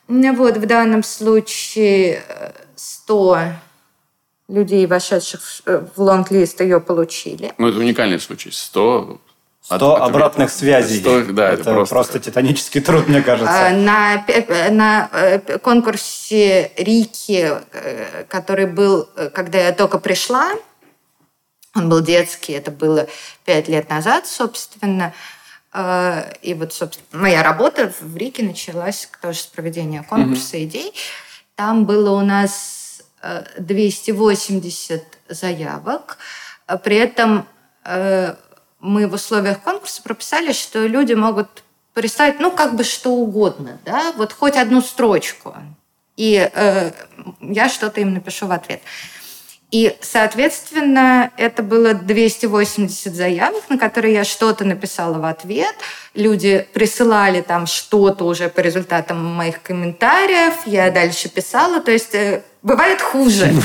Вот 0.06 0.58
в 0.58 0.66
данном 0.66 1.02
случае 1.02 2.22
100 2.76 3.36
э, 3.38 3.52
людей, 4.48 4.86
вошедших 4.86 5.40
э, 5.66 5.84
в 5.94 6.00
лонг-лист, 6.00 6.60
ее 6.60 6.80
получили. 6.80 7.52
Ну, 7.58 7.68
это 7.68 7.78
уникальный 7.78 8.18
случай. 8.18 8.50
100 8.50 9.20
100 9.62 9.74
от, 9.74 10.02
обратных 10.02 10.48
от, 10.48 10.54
связей. 10.54 11.00
100, 11.00 11.32
да, 11.32 11.50
это, 11.50 11.60
это 11.60 11.74
просто... 11.74 11.94
просто 11.94 12.18
титанический 12.20 12.80
труд, 12.80 13.06
мне 13.08 13.20
кажется. 13.20 13.68
А, 13.68 13.70
на, 13.70 14.24
на 14.70 15.10
э, 15.12 15.58
конкурсе 15.58 16.72
Рики, 16.76 17.52
э, 17.72 18.24
который 18.28 18.66
был, 18.66 19.06
когда 19.34 19.58
я 19.58 19.72
только 19.72 19.98
пришла, 19.98 20.52
Он 21.74 21.90
был 21.90 22.00
детский, 22.00 22.54
это 22.54 22.70
было 22.70 23.06
пять 23.44 23.68
лет 23.68 23.90
назад, 23.90 24.26
собственно. 24.26 25.12
Э, 25.74 26.32
и 26.40 26.54
вот, 26.54 26.72
собственно, 26.72 27.20
моя 27.20 27.42
работа 27.42 27.92
в 28.00 28.16
Риге 28.16 28.44
началась 28.44 29.08
тоже 29.20 29.40
с 29.40 29.46
проведения 29.46 30.02
конкурса 30.02 30.56
mm-hmm. 30.56 30.64
идей. 30.64 30.94
Там 31.56 31.84
было 31.84 32.12
у 32.12 32.24
нас 32.24 32.77
280 33.58 35.02
э, 35.02 35.34
заявок. 35.34 36.18
При 36.82 36.96
этом 36.96 37.46
э, 37.84 38.34
мы 38.80 39.06
в 39.06 39.14
условиях 39.14 39.60
конкурса 39.60 40.02
прописали, 40.02 40.52
что 40.52 40.86
люди 40.86 41.14
могут 41.14 41.48
прислать, 41.94 42.38
ну, 42.38 42.50
как 42.50 42.76
бы 42.76 42.84
что 42.84 43.10
угодно, 43.10 43.78
да, 43.84 44.12
вот 44.16 44.32
хоть 44.32 44.56
одну 44.56 44.80
строчку. 44.80 45.54
И 46.16 46.48
э, 46.52 46.92
я 47.40 47.68
что-то 47.68 48.00
им 48.00 48.14
напишу 48.14 48.46
в 48.46 48.52
ответ. 48.52 48.80
И, 49.70 49.94
соответственно, 50.00 51.30
это 51.36 51.62
было 51.62 51.92
280 51.92 53.14
заявок, 53.14 53.68
на 53.68 53.76
которые 53.76 54.14
я 54.14 54.24
что-то 54.24 54.64
написала 54.64 55.18
в 55.18 55.24
ответ. 55.26 55.74
Люди 56.14 56.66
присылали 56.72 57.42
там 57.42 57.66
что-то 57.66 58.24
уже 58.24 58.48
по 58.48 58.60
результатам 58.60 59.22
моих 59.22 59.60
комментариев. 59.60 60.54
Я 60.64 60.90
дальше 60.90 61.28
писала. 61.28 61.80
То 61.80 61.90
есть 61.90 62.14
э, 62.14 62.42
бывает 62.62 63.00
хуже. 63.00 63.52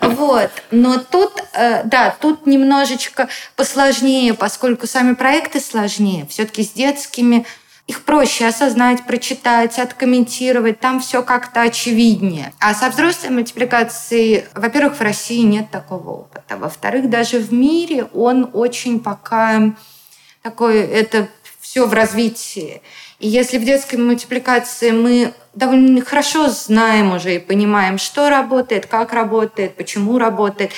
Вот. 0.00 0.50
Но 0.70 0.98
тут, 0.98 1.32
э, 1.52 1.82
да, 1.84 2.14
тут 2.20 2.46
немножечко 2.46 3.28
посложнее, 3.54 4.34
поскольку 4.34 4.86
сами 4.86 5.14
проекты 5.14 5.60
сложнее. 5.60 6.26
Все-таки 6.30 6.62
с 6.62 6.70
детскими 6.70 7.44
их 7.86 8.02
проще 8.02 8.46
осознать, 8.46 9.04
прочитать, 9.06 9.78
откомментировать, 9.78 10.80
там 10.80 11.00
все 11.00 11.22
как-то 11.22 11.62
очевиднее. 11.62 12.52
А 12.58 12.74
со 12.74 12.88
взрослой 12.88 13.30
мультипликацией, 13.30 14.44
во-первых, 14.54 14.96
в 14.96 15.00
России 15.02 15.42
нет 15.42 15.70
такого 15.70 16.10
опыта. 16.10 16.56
Во-вторых, 16.56 17.10
даже 17.10 17.38
в 17.38 17.52
мире 17.52 18.04
он 18.12 18.50
очень 18.52 19.00
пока 19.00 19.74
такой, 20.42 20.80
это 20.80 21.28
все 21.60 21.86
в 21.86 21.92
развитии. 21.92 22.82
И 23.18 23.28
если 23.28 23.58
в 23.58 23.64
детской 23.64 23.96
мультипликации 23.96 24.90
мы 24.90 25.32
довольно 25.54 26.04
хорошо 26.04 26.48
знаем 26.48 27.14
уже 27.14 27.36
и 27.36 27.38
понимаем, 27.38 27.98
что 27.98 28.28
работает, 28.28 28.86
как 28.86 29.12
работает, 29.12 29.76
почему 29.76 30.18
работает, 30.18 30.72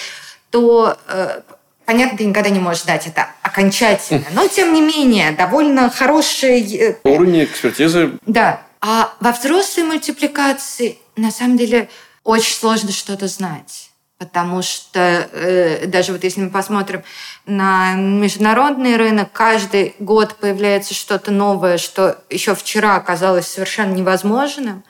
то 0.50 0.96
э, 1.08 1.40
Понятно, 1.88 2.18
ты 2.18 2.26
никогда 2.26 2.50
не 2.50 2.58
можешь 2.58 2.82
дать 2.82 3.06
это 3.06 3.30
окончательно, 3.40 4.26
но 4.34 4.46
тем 4.46 4.74
не 4.74 4.82
менее 4.82 5.32
довольно 5.32 5.88
хороший... 5.88 6.60
Э, 6.76 6.96
Уровень 7.02 7.44
экспертизы. 7.44 8.18
Да. 8.26 8.60
А 8.82 9.14
во 9.20 9.32
взрослой 9.32 9.84
мультипликации 9.84 10.98
на 11.16 11.30
самом 11.30 11.56
деле 11.56 11.88
очень 12.24 12.54
сложно 12.54 12.92
что-то 12.92 13.26
знать. 13.26 13.87
Потому 14.18 14.62
что 14.62 14.98
э, 15.30 15.86
даже 15.86 16.12
вот 16.12 16.24
если 16.24 16.40
мы 16.40 16.50
посмотрим 16.50 17.04
на 17.46 17.94
международный 17.94 18.96
рынок, 18.96 19.30
каждый 19.32 19.94
год 20.00 20.34
появляется 20.36 20.92
что-то 20.92 21.30
новое, 21.30 21.78
что 21.78 22.18
еще 22.28 22.56
вчера 22.56 22.96
оказалось 22.96 23.46
совершенно 23.46 23.92
невозможным. 23.92 24.82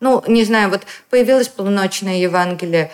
Ну, 0.00 0.24
не 0.26 0.44
знаю, 0.44 0.70
вот 0.70 0.82
появилось 1.10 1.48
полуночное 1.48 2.16
Евангелие. 2.16 2.90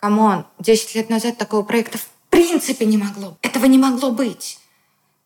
Come 0.00 0.26
on, 0.26 0.46
10 0.58 0.96
лет 0.96 1.10
назад 1.10 1.38
такого 1.38 1.62
проекта 1.62 1.98
в 1.98 2.06
принципе 2.28 2.84
не 2.84 2.98
могло. 2.98 3.38
Этого 3.40 3.66
не 3.66 3.78
могло 3.78 4.10
быть. 4.10 4.58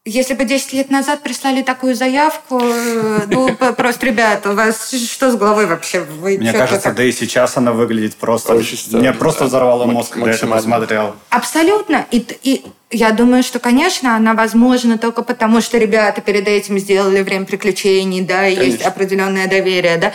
Если 0.08 0.32
бы 0.32 0.44
10 0.44 0.72
лет 0.72 0.90
назад 0.90 1.22
прислали 1.22 1.60
такую 1.62 1.94
заявку, 1.94 2.58
э, 2.62 3.26
ну, 3.26 3.54
просто, 3.76 4.06
ребята, 4.06 4.52
у 4.52 4.54
вас 4.54 4.90
что 4.90 5.30
с 5.30 5.36
головой 5.36 5.66
вообще? 5.66 6.00
Вы 6.00 6.38
Мне 6.38 6.52
кажется, 6.54 6.92
да 6.92 7.04
и 7.04 7.12
сейчас 7.12 7.58
она 7.58 7.72
выглядит 7.72 8.16
просто... 8.16 8.58
Мне 8.92 9.12
просто 9.12 9.44
взорвало 9.44 9.84
мозг, 9.84 10.14
когда 10.14 10.30
я 10.30 10.36
это 10.36 10.46
посмотрел. 10.46 11.14
Абсолютно. 11.28 12.06
И, 12.10 12.24
и 12.42 12.64
я 12.90 13.12
думаю, 13.12 13.42
что, 13.42 13.58
конечно, 13.58 14.16
она 14.16 14.32
возможна 14.32 14.96
только 14.96 15.22
потому, 15.22 15.60
что 15.60 15.76
ребята 15.76 16.22
перед 16.22 16.48
этим 16.48 16.78
сделали 16.78 17.22
время 17.22 17.44
приключений, 17.44 18.22
да, 18.22 18.46
и 18.46 18.56
есть 18.56 18.82
определенное 18.82 19.46
доверие, 19.46 19.98
да. 19.98 20.12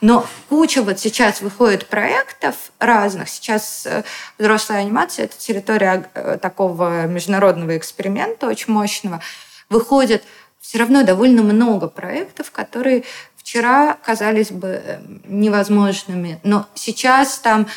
Но 0.00 0.26
куча 0.48 0.82
вот 0.82 0.98
сейчас 0.98 1.42
выходит 1.42 1.86
проектов 1.86 2.54
разных. 2.78 3.28
Сейчас 3.28 3.84
э, 3.86 4.04
взрослая 4.38 4.80
анимация– 4.80 5.24
это 5.26 5.36
территория 5.36 6.08
э, 6.14 6.38
такого 6.40 7.06
международного 7.06 7.76
эксперимента 7.76 8.46
очень 8.46 8.72
мощного. 8.72 9.20
Выходит 9.68 10.24
все 10.60 10.78
равно 10.78 11.02
довольно 11.02 11.42
много 11.42 11.88
проектов, 11.88 12.50
которые 12.50 13.04
вчера 13.36 13.98
казались 14.02 14.50
бы 14.50 14.82
э, 14.82 15.00
невозможными. 15.26 16.40
Но 16.42 16.66
сейчас 16.74 17.38
там 17.38 17.68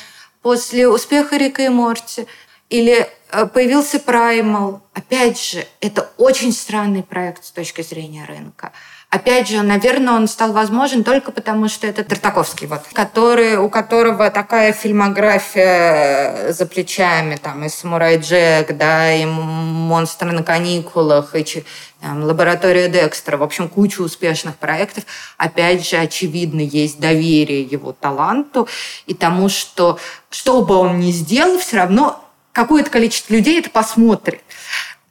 после 0.42 0.88
успеха 0.88 1.36
Рика 1.36 1.64
и 1.64 1.70
Морти 1.70 2.28
или 2.70 3.10
появился 3.54 3.98
Primal. 3.98 4.82
Опять 4.94 5.42
же, 5.42 5.66
это 5.82 6.10
очень 6.18 6.52
странный 6.52 7.04
проект 7.04 7.46
с 7.46 7.52
точки 7.52 7.82
зрения 7.82 8.26
рынка. 8.26 8.72
Опять 9.10 9.48
же, 9.48 9.62
наверное, 9.62 10.16
он 10.16 10.28
стал 10.28 10.52
возможен 10.52 11.06
только 11.06 11.32
потому, 11.32 11.70
что 11.70 11.88
это 11.88 12.04
Тартаковский, 12.04 12.68
вот, 12.68 12.82
который, 12.92 13.56
у 13.56 13.70
которого 13.70 14.30
такая 14.30 14.74
фильмография 14.74 16.52
за 16.52 16.66
плечами, 16.66 17.38
там, 17.38 17.63
и 17.63 17.70
«Самурай 17.70 18.18
Джек», 18.18 18.76
да, 18.76 19.13
и 19.13 19.26
«Монстр 19.26 20.26
на 20.26 20.44
каникулах», 20.44 21.36
и 21.36 21.63
там, 22.02 22.26
«Лаборатория 22.26 22.90
Декстера», 22.90 23.38
в 23.38 23.44
общем, 23.44 23.70
куча 23.70 24.02
успешных 24.02 24.58
проектов. 24.58 25.06
Опять 25.38 25.88
же, 25.88 25.96
очевидно, 25.96 26.60
есть 26.60 27.00
доверие 27.00 27.62
его 27.62 27.94
таланту 27.94 28.68
и 29.06 29.13
тому, 29.13 29.48
что 29.48 30.00
что 30.30 30.62
бы 30.63 30.76
он 30.76 31.00
ни 31.00 31.12
сделал, 31.12 31.60
все 31.60 31.78
равно 31.78 32.27
какое-то 32.58 32.89
количество 32.89 33.34
людей 33.34 33.60
это 33.60 33.70
посмотрит. 33.70 34.41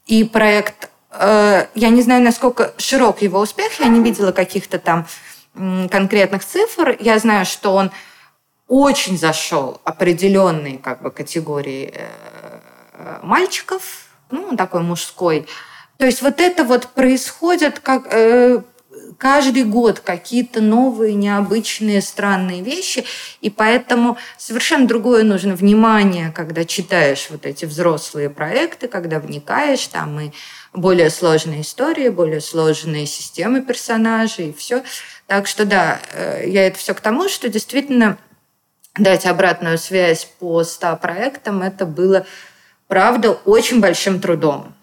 И 0.06 0.24
проект, 0.24 0.90
э, 1.12 1.66
я 1.76 1.88
не 1.90 2.02
знаю, 2.02 2.24
насколько 2.24 2.74
широк 2.76 3.22
его 3.22 3.38
успех, 3.38 3.78
я 3.78 3.87
не 3.87 4.00
видела 4.00 4.32
каких-то 4.32 4.80
там 4.80 5.06
конкретных 5.54 6.44
цифр. 6.44 6.96
Я 6.98 7.18
знаю, 7.20 7.46
что 7.46 7.74
он 7.74 7.92
очень 8.66 9.16
зашел 9.16 9.80
определенные 9.85 10.78
как 10.78 11.02
бы 11.02 11.12
категории 11.12 11.94
э, 11.94 13.20
мальчиков, 13.22 14.09
ну, 14.32 14.48
он 14.48 14.56
такой 14.56 14.82
мужской. 14.82 15.46
То 15.98 16.04
есть 16.04 16.22
вот 16.22 16.40
это 16.40 16.64
вот 16.64 16.88
происходит 16.88 17.78
как 17.78 18.09
э, 18.11 18.61
каждый 19.18 19.64
год 19.64 20.00
какие-то 20.00 20.61
новые, 20.61 21.14
необычные, 21.14 22.02
странные 22.02 22.62
вещи, 22.62 23.05
и 23.40 23.50
поэтому 23.50 24.18
совершенно 24.37 24.87
другое 24.87 25.24
нужно 25.24 25.55
внимание, 25.55 26.33
когда 26.35 26.64
читаешь 26.64 27.29
вот 27.31 27.46
эти 27.46 27.64
взрослые 27.64 28.31
проекты, 28.31 28.88
когда 28.88 29.18
вникаешь, 29.18 29.87
там 29.87 30.20
и 30.20 30.31
более 30.72 31.11
сложные 31.11 31.62
истории, 31.62 32.09
более 32.09 32.40
сложные 32.40 33.07
системы 33.07 33.62
персонажей, 33.62 34.50
и 34.50 34.52
все. 34.52 34.83
Так 35.26 35.46
что 35.46 35.64
да, 35.64 36.00
э, 36.12 36.44
я 36.46 36.66
это 36.66 36.79
все 36.79 36.94
к 36.94 37.00
тому, 37.00 37.29
что 37.29 37.48
действительно 37.48 38.18
дать 38.96 39.26
обратную 39.26 39.79
связь 39.79 40.24
по 40.38 40.62
100 40.64 40.96
проектам, 40.96 41.62
это 41.62 41.87
было, 41.87 42.26
правда, 42.88 43.33
очень 43.33 43.81
большим 43.81 44.20
трудом. 44.20 44.75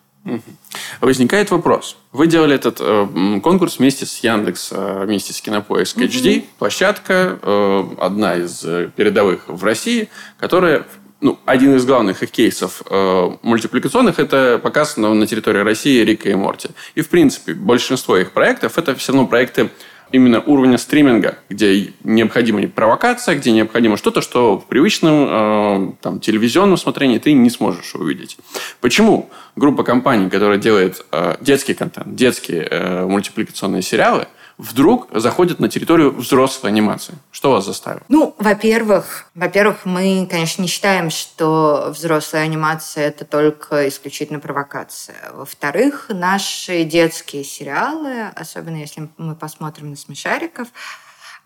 Возникает 1.02 1.52
вопрос. 1.52 1.98
Вы 2.12 2.28
делали 2.28 2.56
этот 2.56 2.78
э, 2.80 3.40
конкурс 3.44 3.80
вместе 3.80 4.06
с 4.06 4.20
Яндекс, 4.20 4.70
э, 4.72 5.04
вместе 5.06 5.34
с 5.34 5.42
Кинопоиск 5.42 5.98
HD. 5.98 6.38
Угу. 6.38 6.46
Площадка, 6.60 7.40
э, 7.42 7.84
одна 8.00 8.36
из 8.36 8.64
э, 8.64 8.90
передовых 8.96 9.48
в 9.48 9.64
России, 9.64 10.10
которая 10.38 10.86
ну, 11.20 11.40
один 11.46 11.76
из 11.76 11.86
главных 11.86 12.22
их 12.24 12.32
кейсов 12.32 12.84
э, 12.90 13.30
мультипликационных– 13.42 14.18
это 14.20 14.60
показ 14.62 14.98
на, 14.98 15.14
на 15.14 15.26
территории 15.26 15.60
России 15.60 16.04
Рика 16.04 16.30
и 16.30 16.36
Морти. 16.36 16.70
И, 16.96 17.02
в 17.02 17.10
принципе, 17.10 17.54
большинство 17.54 18.18
их 18.18 18.32
проектов– 18.32 18.78
это 18.78 18.94
все 18.96 19.14
равно 19.14 19.28
проекты 19.28 19.70
именно 20.14 20.40
уровня 20.40 20.78
стриминга, 20.78 21.40
где 21.50 21.92
необходима 22.04 22.66
провокация, 22.68 23.36
где 23.36 23.52
необходимо 23.52 23.98
что-то, 23.98 24.22
что 24.22 24.60
в 24.60 24.68
привычном 24.68 25.28
э, 25.28 25.92
там, 26.02 26.20
телевизионном 26.20 26.78
смотрении 26.78 27.18
ты 27.18 27.34
не 27.34 27.50
сможешь 27.50 27.96
увидеть. 27.96 28.38
Почему 28.80 29.30
группа 29.56 29.84
компаний, 29.84 30.30
которая 30.30 30.60
делает 30.60 31.04
э, 31.12 31.36
детский 31.42 31.74
контент, 31.74 32.16
детские 32.16 32.68
э, 32.70 33.06
мультипликационные 33.06 33.82
сериалы– 33.82 34.28
вдруг 34.64 35.08
заходят 35.12 35.60
на 35.60 35.70
территорию 35.70 36.12
взрослой 36.16 36.70
анимации? 36.70 37.16
Что 37.32 37.52
вас 37.52 37.66
заставило? 37.66 38.02
Ну, 38.08 38.34
во-первых, 38.38 39.26
во-первых, 39.36 39.86
мы, 39.86 40.28
конечно, 40.30 40.62
не 40.62 40.68
считаем, 40.68 41.10
что 41.10 41.90
взрослая 41.90 42.44
анимация 42.44 43.08
это 43.08 43.26
только 43.26 43.88
исключительно 43.90 44.40
провокация. 44.40 45.18
Во-вторых, 45.34 46.06
наши 46.10 46.84
детские 46.86 47.44
сериалы, 47.44 48.28
особенно 48.36 48.78
если 48.78 49.10
мы 49.18 49.36
посмотрим 49.36 49.90
на 49.90 49.96
смешариков, 49.98 50.70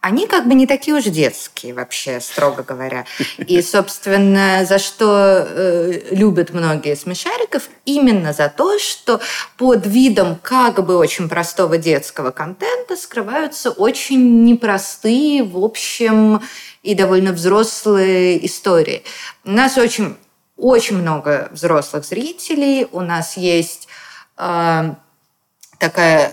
они 0.01 0.27
как 0.27 0.47
бы 0.47 0.53
не 0.53 0.67
такие 0.67 0.95
уж 0.95 1.05
детские 1.05 1.73
вообще, 1.73 2.21
строго 2.21 2.63
говоря. 2.63 3.05
И, 3.37 3.61
собственно, 3.61 4.63
за 4.63 4.79
что 4.79 5.45
э, 5.49 6.01
любят 6.11 6.53
многие 6.53 6.95
смешариков, 6.95 7.69
именно 7.85 8.31
за 8.31 8.47
то, 8.49 8.77
что 8.79 9.19
под 9.57 9.85
видом 9.85 10.37
как 10.41 10.85
бы 10.85 10.97
очень 10.97 11.27
простого 11.27 11.77
детского 11.77 12.31
контента 12.31 12.95
скрываются 12.95 13.71
очень 13.71 14.43
непростые, 14.43 15.43
в 15.43 15.57
общем, 15.57 16.41
и 16.83 16.93
довольно 16.93 17.33
взрослые 17.33 18.45
истории. 18.45 19.03
У 19.43 19.51
нас 19.51 19.77
очень 19.77 20.15
очень 20.57 20.97
много 20.97 21.49
взрослых 21.51 22.03
зрителей, 22.03 22.87
у 22.91 23.01
нас 23.01 23.37
есть 23.37 23.87
э, 24.37 24.95
такая 25.77 26.31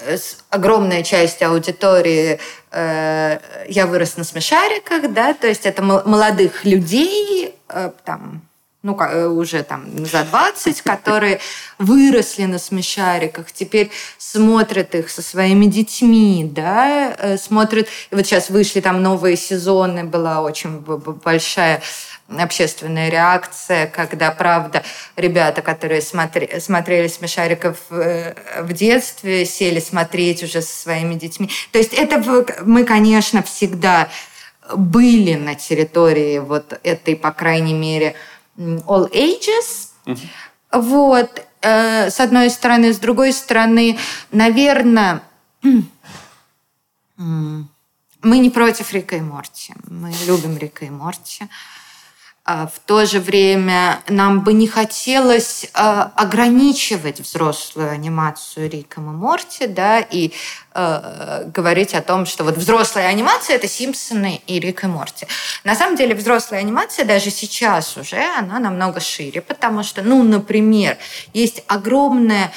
огромная 0.51 1.03
часть 1.03 1.42
аудитории 1.42 2.38
э, 2.70 3.38
«Я 3.68 3.86
вырос 3.86 4.16
на 4.16 4.24
смешариках», 4.24 5.12
да, 5.12 5.34
то 5.34 5.47
есть 5.47 5.66
это 5.66 5.82
молодых 5.82 6.64
людей, 6.64 7.55
э, 7.68 7.90
там, 8.05 8.42
ну, 8.82 8.99
э, 9.01 9.26
уже 9.26 9.62
там 9.62 10.05
за 10.05 10.24
20, 10.24 10.82
которые 10.82 11.40
выросли 11.78 12.45
на 12.45 12.59
смешариках, 12.59 13.53
теперь 13.53 13.90
смотрят 14.18 14.95
их 14.95 15.11
со 15.11 15.22
своими 15.22 15.66
детьми, 15.66 16.49
да, 16.51 17.14
э, 17.18 17.36
смотрят, 17.38 17.88
и 18.11 18.14
вот 18.14 18.26
сейчас 18.26 18.51
вышли 18.51 18.80
там 18.80 19.03
новые 19.03 19.36
сезоны, 19.36 20.05
была 20.05 20.42
очень 20.42 20.80
большая 21.24 21.82
общественная 22.29 23.11
реакция, 23.11 23.87
когда, 23.87 24.31
правда, 24.31 24.83
ребята, 25.16 25.62
которые 25.62 26.01
смотри, 26.01 26.49
смотрели 26.59 27.09
«Смешариков» 27.09 27.79
э, 27.91 28.35
в 28.62 28.72
детстве, 28.72 29.45
сели 29.45 29.81
смотреть 29.81 30.43
уже 30.43 30.62
со 30.62 30.83
своими 30.83 31.14
детьми. 31.14 31.51
То 31.70 31.79
есть 31.79 31.93
это 31.93 32.18
мы, 32.64 32.85
конечно, 32.85 33.43
всегда 33.43 34.09
были 34.75 35.35
на 35.35 35.55
территории 35.55 36.39
вот 36.39 36.81
этой, 36.83 37.16
по 37.16 37.31
крайней 37.33 37.75
мере, 37.75 38.14
all 38.57 39.11
ages. 39.12 39.91
Mm-hmm. 40.07 40.18
Вот, 40.72 41.43
э, 41.61 42.11
с 42.11 42.20
одной 42.20 42.51
стороны. 42.51 42.93
С 42.93 42.99
другой 42.99 43.33
стороны, 43.33 43.99
наверное, 44.33 45.22
мы 47.16 48.39
не 48.39 48.51
против 48.51 48.93
Рика 48.93 49.16
и 49.16 49.20
Морти. 49.20 49.75
Мы 49.89 50.12
любим 50.27 50.57
Рика 50.57 50.85
и 50.85 50.91
Морти. 50.91 51.47
А, 52.47 52.66
в 52.66 52.78
то 52.80 53.07
же 53.07 53.20
время 53.20 54.01
нам 54.07 54.42
бы 54.42 54.53
не 54.53 54.68
хотелось 54.68 55.66
а, 55.72 56.12
ограничивать 56.14 57.20
взрослую 57.20 57.90
анимацию 57.90 58.68
Риком 58.68 59.11
и 59.11 59.16
Морти, 59.16 59.66
да, 59.66 60.01
и 60.01 60.30
э, 60.74 61.45
говорить 61.47 61.95
о 61.95 62.03
том, 62.03 62.26
что 62.26 62.45
вот 62.45 62.59
взрослая 62.59 63.07
анимация 63.07 63.57
это 63.57 63.66
Симпсоны 63.66 64.42
и 64.47 64.61
Рик 64.61 64.84
и 64.84 64.86
Морти. 64.86 65.26
На 65.64 65.74
самом 65.74 65.97
деле 65.97 66.14
взрослая 66.14 66.61
анимация 66.61 67.07
даже 67.07 67.30
сейчас 67.30 67.97
уже 67.97 68.22
она 68.36 68.59
намного 68.59 69.01
шире, 69.01 69.40
потому 69.40 69.82
что, 69.82 70.03
ну, 70.03 70.22
например, 70.22 70.99
есть 71.32 71.64
огромное 71.66 72.53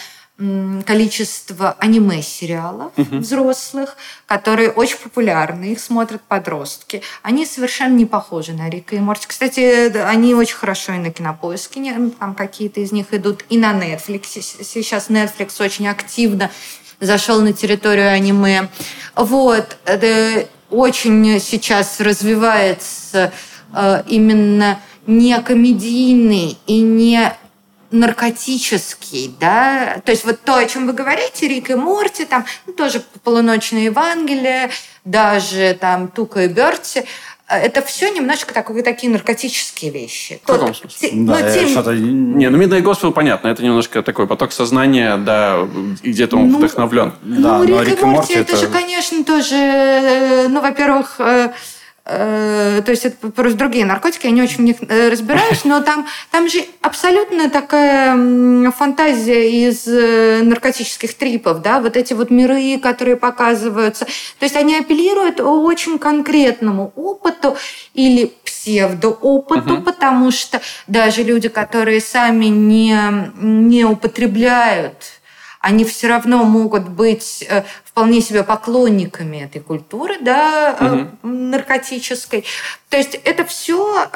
количество 0.86 1.76
аниме-сериалов 1.80 2.92
угу. 2.96 3.18
взрослых, 3.18 3.98
которые 4.28 4.70
очень 4.70 4.98
популярны, 4.98 5.72
их 5.72 5.80
смотрят 5.80 6.22
подростки. 6.22 7.02
Они 7.24 7.46
совершенно 7.46 7.96
не 7.96 8.06
похожи 8.06 8.54
на 8.54 8.70
Рика 8.70 8.96
и 8.96 9.00
Морти. 9.00 9.26
Кстати, 9.28 9.98
они 9.98 10.36
очень 10.36 10.56
хорошо 10.56 10.94
и 10.94 10.98
на 11.00 11.12
Кинопоиске, 11.12 12.12
там 12.20 12.36
какие-то 12.36 12.82
из 12.82 12.92
них 12.92 13.08
идут, 13.12 13.46
и 13.50 13.58
на 13.58 13.74
Netflix. 13.74 14.26
Сейчас 14.64 15.10
Netflix 15.10 15.60
очень 15.64 15.88
активно 15.88 16.52
зашел 17.00 17.42
на 17.42 17.54
территорию 17.54 18.12
аниме. 18.12 18.70
Вот. 19.16 19.78
Очень 20.70 21.40
сейчас 21.40 22.02
развивается 22.02 23.32
э, 23.74 24.04
именно 24.08 24.82
не 25.06 25.40
комедийный 25.42 26.58
и 26.68 26.82
не 26.82 27.34
наркотический, 27.92 29.34
да, 29.40 30.02
то 30.04 30.12
есть 30.12 30.26
вот 30.26 30.42
то, 30.42 30.56
о 30.56 30.66
чем 30.66 30.88
вы 30.88 30.94
говорите, 30.94 31.48
Рик 31.48 31.70
и 31.70 31.76
Морти, 31.76 32.26
там 32.26 32.46
ну, 32.66 32.74
тоже 32.74 33.02
полуночное 33.24 33.84
Евангелие, 33.84 34.70
даже 35.06 35.78
там 35.80 36.10
Тука 36.10 36.44
и 36.44 36.48
Берти, 36.48 37.06
это 37.48 37.82
все 37.82 38.10
немножечко 38.10 38.54
такие, 38.54 38.84
такие 38.84 39.12
наркотические 39.12 39.92
вещи. 39.92 40.42
В 40.44 40.48
каком 40.48 40.76
смысле? 40.76 41.10
Ну, 41.14 41.32
да, 41.32 41.54
тем... 41.54 41.70
что-то... 41.70 41.94
Не, 41.94 42.50
ну 42.50 42.62
Midnight 42.62 42.84
Gospel 42.84 43.14
понятно, 43.14 43.48
это 43.48 43.64
немножко 43.64 44.04
такой 44.04 44.28
поток 44.28 44.52
сознания, 44.52 45.16
да, 45.16 45.66
и 46.02 46.12
где-то 46.12 46.36
он 46.36 46.50
ну, 46.50 46.58
вдохновлен. 46.58 47.14
Ну, 47.22 47.42
да, 47.42 47.66
Рик, 47.66 47.88
Рик 47.88 48.02
и 48.02 48.06
Морти, 48.06 48.34
это, 48.34 48.54
это 48.54 48.58
же, 48.58 48.68
конечно, 48.68 49.24
тоже, 49.24 49.56
э, 49.56 50.48
ну, 50.50 50.60
во-первых, 50.60 51.16
э, 51.20 51.26
Э, 51.26 51.52
то 52.08 52.86
есть 52.88 53.06
это 53.06 53.30
просто 53.32 53.58
другие 53.58 53.86
наркотики, 53.86 54.28
я 54.28 54.32
не 54.32 54.42
очень 54.42 54.58
в 54.58 54.62
них 54.62 54.78
э, 54.88 55.10
разбираюсь, 55.10 55.66
но 55.66 55.82
там, 55.82 56.08
там 56.32 56.48
же 56.48 56.64
абсолютно 56.82 57.50
такая 57.50 58.72
фантазия 58.72 59.68
из 59.68 59.86
э, 59.88 60.42
наркотических 60.42 61.14
трипов, 61.16 61.62
да, 61.62 61.82
вот 61.82 61.98
эти 61.98 62.14
вот 62.14 62.30
миры, 62.30 62.80
которые 62.80 63.18
показываются. 63.18 64.06
То 64.40 64.46
есть 64.46 64.56
они 64.56 64.78
апеллируют 64.78 65.42
очень 65.42 66.00
конкретному 66.00 66.94
опыту 66.96 67.58
или 67.94 68.32
псевдоопыту, 68.46 69.74
угу. 69.76 69.84
потому 69.84 70.32
что 70.32 70.62
даже 70.88 71.24
люди, 71.24 71.50
которые 71.50 72.00
сами 72.00 72.46
не, 72.46 72.98
не 73.36 73.84
употребляют 73.84 75.18
они 75.60 75.84
все 75.84 76.08
равно 76.08 76.46
могут 76.46 76.88
быть 76.88 77.46
э, 77.50 77.64
вполне 77.98 78.22
себе 78.22 78.44
поклонниками 78.44 79.38
этой 79.38 79.60
культуры, 79.60 80.20
да, 80.22 80.78
угу. 80.80 81.28
наркотической. 81.28 82.46
То 82.90 82.98
есть 82.98 83.16
это 83.16 83.44
все 83.44 84.08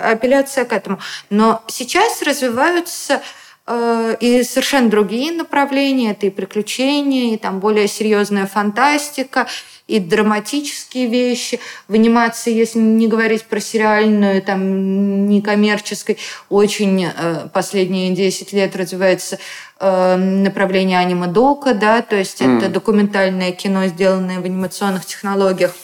апелляция 0.00 0.64
к 0.64 0.72
этому. 0.72 1.00
Но 1.30 1.60
сейчас 1.66 2.22
развиваются 2.22 3.22
и 3.66 4.42
совершенно 4.42 4.90
другие 4.90 5.32
направления. 5.32 6.10
Это 6.10 6.26
и 6.26 6.30
приключения, 6.30 7.34
и 7.34 7.38
там 7.38 7.60
более 7.60 7.88
серьезная 7.88 8.46
фантастика, 8.46 9.46
и 9.86 10.00
драматические 10.00 11.08
вещи. 11.08 11.60
В 11.88 11.94
анимации, 11.94 12.54
если 12.54 12.78
не 12.78 13.06
говорить 13.06 13.44
про 13.44 13.60
сериальную, 13.60 14.40
там, 14.42 15.28
некоммерческой, 15.28 16.18
очень 16.48 17.06
э, 17.06 17.48
последние 17.52 18.14
10 18.14 18.52
лет 18.54 18.74
развивается 18.76 19.38
э, 19.78 20.16
направление 20.16 20.98
аниме-дока, 20.98 21.74
да, 21.74 22.00
то 22.00 22.16
есть 22.16 22.40
mm. 22.40 22.58
это 22.58 22.68
документальное 22.70 23.52
кино, 23.52 23.86
сделанное 23.86 24.40
в 24.40 24.44
анимационных 24.44 25.04
технологиях. 25.04 25.74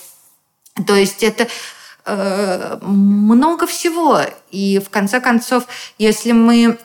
То 0.86 0.94
есть 0.94 1.22
это 1.22 1.46
э, 2.06 2.78
много 2.80 3.66
всего. 3.66 4.20
И 4.50 4.78
в 4.78 4.88
конце 4.88 5.20
концов, 5.20 5.66
если 5.98 6.32
мы, 6.32 6.78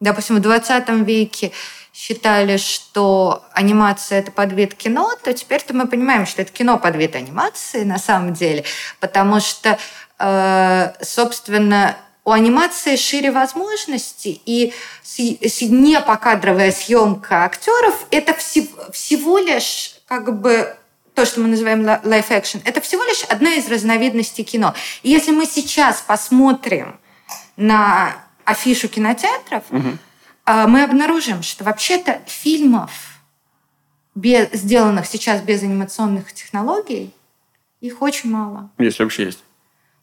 допустим, 0.00 0.36
в 0.36 0.40
20 0.40 0.88
веке 1.06 1.52
считали, 1.92 2.56
что 2.56 3.44
анимация 3.52 4.20
это 4.20 4.32
подвид 4.32 4.74
кино, 4.74 5.12
то 5.22 5.32
теперь-то 5.32 5.74
мы 5.74 5.86
понимаем, 5.86 6.26
что 6.26 6.42
это 6.42 6.52
кино 6.52 6.78
подвид 6.78 7.14
анимации 7.14 7.84
на 7.84 7.98
самом 7.98 8.32
деле, 8.32 8.64
потому 9.00 9.40
что, 9.40 9.78
э, 10.18 10.92
собственно, 11.02 11.96
у 12.24 12.32
анимации 12.32 12.96
шире 12.96 13.30
возможностей, 13.30 14.40
и 14.44 14.72
непокадровая 15.18 16.70
съемка 16.70 17.44
актеров– 17.44 18.06
это 18.10 18.34
всего 18.34 19.38
лишь 19.38 19.96
как 20.06 20.40
бы 20.40 20.76
то, 21.14 21.26
что 21.26 21.40
мы 21.40 21.48
называем 21.48 21.82
live 21.82 22.28
action, 22.28 22.60
это 22.64 22.80
всего 22.80 23.02
лишь 23.04 23.24
одна 23.24 23.54
из 23.54 23.68
разновидностей 23.68 24.44
кино. 24.44 24.74
И 25.02 25.10
если 25.10 25.32
мы 25.32 25.46
сейчас 25.46 26.02
посмотрим 26.06 26.98
на 27.56 28.14
афишу 28.50 28.88
кинотеатров, 28.88 29.64
угу. 29.70 29.98
мы 30.46 30.82
обнаружим, 30.82 31.42
что 31.42 31.64
вообще-то 31.64 32.20
фильмов, 32.26 32.90
без, 34.14 34.50
сделанных 34.52 35.06
сейчас 35.06 35.40
без 35.40 35.62
анимационных 35.62 36.32
технологий, 36.32 37.14
их 37.80 38.02
очень 38.02 38.30
мало. 38.30 38.70
Если 38.78 39.02
вообще 39.02 39.24
есть. 39.24 39.42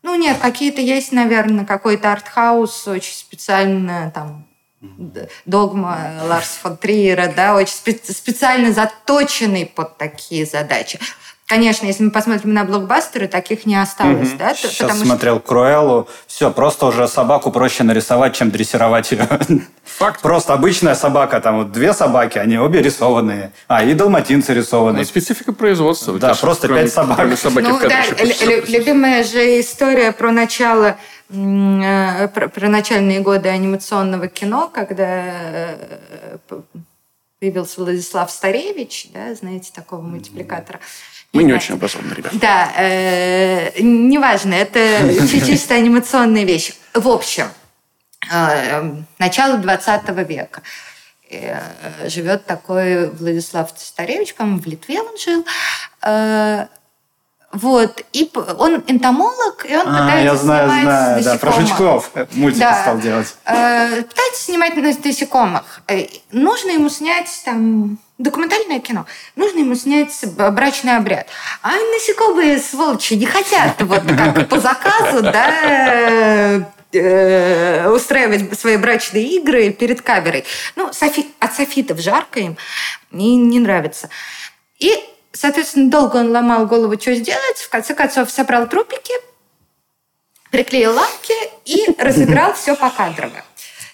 Ну, 0.03 0.15
нет, 0.15 0.37
какие-то 0.39 0.81
есть, 0.81 1.11
наверное, 1.11 1.65
какой-то 1.65 2.11
артхаус 2.11 2.87
очень 2.87 3.13
специально 3.13 4.11
там 4.11 4.47
догма 5.45 6.21
Ларс 6.23 6.59
фон 6.61 6.77
Триера, 6.77 7.33
да, 7.35 7.55
очень 7.55 7.73
специально 7.73 8.71
заточенный 8.71 9.65
под 9.65 9.97
такие 9.97 10.45
задачи. 10.45 10.99
Конечно, 11.47 11.85
если 11.85 12.03
мы 12.03 12.11
посмотрим 12.11 12.53
на 12.53 12.65
блокбастеры, 12.65 13.29
таких 13.29 13.65
не 13.65 13.81
осталось, 13.81 14.31
угу. 14.31 14.37
да? 14.37 14.53
Сейчас 14.53 14.75
потому 14.75 15.05
смотрел 15.05 15.37
что... 15.37 15.47
Круэллу. 15.47 16.09
Все, 16.27 16.51
просто 16.51 16.87
уже 16.87 17.07
собаку 17.07 17.51
проще 17.51 17.83
нарисовать, 17.83 18.35
чем 18.35 18.51
дрессировать 18.51 19.13
ее. 19.13 19.25
Факт. 19.85 20.21
Просто 20.21 20.53
обычная 20.53 20.93
собака, 20.93 21.39
там 21.39 21.59
вот 21.59 21.71
две 21.71 21.93
собаки, 21.93 22.37
они 22.37 22.57
обе 22.57 22.81
рисованные. 22.81 23.53
А, 23.69 23.81
и 23.81 23.93
далматинцы 23.93 24.53
рисованные. 24.53 25.03
Ну, 25.03 25.05
специфика 25.05 25.53
производства. 25.53 26.19
Да, 26.19 26.35
просто 26.35 26.67
пять 26.67 26.91
собак. 26.91 27.17
Ну, 27.17 27.79
да, 27.79 28.03
любимая 28.67 29.23
же 29.23 29.61
история 29.61 30.11
про 30.11 30.33
начало 30.33 30.97
э, 31.29 32.27
про, 32.27 32.49
про 32.49 32.67
начальные 32.67 33.21
годы 33.21 33.47
анимационного 33.47 34.27
кино, 34.27 34.69
когда 34.73 35.23
э, 35.23 36.37
появился 37.39 37.79
Владислав 37.79 38.29
Старевич, 38.29 39.07
да, 39.13 39.33
знаете, 39.33 39.71
такого 39.73 40.01
мультипликатора. 40.01 40.79
Mm-hmm 40.79 41.16
мы 41.33 41.43
не 41.43 41.53
очень 41.53 41.75
образованные 41.75 42.15
ребята. 42.15 42.37
Да, 42.39 42.71
э, 42.77 43.79
неважно, 43.81 44.53
это 44.53 44.79
чисто 45.45 45.75
анимационная 45.75 46.43
вещь. 46.43 46.73
В 46.93 47.07
общем, 47.07 47.47
э, 48.31 48.93
начало 49.19 49.57
20 49.57 50.09
века 50.27 50.61
э, 51.29 52.09
живет 52.09 52.45
такой 52.45 53.09
Владислав 53.09 53.75
Цесаревич, 53.75 54.35
по-моему, 54.35 54.61
в 54.61 54.65
Литве 54.65 55.01
он 55.01 55.17
жил. 55.17 55.45
Вот. 57.53 58.03
И 58.13 58.29
он 58.59 58.83
энтомолог, 58.87 59.65
и 59.67 59.75
он 59.75 59.87
А, 59.87 60.01
пытается 60.03 60.23
я 60.25 60.35
знаю, 60.35 60.69
снимать 60.69 60.83
знаю, 60.83 61.23
да, 61.23 61.37
про 61.37 61.51
жучков 61.53 62.11
мультики 62.33 62.59
Да. 62.59 62.81
стал 62.81 62.99
делать. 62.99 63.35
Э, 63.45 64.01
пытается 64.03 64.43
снимать 64.43 64.75
нас- 64.75 65.03
насекомых. 65.03 65.81
Э, 65.87 66.05
Нужно 66.31 66.71
ему 66.71 66.89
снять 66.89 67.29
там 67.45 67.97
документальное 68.17 68.79
кино. 68.79 69.05
Нужно 69.35 69.59
ему 69.59 69.75
снять 69.75 70.13
брачный 70.35 70.97
обряд. 70.97 71.27
А 71.61 71.71
насекомые, 71.71 72.59
сволочи, 72.59 73.13
не 73.13 73.25
хотят 73.25 73.81
вот 73.81 74.03
как 74.05 74.49
по 74.49 74.59
заказу, 74.59 75.21
да, 75.23 76.61
э, 76.93 77.89
устраивать 77.89 78.59
свои 78.59 78.77
брачные 78.77 79.23
игры 79.37 79.71
перед 79.71 80.01
камерой. 80.01 80.45
Ну, 80.75 80.89
софи- 80.91 81.31
от 81.39 81.53
софитов 81.55 81.99
жарко 81.99 82.39
им, 82.39 82.57
и 83.11 83.35
не 83.35 83.59
нравится. 83.59 84.09
И, 84.79 84.93
соответственно, 85.31 85.89
долго 85.89 86.17
он 86.17 86.31
ломал 86.31 86.65
голову, 86.65 86.99
что 86.99 87.13
сделать. 87.15 87.57
В 87.57 87.69
конце 87.69 87.93
концов, 87.93 88.31
собрал 88.31 88.67
трупики, 88.67 89.13
приклеил 90.51 90.93
ламки 90.93 91.33
и 91.65 91.95
разыграл 91.99 92.53
все 92.53 92.75
покадрово. 92.75 93.43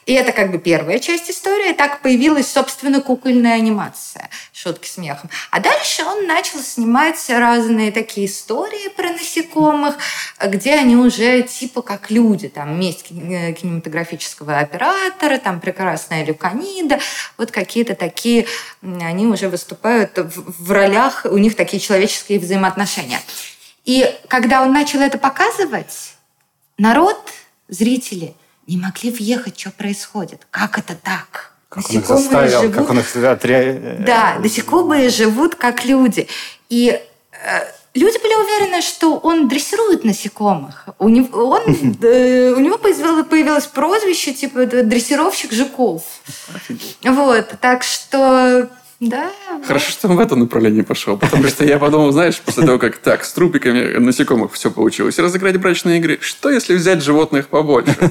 И 0.06 0.14
это 0.14 0.32
как 0.32 0.52
бы 0.52 0.58
первая 0.58 1.00
часть 1.00 1.30
истории. 1.30 1.74
Так 1.74 2.02
появилась, 2.02 2.52
собственно, 2.52 3.02
кукольная 3.02 3.56
анимация. 3.56 4.30
Шутки 4.52 4.88
смехом. 4.88 5.30
А 5.52 5.60
дальше 5.60 6.04
он 6.04 6.28
начал 6.28 6.60
снимать 6.60 7.24
разные 7.30 7.92
такие 7.92 8.28
истории 8.28 8.90
про 8.90 9.12
насекомых, 9.12 9.96
где 10.42 10.76
они 10.76 10.96
уже 10.96 11.44
типа 11.44 11.82
как 11.82 12.12
люди. 12.12 12.50
Там 12.50 12.80
месть 12.80 13.04
кин- 13.04 13.54
кинематографического 13.54 14.60
оператора, 14.60 15.38
там 15.38 15.60
прекрасная 15.60 16.26
Люканида. 16.26 17.00
Вот 17.38 17.52
какие-то 17.52 17.96
такие... 17.96 18.46
Они 18.82 19.26
уже 19.26 19.50
выступают 19.50 20.18
в 20.18 20.72
ролях, 20.72 21.26
у 21.30 21.38
них 21.38 21.56
такие 21.56 21.80
человеческие 21.80 22.40
взаимоотношения. 22.40 23.22
И 23.86 24.14
когда 24.28 24.62
он 24.62 24.72
начал 24.74 25.00
это 25.02 25.18
показывать, 25.18 26.14
народ, 26.78 27.18
зрители 27.68 28.36
не 28.68 28.78
могли 28.78 29.12
въехать, 29.12 29.60
что 29.60 29.72
происходит. 29.72 30.48
Как 30.52 30.78
это 30.78 30.96
так? 30.96 31.54
Как 31.70 31.90
он 31.90 31.96
их 31.98 32.06
заставил, 32.06 32.72
как 32.72 32.90
он 32.90 33.00
их 33.00 33.16
отре... 33.16 33.98
Да, 34.06 34.38
насекомые 34.40 35.10
живут 35.10 35.56
как 35.56 35.86
люди. 35.86 36.28
И 36.70 36.90
э, 36.90 37.00
люди 37.96 38.18
были 38.22 38.36
уверены, 38.36 38.82
что 38.82 39.18
он 39.18 39.48
дрессирует 39.48 40.04
насекомых. 40.04 40.90
У 41.00 41.10
него, 41.10 41.50
он, 41.50 41.62
э, 42.02 42.52
у 42.52 42.60
него 42.60 42.78
появилось, 42.78 43.26
появилось 43.26 43.66
прозвище 43.66 44.34
типа 44.34 44.66
дрессировщик 44.66 45.52
жуков. 45.52 46.04
Вот, 47.04 47.56
так 47.60 47.84
что 47.84 48.70
да. 49.00 49.32
Хорошо, 49.66 49.92
что 49.92 50.08
он 50.08 50.16
в 50.16 50.20
это 50.20 50.36
направление 50.36 50.84
пошел. 50.84 51.18
Потому 51.18 51.48
что 51.48 51.66
я 51.66 51.78
подумал, 51.78 52.12
знаешь, 52.12 52.40
после 52.40 52.66
того, 52.66 52.80
как 52.80 52.98
так, 52.98 53.26
с 53.26 53.34
трупиками 53.34 53.98
насекомых 53.98 54.54
все 54.54 54.72
получилось, 54.72 55.20
разыграть 55.20 55.58
брачные 55.58 56.00
игры, 56.00 56.20
что 56.22 56.50
если 56.50 56.76
взять 56.76 57.04
животных 57.04 57.48
побольше? 57.48 57.94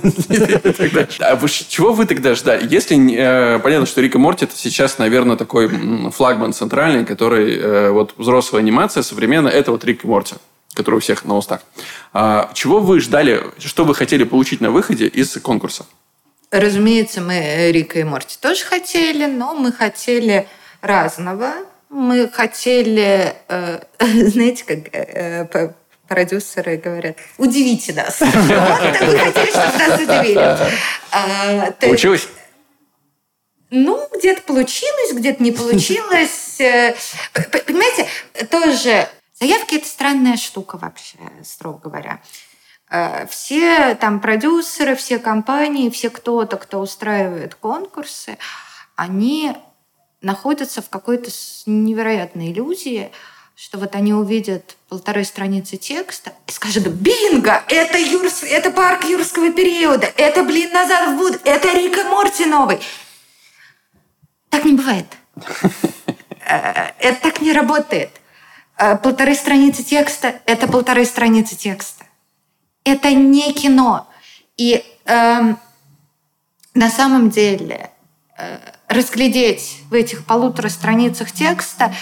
А 1.21 1.39
чего 1.49 1.93
вы 1.93 2.07
тогда 2.07 2.35
ждали? 2.35 2.67
Если, 2.69 2.97
э, 3.17 3.59
понятно, 3.61 3.87
что 3.87 4.01
Рик 4.01 4.15
и 4.15 4.19
Морти 4.19 4.45
это 4.45 4.57
сейчас, 4.57 4.99
наверное, 4.99 5.37
такой 5.37 5.69
флагман 6.11 6.53
центральный, 6.53 7.05
который 7.05 7.57
э, 7.57 7.91
вот 7.91 8.15
взрослая 8.17 8.61
анимация 8.61 9.03
современная, 9.03 9.53
это 9.53 9.71
вот 9.71 9.85
Рик 9.85 10.05
и 10.05 10.07
Морти 10.07 10.37
который 10.75 10.97
у 10.97 11.01
всех 11.01 11.27
на 11.27 11.37
устах. 11.37 11.61
А, 12.15 12.51
чего 12.55 12.81
вы 12.81 12.99
ждали, 13.01 13.43
что 13.59 13.85
вы 13.85 13.95
хотели 13.95 14.25
получить 14.25 14.63
на 14.63 14.71
выходе 14.71 15.07
из 15.07 15.37
конкурса? 15.37 15.85
Разумеется, 16.51 17.21
мы 17.21 17.71
Рика 17.73 17.99
и 17.99 18.05
Морти 18.05 18.37
тоже 18.41 18.65
хотели, 18.65 19.27
но 19.27 19.55
мы 19.55 19.71
хотели 19.71 20.49
разного. 20.83 21.53
Мы 21.89 22.29
хотели, 22.29 23.35
э, 23.49 23.81
знаете, 24.01 24.65
как 24.65 24.79
э, 24.95 25.45
п- 25.47 25.75
продюсеры 26.09 26.77
говорят, 26.77 27.17
удивите 27.39 27.93
нас. 27.95 28.21
Вот, 28.21 28.35
хотели, 28.37 29.51
чтобы 29.51 29.79
нас 29.79 30.01
удивили. 30.01 30.57
А, 31.11 31.71
Получилось? 31.81 32.29
Ну, 33.71 34.07
где-то 34.15 34.43
получилось, 34.43 35.13
где-то 35.15 35.43
не 35.43 35.53
получилось. 35.53 36.61
Э, 36.61 36.95
Понимаете, 37.67 38.07
тоже 38.51 39.09
заявки– 39.41 39.75
это 39.77 39.87
странная 39.87 40.37
штука 40.37 40.77
вообще, 40.77 41.17
строго 41.45 41.79
говоря. 41.89 42.21
Э, 42.91 43.27
Все 43.29 43.95
там 43.95 44.21
продюсеры, 44.21 44.95
все 44.95 45.19
компании, 45.19 45.89
все 45.91 46.11
кто-то, 46.11 46.57
кто 46.59 46.81
устраивает 46.81 47.55
конкурсы, 47.55 48.37
они 48.97 49.55
находятся 50.23 50.81
в 50.83 50.89
какой-то 50.89 51.31
невероятной 51.67 52.53
иллюзии, 52.53 53.13
что 53.55 53.79
вот 53.79 53.95
они 53.95 54.15
увидят 54.15 54.77
полторы 54.89 55.25
страницы 55.25 55.77
текста 55.77 56.33
и 56.47 56.53
скажут, 56.53 56.87
бинго, 56.89 57.63
это, 57.69 57.99
юрс, 57.99 58.43
это 58.43 58.71
парк 58.71 59.05
юрского 59.05 59.53
периода, 59.53 60.07
это, 60.17 60.43
блин, 60.43 60.73
назад 60.73 61.11
в 61.11 61.17
буд, 61.19 61.41
это 61.45 61.73
Рика 61.77 62.05
Морти 62.05 62.47
новый. 62.47 62.81
Так 64.49 64.65
не 64.65 64.73
бывает. 64.73 65.07
Э, 66.45 66.91
Это 66.99 67.21
так 67.23 67.41
не 67.41 67.53
работает. 67.53 68.11
Э, 68.77 68.97
Полторы 68.97 69.35
страницы 69.35 69.83
текста– 69.83 70.41
это 70.47 70.67
полторы 70.67 71.05
страницы 71.05 71.57
текста. 71.57 72.05
Это 72.85 73.13
не 73.13 73.53
кино. 73.53 74.09
И 74.57 74.85
эм, 75.05 75.59
на 76.75 76.91
самом 76.91 77.31
деле 77.31 77.91
э, 78.37 78.59
разглядеть 78.89 79.79
в 79.91 79.95
этих 79.95 80.25
полутора 80.25 80.69
страницах 80.69 81.33
текста 81.33 81.95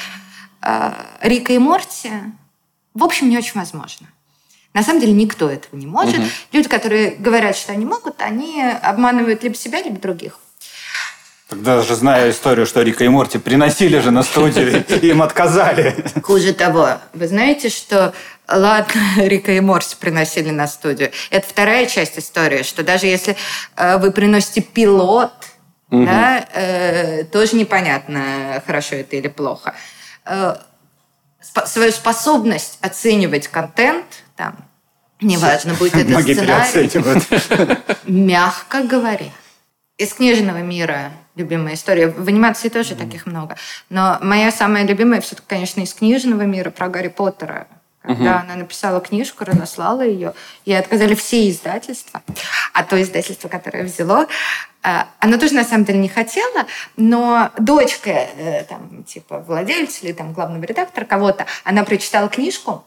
э, 0.63 0.93
Рика 1.23 1.53
и 1.53 1.59
Морти, 1.59 2.11
в 2.95 3.05
общем, 3.05 3.31
не 3.31 3.39
очень 3.39 3.55
возможно. 3.55 4.07
На 4.73 4.83
самом 4.83 5.01
деле 5.01 5.13
никто 5.13 5.51
этого 5.51 5.79
не 5.79 5.87
может. 5.87 6.19
Мгм. 6.19 6.29
Люди, 6.53 6.69
которые 6.69 7.11
говорят, 7.13 7.57
что 7.57 7.73
они 7.73 7.85
могут, 7.85 8.21
они 8.21 8.63
обманывают 8.63 9.43
либо 9.43 9.57
себя, 9.57 9.83
либо 9.83 9.99
других. 9.99 10.39
Тогда 11.49 11.83
же 11.83 11.97
зная 11.97 12.31
историю, 12.31 12.65
что 12.65 12.81
Рика 12.83 13.03
и 13.03 13.09
Морти 13.09 13.39
приносили 13.39 13.99
же 13.99 14.13
на 14.13 14.23
студию, 14.23 14.85
и 15.03 15.09
им 15.09 15.23
отказали. 15.23 16.05
Хуже 16.23 16.55
того, 16.55 16.99
вы 17.13 17.27
знаете, 17.27 17.71
что 17.71 18.15
ладно, 18.49 19.01
Рика 19.17 19.53
и 19.53 19.61
Морси 19.61 19.97
приносили 19.99 20.51
на 20.51 20.69
студию. 20.69 21.11
Это 21.31 21.49
вторая 21.49 21.87
часть 21.87 22.19
истории, 22.19 22.63
что 22.63 22.85
даже 22.85 23.07
если 23.07 23.37
э, 23.77 23.99
вы 23.99 24.13
приносите 24.13 24.61
пилот, 24.61 25.33
Мгм. 25.91 26.07
да, 26.07 26.47
э, 26.53 27.25
тоже 27.25 27.57
непонятно, 27.57 28.63
хорошо 28.67 28.97
это 28.97 29.17
или 29.17 29.29
плохо. 29.29 29.75
Э, 30.25 30.57
спо- 31.43 31.67
свою 31.67 31.91
способность 31.93 32.79
оценивать 32.81 33.49
контент, 33.49 34.07
там, 34.37 34.57
неважно, 35.21 35.75
будет 35.75 35.97
это 35.97 36.11
Многие 36.11 36.35
сценарий, 36.35 36.91
мягко 38.07 38.83
говоря. 38.85 39.27
Из 39.99 40.15
книжного 40.15 40.59
мира 40.59 41.13
любимая 41.35 41.75
история. 41.75 42.07
В 42.09 42.27
анимации 42.29 42.69
тоже 42.69 42.95
таких 42.95 43.27
много. 43.27 43.57
Но 43.91 44.19
моя 44.23 44.51
самая 44.51 44.85
любимая 44.87 45.21
все-таки, 45.21 45.47
конечно, 45.49 45.81
из 45.83 45.93
книжного 45.93 46.43
мира 46.43 46.71
про 46.71 46.89
Гарри 46.89 47.09
Поттера. 47.09 47.67
Когда 48.03 48.41
она 48.41 48.57
написала 48.57 49.01
книжку, 49.01 49.45
разослала 49.45 50.01
ее, 50.01 50.33
ей 50.65 50.79
отказали 50.79 51.15
все 51.15 51.51
издательства. 51.51 52.23
А 52.73 52.83
то 52.83 53.01
издательство, 53.01 53.49
которое 53.49 53.85
взяло, 53.85 54.27
э, 54.83 54.89
оно 55.19 55.37
тоже 55.37 55.55
на 55.55 55.65
самом 55.65 55.85
деле 55.85 55.99
не 55.99 56.09
хотело, 56.09 56.67
но 56.97 57.51
дочка, 57.59 58.11
э, 58.11 58.65
там, 58.65 59.05
типа, 59.05 59.41
владельца 59.41 60.07
или 60.07 60.13
там 60.13 60.33
главного 60.33 60.65
редактора 60.65 61.05
кого-то, 61.05 61.45
она 61.65 61.85
прочитала 61.85 62.29
книжку, 62.29 62.85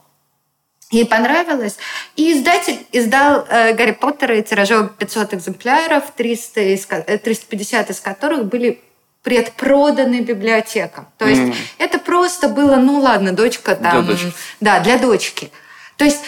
Ей 0.92 1.08
понравилось. 1.08 1.78
И 2.16 2.34
издатель 2.34 2.86
издал 2.92 3.48
э, 3.50 3.74
Гарри 3.74 3.94
Поттера 3.94 4.38
и 4.38 4.44
тиражом 4.44 4.90
500 4.90 5.34
экземпляров, 5.34 6.12
300 6.16 6.62
из, 6.76 6.86
ко- 6.86 6.98
э, 7.08 7.18
350 7.18 7.90
из 7.90 8.00
которых 8.00 8.46
были 8.46 8.80
предпроданы 9.24 10.20
библиотекам. 10.20 11.08
То 11.18 11.26
есть 11.26 11.42
Мгм. 11.42 11.56
это 11.78 11.98
просто 11.98 12.50
было, 12.50 12.76
ну 12.76 13.00
ладно, 13.00 13.32
дочка 13.32 13.76
Для 13.76 13.92
там... 13.92 14.06
дочки. 14.06 14.34
Да, 14.60 14.80
для 14.82 14.98
дочки. 14.98 15.52
То 15.96 16.04
есть, 16.06 16.20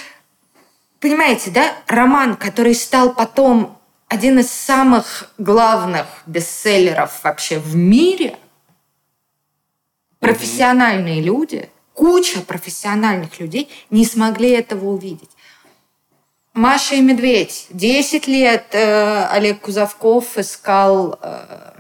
понимаете, 1.02 1.52
да, 1.52 1.74
роман, 1.88 2.38
который 2.38 2.74
стал 2.74 3.14
потом 3.14 3.78
один 4.08 4.40
из 4.40 4.50
самых 4.50 5.30
главных 5.38 6.06
бестселлеров 6.26 7.22
вообще 7.24 7.60
в 7.60 7.76
мире, 7.76 8.38
профессиональные 10.20 11.22
люди, 11.22 11.70
куча 11.94 12.42
профессиональных 12.42 13.40
людей 13.40 13.70
не 13.90 14.06
смогли 14.06 14.52
этого 14.52 14.86
увидеть. 14.86 15.30
Маша 16.54 16.96
и 16.96 17.02
Медведь. 17.02 17.68
Десять 17.70 18.28
лет 18.28 18.68
э, 18.72 19.26
Олег 19.26 19.60
Кузовков 19.60 20.38
искал... 20.38 21.20
э, 21.22 21.72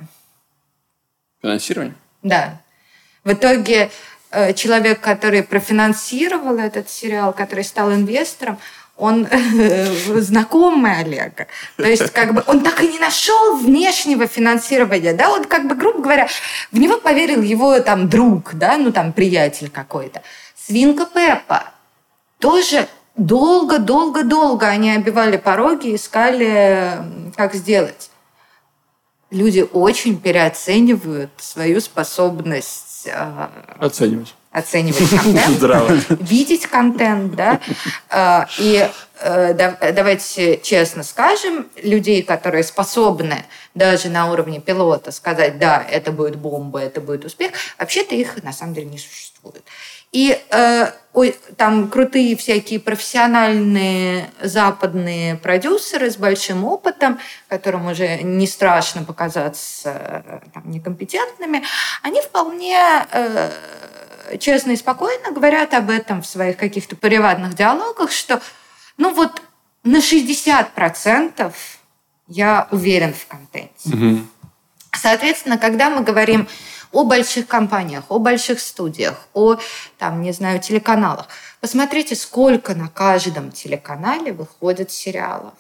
Финансирование? 1.46 1.96
да. 2.24 2.58
В 3.24 3.34
итоге 3.34 3.92
э, 4.32 4.54
человек, 4.54 5.00
который 5.00 5.44
профинансировал 5.44 6.58
этот 6.58 6.90
сериал, 6.90 7.34
который 7.34 7.64
стал 7.64 7.92
инвестором, 7.92 8.58
он 8.98 9.28
э, 9.32 10.22
знакомый 10.22 11.00
Олега. 11.00 11.46
То 11.78 11.86
есть, 11.86 12.12
как 12.12 12.34
бы, 12.34 12.44
он 12.48 12.64
так 12.64 12.82
и 12.82 12.88
не 12.88 12.98
нашел 12.98 13.58
внешнего 13.58 14.26
финансирования, 14.26 15.14
да, 15.14 15.30
он, 15.30 15.46
как 15.46 15.68
бы, 15.68 15.76
грубо 15.76 16.02
говоря, 16.02 16.28
в 16.72 16.78
него 16.80 16.98
поверил 16.98 17.42
его, 17.42 17.80
там, 17.80 18.10
друг, 18.10 18.54
да, 18.54 18.78
ну, 18.78 18.92
там, 18.92 19.14
приятель 19.14 19.70
какой-то. 19.70 20.24
Свинка 20.56 21.06
Пеппа. 21.06 21.74
тоже 22.40 22.88
долго-долго-долго 23.16 24.68
они 24.68 24.92
обивали 24.92 25.38
пороги, 25.38 25.96
искали, 25.96 26.98
как 27.36 27.54
сделать. 27.54 28.10
Люди 29.36 29.68
очень 29.74 30.18
переоценивают 30.18 31.30
свою 31.38 31.82
способность 31.82 33.06
э, 33.06 33.48
оценивать 33.80 34.34
оценивать 34.56 35.10
контент, 35.24 35.58
Здраво. 35.58 35.92
видеть 36.22 36.68
контент, 36.68 37.36
да, 37.36 37.60
э, 38.10 38.46
и 38.58 38.90
э, 39.20 39.92
давайте 39.92 40.58
честно 40.64 41.04
скажем, 41.04 41.68
людей, 41.84 42.24
которые 42.24 42.64
способны 42.64 43.44
даже 43.74 44.08
на 44.08 44.32
уровне 44.32 44.62
пилота 44.62 45.12
сказать, 45.12 45.60
да, 45.60 45.86
это 45.92 46.14
будет 46.14 46.38
бомба, 46.38 46.80
это 46.80 47.02
будет 47.02 47.26
успех, 47.26 47.52
вообще-то 47.78 48.16
их 48.16 48.42
на 48.44 48.54
самом 48.54 48.74
деле 48.74 48.88
не 48.88 48.98
существует. 48.98 49.66
И 50.16 50.42
э, 50.50 50.92
ой, 51.12 51.36
там 51.58 51.90
крутые 51.90 52.38
всякие 52.38 52.80
профессиональные 52.80 54.32
западные 54.42 55.36
продюсеры 55.36 56.10
с 56.10 56.16
большим 56.16 56.64
опытом, 56.64 57.20
которым 57.50 57.88
уже 57.88 58.24
не 58.24 58.48
страшно 58.48 59.04
показаться 59.04 60.24
э, 60.26 60.40
там, 60.54 60.72
некомпетентными, 60.72 61.64
они 62.02 62.22
вполне 62.22 62.78
э, 63.12 63.52
честно 64.40 64.72
и 64.72 64.78
спокойно 64.78 65.32
говорят 65.32 65.74
об 65.74 65.90
этом 65.90 66.22
в 66.22 66.28
своих 66.28 66.56
каких-то 66.56 66.96
приватных 66.96 67.54
диалогах, 67.54 68.10
что 68.14 68.42
ну 68.96 69.14
вот 69.14 69.42
на 69.84 69.98
60% 69.98 71.54
я 72.30 72.70
уверен 72.72 73.14
в 73.14 73.28
контенте. 73.28 73.90
Угу. 73.90 74.20
Соответственно, 74.94 75.58
когда 75.58 75.90
мы 75.90 76.04
говорим 76.04 76.48
о 76.96 77.04
больших 77.04 77.48
компаниях, 77.48 78.06
о 78.08 78.20
больших 78.20 78.62
студиях, 78.62 79.28
о, 79.34 79.58
там, 79.98 80.22
не 80.22 80.32
знаю, 80.32 80.62
телеканалах. 80.62 81.28
Посмотрите, 81.60 82.16
сколько 82.16 82.74
на 82.74 82.88
каждом 82.88 83.52
телеканале 83.52 84.32
выходит 84.32 84.92
сериалов. 84.92 85.54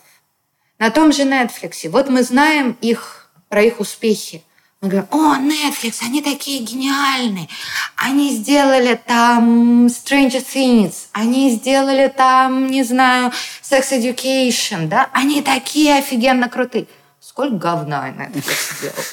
На 0.79 0.89
том 0.91 1.11
же 1.11 1.23
Netflix. 1.23 1.89
Вот 1.89 2.09
мы 2.09 2.23
знаем 2.23 2.77
их, 2.79 3.29
про 3.49 3.61
их 3.61 3.81
успехи. 3.81 4.43
Мы 4.79 4.87
говорим, 4.87 5.09
о, 5.11 5.35
Netflix, 5.35 5.97
они 6.03 6.21
такие 6.21 6.63
гениальные. 6.63 7.49
Они 7.97 8.33
сделали 8.33 8.99
там 9.05 9.87
Stranger 9.87 10.45
Things, 10.53 11.07
они 11.11 11.49
сделали 11.51 12.07
там, 12.07 12.67
не 12.67 12.83
знаю, 12.83 13.33
Sex 13.61 13.91
Education, 13.91 14.87
да? 14.87 15.09
Они 15.11 15.41
такие 15.41 15.97
офигенно 15.97 16.47
крутые. 16.47 16.87
Сколько 17.19 17.55
говна 17.55 18.09
Netflix 18.09 18.77
сделал? 18.77 19.03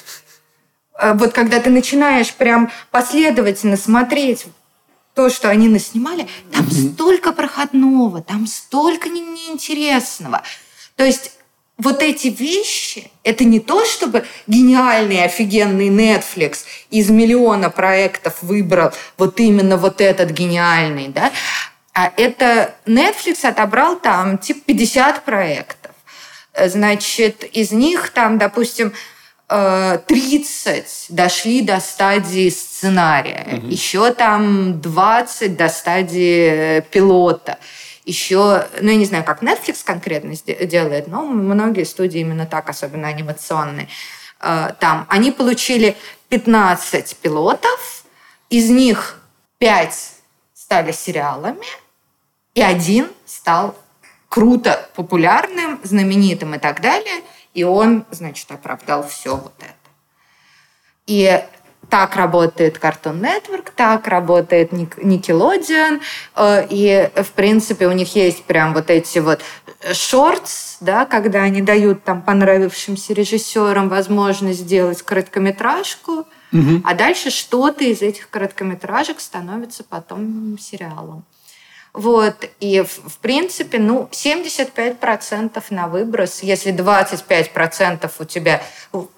А 0.93 1.13
вот 1.13 1.33
когда 1.33 1.59
ты 1.59 1.69
начинаешь 1.69 2.33
прям 2.33 2.71
последовательно 2.91 3.77
смотреть 3.77 4.45
то, 5.13 5.29
что 5.29 5.49
они 5.49 5.67
наснимали, 5.67 6.27
там 6.51 6.65
mm-hmm. 6.65 6.93
столько 6.93 7.31
проходного, 7.33 8.21
там 8.21 8.47
столько 8.47 9.09
неинтересного. 9.09 10.43
То 10.95 11.03
есть 11.03 11.33
вот 11.77 12.01
эти 12.01 12.27
вещи, 12.27 13.11
это 13.23 13.43
не 13.43 13.59
то, 13.59 13.85
чтобы 13.85 14.25
гениальный, 14.47 15.23
офигенный 15.23 15.89
Netflix 15.89 16.59
из 16.89 17.09
миллиона 17.09 17.69
проектов 17.69 18.41
выбрал 18.41 18.91
вот 19.17 19.39
именно 19.39 19.77
вот 19.77 20.01
этот 20.01 20.29
гениальный, 20.29 21.07
да, 21.09 21.31
а 21.93 22.11
это 22.17 22.75
Netflix 22.85 23.45
отобрал 23.45 23.97
там 23.97 24.37
типа 24.37 24.61
50 24.65 25.25
проектов. 25.25 25.91
Значит, 26.65 27.43
из 27.43 27.71
них 27.71 28.11
там, 28.11 28.37
допустим, 28.37 28.93
30 29.53 30.65
э, 30.65 30.83
дошли 31.09 31.61
до 31.61 31.79
стадии 31.79 32.49
сценария, 32.49 33.45
угу. 33.57 33.67
еще 33.67 34.11
там 34.11 34.81
20 34.81 35.55
до 35.55 35.69
стадии 35.69 36.81
пилота. 36.91 37.59
Еще, 38.05 38.67
ну, 38.81 38.89
я 38.89 38.95
не 38.95 39.05
знаю, 39.05 39.23
как 39.23 39.43
Netflix 39.43 39.83
конкретно 39.85 40.33
делает, 40.65 41.07
но 41.07 41.23
многие 41.23 41.83
студии 41.83 42.19
именно 42.19 42.45
так, 42.45 42.67
особенно 42.69 43.07
анимационные. 43.07 43.87
Э, 44.41 44.71
там 44.79 45.05
они 45.09 45.31
получили 45.31 45.95
15 46.29 47.17
пилотов, 47.17 48.05
из 48.49 48.71
них 48.71 49.21
5 49.59 49.93
стали 50.55 50.91
сериалами, 50.91 51.67
и 52.55 52.61
один 52.61 53.07
стал 53.25 53.75
круто 54.29 54.89
популярным, 54.95 55.79
знаменитым 55.83 56.55
и 56.55 56.57
так 56.57 56.81
далее– 56.81 57.21
и 57.53 57.63
он, 57.63 58.05
значит, 58.11 58.51
оправдал 58.51 59.07
все 59.07 59.35
вот 59.35 59.53
это. 59.59 59.73
И 61.05 61.43
так 61.89 62.15
работает 62.15 62.77
Cartoon 62.77 63.19
Network, 63.21 63.71
так 63.75 64.07
работает 64.07 64.71
Nickelodeon, 64.71 66.01
э, 66.35 66.67
и, 66.69 67.09
в 67.15 67.31
принципе, 67.33 67.87
у 67.87 67.91
них 67.91 68.15
есть 68.15 68.45
прям 68.45 68.73
вот 68.73 68.89
эти 68.89 69.19
вот 69.19 69.41
шортс, 69.91 70.77
да, 70.79 71.05
когда 71.05 71.43
они 71.43 71.61
дают 71.61 72.03
там 72.03 72.21
понравившимся 72.21 73.13
режиссерам 73.13 73.89
возможность 73.89 74.61
сделать 74.61 75.01
короткометражку, 75.01 76.25
угу. 76.51 76.81
а 76.83 76.93
дальше 76.93 77.29
что-то 77.29 77.83
из 77.83 78.01
этих 78.01 78.29
короткометражек 78.29 79.19
становится 79.19 79.83
потом 79.83 80.57
сериалом. 80.57 81.25
Вот. 81.93 82.49
И, 82.59 82.81
в 82.81 83.17
принципе, 83.19 83.77
ну, 83.77 84.09
75% 84.11 85.63
на 85.69 85.87
выброс. 85.87 86.41
Если 86.41 86.73
25% 86.73 88.11
у 88.17 88.23
тебя 88.25 88.63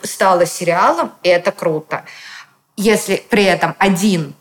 стало 0.04 0.46
сериалом, 0.46 1.14
это 1.24 1.52
круто. 1.52 2.04
Если 2.76 3.24
при 3.30 3.46
этом 3.46 3.76
один 3.80 4.34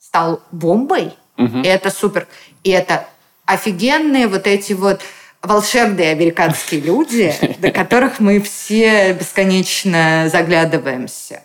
стал 0.00 0.42
бомбой, 0.50 1.14
угу. 1.36 1.58
это 1.62 1.90
супер. 1.90 2.26
И 2.64 2.70
это 2.70 3.06
офигенные 3.46 4.26
вот 4.26 4.46
эти 4.48 4.72
вот 4.72 5.00
волшебные 5.40 6.10
американские 6.10 6.80
люди, 6.80 7.32
до 7.58 7.70
которых 7.70 8.18
мы 8.18 8.40
все 8.40 9.12
бесконечно 9.12 10.28
заглядываемся. 10.30 11.44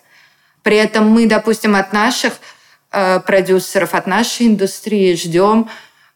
При 0.63 0.77
этом 0.77 1.07
мы, 1.07 1.27
допустим, 1.27 1.75
от 1.75 1.93
наших 1.93 2.33
продюсеров, 3.25 3.93
от 3.93 4.07
нашей 4.07 4.47
индустрии 4.47 5.15
ждем, 5.15 5.69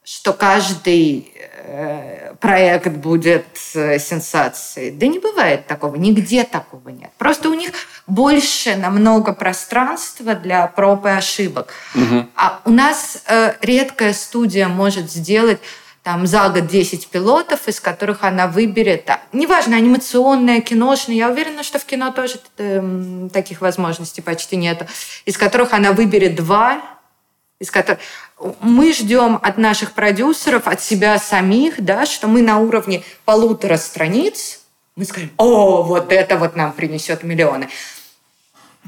что 0.03 0.31
каждый 0.31 1.33
э, 1.35 2.35
проект 2.39 2.93
будет 2.93 3.45
э, 3.73 3.99
сенсацией. 3.99 4.91
Да 4.91 5.07
не 5.07 5.19
бывает 5.19 5.67
такого, 5.67 5.95
нигде 5.95 6.43
такого 6.43 6.89
нет. 6.89 7.11
Просто 7.17 7.49
у 7.49 7.53
них 7.53 7.71
больше 8.05 8.75
намного 8.75 9.33
пространства 9.33 10.35
для 10.35 10.67
проб 10.67 11.05
и 11.05 11.09
ошибок. 11.09 11.73
Угу. 11.95 12.27
А 12.35 12.61
у 12.63 12.71
нас 12.71 13.23
редкая 13.61 14.13
студия 14.13 14.69
может 14.69 15.11
сделать 15.11 15.59
там 16.07 16.25
за 16.25 16.47
год 16.47 16.67
10 16.67 17.09
пилотов, 17.09 17.67
из 17.67 17.81
которых 17.81 18.23
она 18.23 18.47
выберет, 18.47 19.09
а, 19.09 19.19
неважно, 19.33 19.75
анимационное, 19.75 20.61
киношное, 20.61 21.17
я 21.17 21.29
уверена, 21.29 21.63
что 21.63 21.79
в 21.79 21.83
кино 21.83 22.13
тоже 22.13 22.35
э, 22.59 23.27
таких 23.33 23.59
возможностей 23.59 24.21
почти 24.21 24.55
нету, 24.55 24.87
из 25.25 25.37
которых 25.37 25.73
она 25.73 25.91
выберет 25.91 26.35
два, 26.35 26.81
из 27.59 27.71
которых 27.71 27.99
мы 28.61 28.93
ждем 28.93 29.37
от 29.43 29.57
наших 29.57 29.91
продюсеров, 29.91 30.69
от 30.69 30.81
себя 30.81 31.19
самих, 31.19 31.83
да, 31.83 32.05
что 32.05 32.29
мы 32.29 32.41
на 32.41 32.59
уровне 32.59 33.03
полутора 33.25 33.75
страниц, 33.75 34.61
мы 34.95 35.03
скажем, 35.03 35.31
о, 35.35 35.83
вот 35.83 36.13
это 36.13 36.37
вот 36.37 36.55
нам 36.55 36.71
принесет 36.71 37.23
миллионы. 37.23 37.67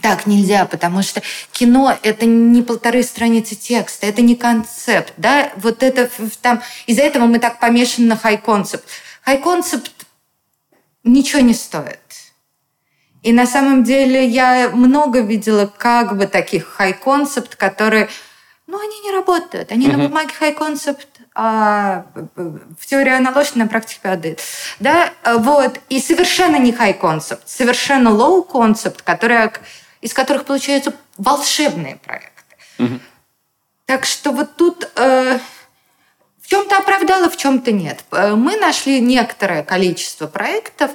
Так 0.01 0.27
нельзя, 0.27 0.65
потому 0.65 1.01
что 1.01 1.21
кино– 1.51 1.97
это 2.03 2.25
не 2.25 2.61
полторы 2.61 3.03
страницы 3.03 3.55
текста, 3.55 4.05
это 4.05 4.21
не 4.21 4.35
концепт. 4.35 5.13
Да? 5.17 5.51
Вот 5.57 5.83
это 5.83 6.09
там... 6.41 6.61
Из-за 6.85 7.01
этого 7.01 7.25
мы 7.25 7.39
так 7.39 7.59
помешаны 7.59 8.07
на 8.07 8.15
хай-концепт. 8.15 8.85
Хай-концепт 9.23 9.91
ничего 11.03 11.41
не 11.41 11.53
стоит. 11.53 11.99
И 13.23 13.33
на 13.33 13.45
самом 13.45 13.83
деле 13.83 14.25
я 14.25 14.69
много 14.69 15.19
видела 15.19 15.65
как 15.65 16.17
бы 16.17 16.25
таких 16.27 16.67
high 16.67 16.97
concept, 16.97 17.55
которые, 17.55 18.09
ну, 18.67 18.79
они 18.79 18.99
не 19.01 19.11
работают. 19.11 19.71
Они 19.71 19.87
uh-huh. 19.87 19.97
на 19.97 20.07
бумаге 20.07 20.31
high 20.37 20.61
concept, 20.61 21.07
а 21.35 22.05
в 22.15 22.85
теории 22.85 23.13
аналогично, 23.13 23.63
на 23.63 23.69
практике 23.69 23.99
падает. 24.01 24.41
Да, 24.79 25.11
вот. 25.25 25.79
И 25.89 25.99
совершенно 25.99 26.57
не 26.57 26.71
high 26.71 26.97
concept, 26.97 27.47
совершенно 27.47 28.09
low 28.11 28.36
concept, 28.36 29.01
который 29.01 29.51
из 30.01 30.13
которых 30.13 30.45
получаются 30.45 30.93
волшебные 31.17 31.97
проекты. 31.97 32.55
Угу. 32.79 32.99
Так 33.85 34.05
что 34.05 34.31
вот 34.31 34.55
тут 34.55 34.89
э, 34.95 35.39
в 36.41 36.47
чем-то 36.47 36.77
оправдало, 36.77 37.29
в 37.29 37.37
чем-то 37.37 37.71
нет. 37.71 38.03
Э, 38.11 38.35
мы 38.35 38.55
нашли 38.55 39.01
некоторое 39.01 39.63
количество 39.63 40.27
проектов, 40.27 40.91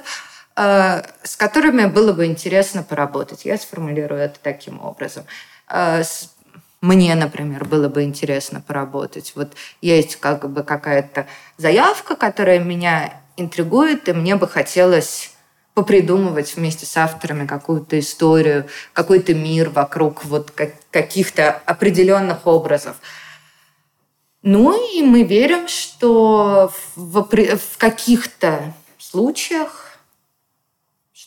э, 0.55 1.03
с 1.23 1.35
которыми 1.35 1.85
было 1.85 2.13
бы 2.13 2.25
интересно 2.25 2.83
поработать. 2.83 3.45
Я 3.45 3.57
сформулирую 3.57 4.21
это 4.21 4.39
таким 4.41 4.81
образом. 4.81 5.25
Э, 5.69 6.03
с, 6.03 6.33
мне, 6.81 7.13
например, 7.15 7.65
было 7.65 7.89
бы 7.89 8.03
интересно 8.03 8.61
поработать. 8.61 9.33
Вот 9.35 9.53
есть 9.81 10.15
как 10.15 10.49
бы 10.49 10.63
какая-то 10.63 11.27
заявка, 11.57 12.15
которая 12.15 12.59
меня 12.59 13.13
интригует, 13.37 14.07
и 14.07 14.13
мне 14.13 14.35
бы 14.35 14.47
хотелось 14.47 15.34
попридумывать 15.75 16.55
вместе 16.55 16.85
с 16.85 16.97
авторами 16.97 17.45
какую-то 17.45 17.99
историю, 17.99 18.65
какой-то 18.93 19.35
мир 19.35 19.69
вокруг 19.69 20.25
вот 20.25 20.51
каких-то 20.89 21.51
определенных 21.51 22.47
образов. 22.47 22.95
Ну 24.41 24.73
и 24.93 25.03
мы 25.03 25.23
верим, 25.23 25.67
что 25.67 26.71
в, 26.95 27.21
в 27.23 27.77
каких-то 27.77 28.73
случаях 28.97 29.84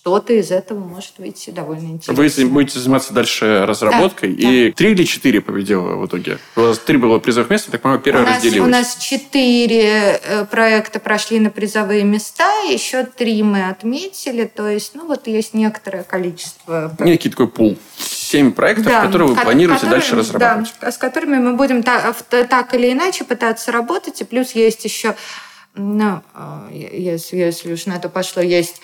что-то 0.01 0.33
из 0.33 0.53
этого 0.53 0.79
может 0.79 1.15
выйти 1.19 1.51
довольно 1.51 1.89
интересно. 1.89 2.15
Вы 2.15 2.51
будете 2.51 2.79
заниматься 2.79 3.13
дальше 3.13 3.67
разработкой. 3.67 4.35
Да, 4.35 4.49
и 4.49 4.69
да. 4.69 4.75
три 4.77 4.93
или 4.93 5.05
четыре 5.05 5.41
победило 5.41 5.97
в 5.97 6.07
итоге? 6.07 6.39
У 6.55 6.61
вас 6.61 6.79
три 6.79 6.97
было 6.97 7.19
призовых 7.19 7.51
места, 7.51 7.73
так 7.73 7.83
понимаю, 7.83 8.01
первое 8.01 8.25
у 8.25 8.27
разделилось. 8.29 8.69
У 8.69 8.71
нас 8.71 8.97
четыре 8.97 10.21
э, 10.23 10.45
проекта 10.45 11.01
прошли 11.01 11.41
на 11.41 11.51
призовые 11.51 12.05
места, 12.05 12.49
еще 12.63 13.05
три 13.05 13.43
мы 13.43 13.69
отметили. 13.69 14.45
То 14.45 14.69
есть, 14.69 14.95
ну 14.95 15.07
вот 15.07 15.27
есть 15.27 15.53
некоторое 15.53 16.05
количество... 16.05 16.95
Некий 17.01 17.31
такой 17.31 17.49
пул. 17.49 17.77
Семь 17.97 18.53
проектов, 18.53 18.87
да, 18.87 19.05
которые 19.05 19.29
вы 19.29 19.37
планируете 19.37 19.81
которые, 19.81 20.01
дальше 20.01 20.17
разрабатывать. 20.17 20.75
Да, 20.81 20.93
с 20.93 20.97
которыми 20.97 21.39
мы 21.39 21.55
будем 21.55 21.83
так, 21.83 22.15
так 22.49 22.75
или 22.75 22.93
иначе 22.93 23.25
пытаться 23.25 23.73
работать. 23.73 24.21
И 24.21 24.25
плюс 24.25 24.53
есть 24.53 24.85
еще, 24.85 25.17
ну, 25.75 26.23
э, 26.35 26.69
если, 26.73 27.37
если 27.37 27.73
уж 27.73 27.87
на 27.87 27.97
это 27.97 28.09
пошло, 28.09 28.43
есть 28.43 28.81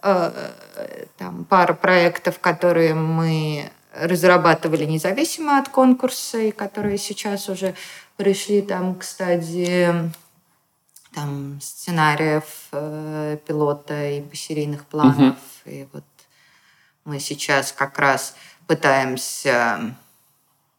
там, 0.00 1.44
пара 1.48 1.74
проектов, 1.74 2.38
которые 2.38 2.94
мы 2.94 3.70
разрабатывали 3.92 4.84
независимо 4.84 5.58
от 5.58 5.68
конкурса 5.68 6.38
и 6.38 6.50
которые 6.52 6.98
сейчас 6.98 7.48
уже 7.48 7.74
пришли 8.16 8.62
там 8.62 8.94
к 8.94 9.02
стадии 9.02 10.12
там, 11.14 11.58
сценариев, 11.60 12.44
э, 12.72 13.38
пилота 13.46 14.08
и 14.08 14.34
серийных 14.34 14.84
планов. 14.84 15.36
Угу. 15.64 15.72
И 15.72 15.88
вот 15.92 16.04
мы 17.04 17.18
сейчас 17.18 17.72
как 17.72 17.98
раз 17.98 18.36
пытаемся, 18.66 19.94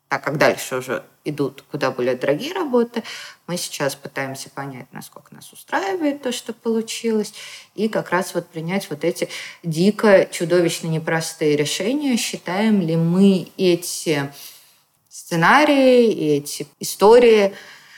так 0.07 0.23
как 0.23 0.37
дальше 0.37 0.77
уже 0.77 1.03
идут 1.25 1.63
куда 1.71 1.91
более 1.91 2.15
дорогие 2.15 2.53
работы. 2.53 3.03
Мы 3.49 3.57
сейчас 3.57 3.95
пытаемся 3.95 4.47
понять, 4.51 4.85
насколько 4.91 5.33
нас 5.33 5.51
устраивает 5.51 6.21
то, 6.21 6.31
что 6.31 6.53
получилось, 6.53 7.33
и 7.73 7.89
как 7.89 8.11
раз 8.11 8.35
вот 8.35 8.45
принять 8.45 8.87
вот 8.91 9.03
эти 9.03 9.27
дико, 9.63 10.27
чудовищно 10.31 10.85
непростые 10.85 11.57
решения. 11.57 12.15
Считаем 12.15 12.79
ли 12.79 12.95
мы 12.95 13.47
эти 13.57 14.31
сценарии 15.09 16.37
эти 16.37 16.67
истории 16.79 17.55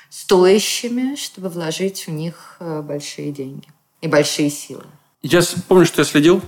стоящими, 0.10 1.16
чтобы 1.16 1.50
вложить 1.50 2.08
в 2.08 2.12
них 2.12 2.56
э, 2.62 2.82
большие 2.82 3.34
деньги 3.34 3.68
и 4.00 4.08
большие 4.08 4.50
силы. 4.50 4.86
Я 5.22 5.42
помню, 5.68 5.86
что 5.86 6.00
я 6.00 6.06
следил 6.06 6.42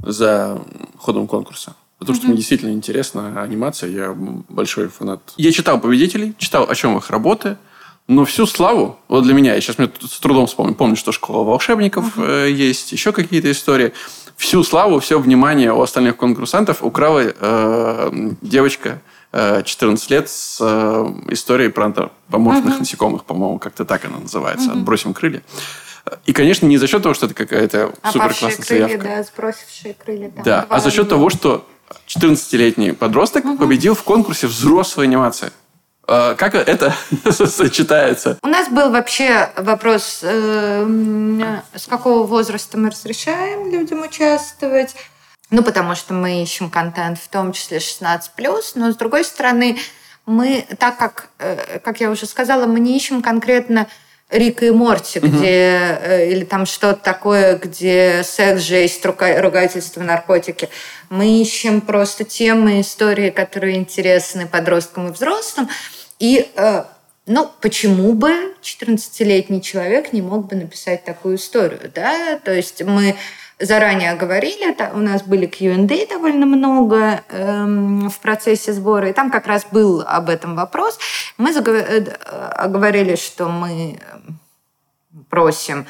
за 0.00 0.62
ходом 0.98 1.26
конкурса. 1.26 1.76
Потому 1.98 2.18
что 2.18 2.26
мне 2.26 2.36
действительно 2.36 2.72
интересна 2.72 3.40
анимация, 3.40 3.88
я 3.88 4.12
большой 4.12 4.88
фанат. 4.88 5.32
Я 5.38 5.50
читал 5.50 5.80
победителей, 5.80 6.34
читал, 6.36 6.68
о 6.68 6.74
чем 6.74 6.98
их 6.98 7.08
работы, 7.08 7.56
но 8.06 8.24
всю 8.24 8.46
славу, 8.46 8.98
вот 9.08 9.24
для 9.24 9.32
меня, 9.32 9.54
я 9.54 9.60
сейчас 9.60 9.78
мне 9.78 9.90
с 10.00 10.18
трудом 10.18 10.46
вспомню, 10.46 10.74
помню, 10.74 10.96
что 10.96 11.10
школа 11.10 11.42
волшебников 11.44 12.18
uh-huh. 12.18 12.50
есть, 12.50 12.92
еще 12.92 13.12
какие-то 13.12 13.50
истории. 13.50 13.92
Всю 14.36 14.62
славу, 14.62 14.98
все 14.98 15.18
внимание 15.18 15.72
у 15.72 15.80
остальных 15.80 16.16
конкурсантов 16.16 16.82
украла 16.82 17.22
э, 17.24 18.30
девочка 18.42 19.00
э, 19.32 19.62
14 19.64 20.10
лет 20.10 20.28
с 20.28 20.58
э, 20.60 21.06
историей 21.30 21.70
про 21.70 21.86
антропоморфных 21.86 22.74
uh-huh. 22.74 22.80
насекомых, 22.80 23.24
по-моему, 23.24 23.58
как-то 23.58 23.86
так 23.86 24.04
она 24.04 24.18
называется, 24.18 24.70
uh-huh. 24.70 24.78
«Отбросим 24.78 25.14
крылья». 25.14 25.42
И, 26.26 26.34
конечно, 26.34 26.66
не 26.66 26.76
за 26.76 26.86
счет 26.86 27.02
того, 27.02 27.14
что 27.14 27.24
это 27.24 27.34
какая-то 27.34 27.94
а 28.02 28.12
супер 28.12 28.34
классная 28.34 28.66
крылья, 28.66 28.86
заявка. 28.86 29.08
да, 29.08 29.22
сбросившие 29.22 29.94
крылья. 29.94 30.30
Там, 30.30 30.44
да, 30.44 30.66
а 30.68 30.80
за 30.80 30.90
счет 30.90 31.08
того, 31.08 31.30
что 31.30 31.66
14-летний 32.06 32.92
подросток 32.92 33.46
угу. 33.46 33.56
победил 33.56 33.94
в 33.94 34.02
конкурсе 34.02 34.46
взрослой 34.46 35.06
анимации. 35.06 35.52
А, 36.06 36.34
как 36.34 36.54
это 36.54 36.94
сочетается? 37.30 38.38
У 38.42 38.48
нас 38.48 38.68
был 38.68 38.90
вообще 38.90 39.50
вопрос, 39.56 40.20
э, 40.22 40.86
с 41.74 41.86
какого 41.86 42.26
возраста 42.26 42.78
мы 42.78 42.90
разрешаем 42.90 43.70
людям 43.70 44.02
участвовать. 44.02 44.94
Ну, 45.50 45.62
потому 45.62 45.94
что 45.94 46.14
мы 46.14 46.42
ищем 46.42 46.70
контент, 46.70 47.18
в 47.18 47.28
том 47.28 47.52
числе 47.52 47.78
16+, 47.78 48.18
но 48.74 48.92
с 48.92 48.96
другой 48.96 49.24
стороны, 49.24 49.78
мы, 50.26 50.66
так 50.78 50.96
как, 50.98 51.28
э, 51.38 51.78
как 51.80 52.00
я 52.00 52.10
уже 52.10 52.26
сказала, 52.26 52.66
мы 52.66 52.80
не 52.80 52.96
ищем 52.96 53.22
конкретно 53.22 53.86
Рика 54.30 54.66
и 54.66 54.70
Морти, 54.70 55.18
угу. 55.18 55.28
где 55.28 55.98
э, 56.00 56.30
или 56.30 56.44
там 56.44 56.66
что-то 56.66 57.00
такое, 57.02 57.58
где 57.58 58.22
секс, 58.24 58.62
жесть, 58.62 59.04
ругательство, 59.04 60.02
наркотики. 60.02 60.68
Мы 61.10 61.40
ищем 61.40 61.80
просто 61.80 62.24
темы, 62.24 62.80
истории, 62.80 63.30
которые 63.30 63.76
интересны 63.76 64.46
подросткам 64.46 65.08
и 65.08 65.12
взрослым. 65.12 65.68
И 66.24 66.50
э, 66.56 66.84
ну, 67.26 67.50
почему 67.60 68.14
бы 68.14 68.54
14-летний 68.62 69.60
человек 69.60 70.14
не 70.14 70.22
мог 70.22 70.48
бы 70.48 70.56
написать 70.56 71.04
такую 71.04 71.36
историю, 71.36 71.92
да? 71.94 72.38
То 72.38 72.50
есть 72.50 72.82
мы 72.82 73.14
заранее 73.60 74.14
говорили, 74.14 74.74
у 74.94 75.00
нас 75.00 75.22
были 75.22 75.44
Q&A 75.44 76.06
довольно 76.06 76.46
много 76.46 77.22
эм, 77.28 78.08
в 78.08 78.18
процессе 78.20 78.72
сбора, 78.72 79.10
и 79.10 79.12
там 79.12 79.30
как 79.30 79.46
раз 79.46 79.66
был 79.70 80.00
об 80.00 80.30
этом 80.30 80.56
вопрос. 80.56 80.98
Мы 81.36 81.52
заговорили, 81.52 83.12
э, 83.12 83.16
что 83.16 83.48
мы 83.50 84.00
просим 85.28 85.80
э, 85.80 85.84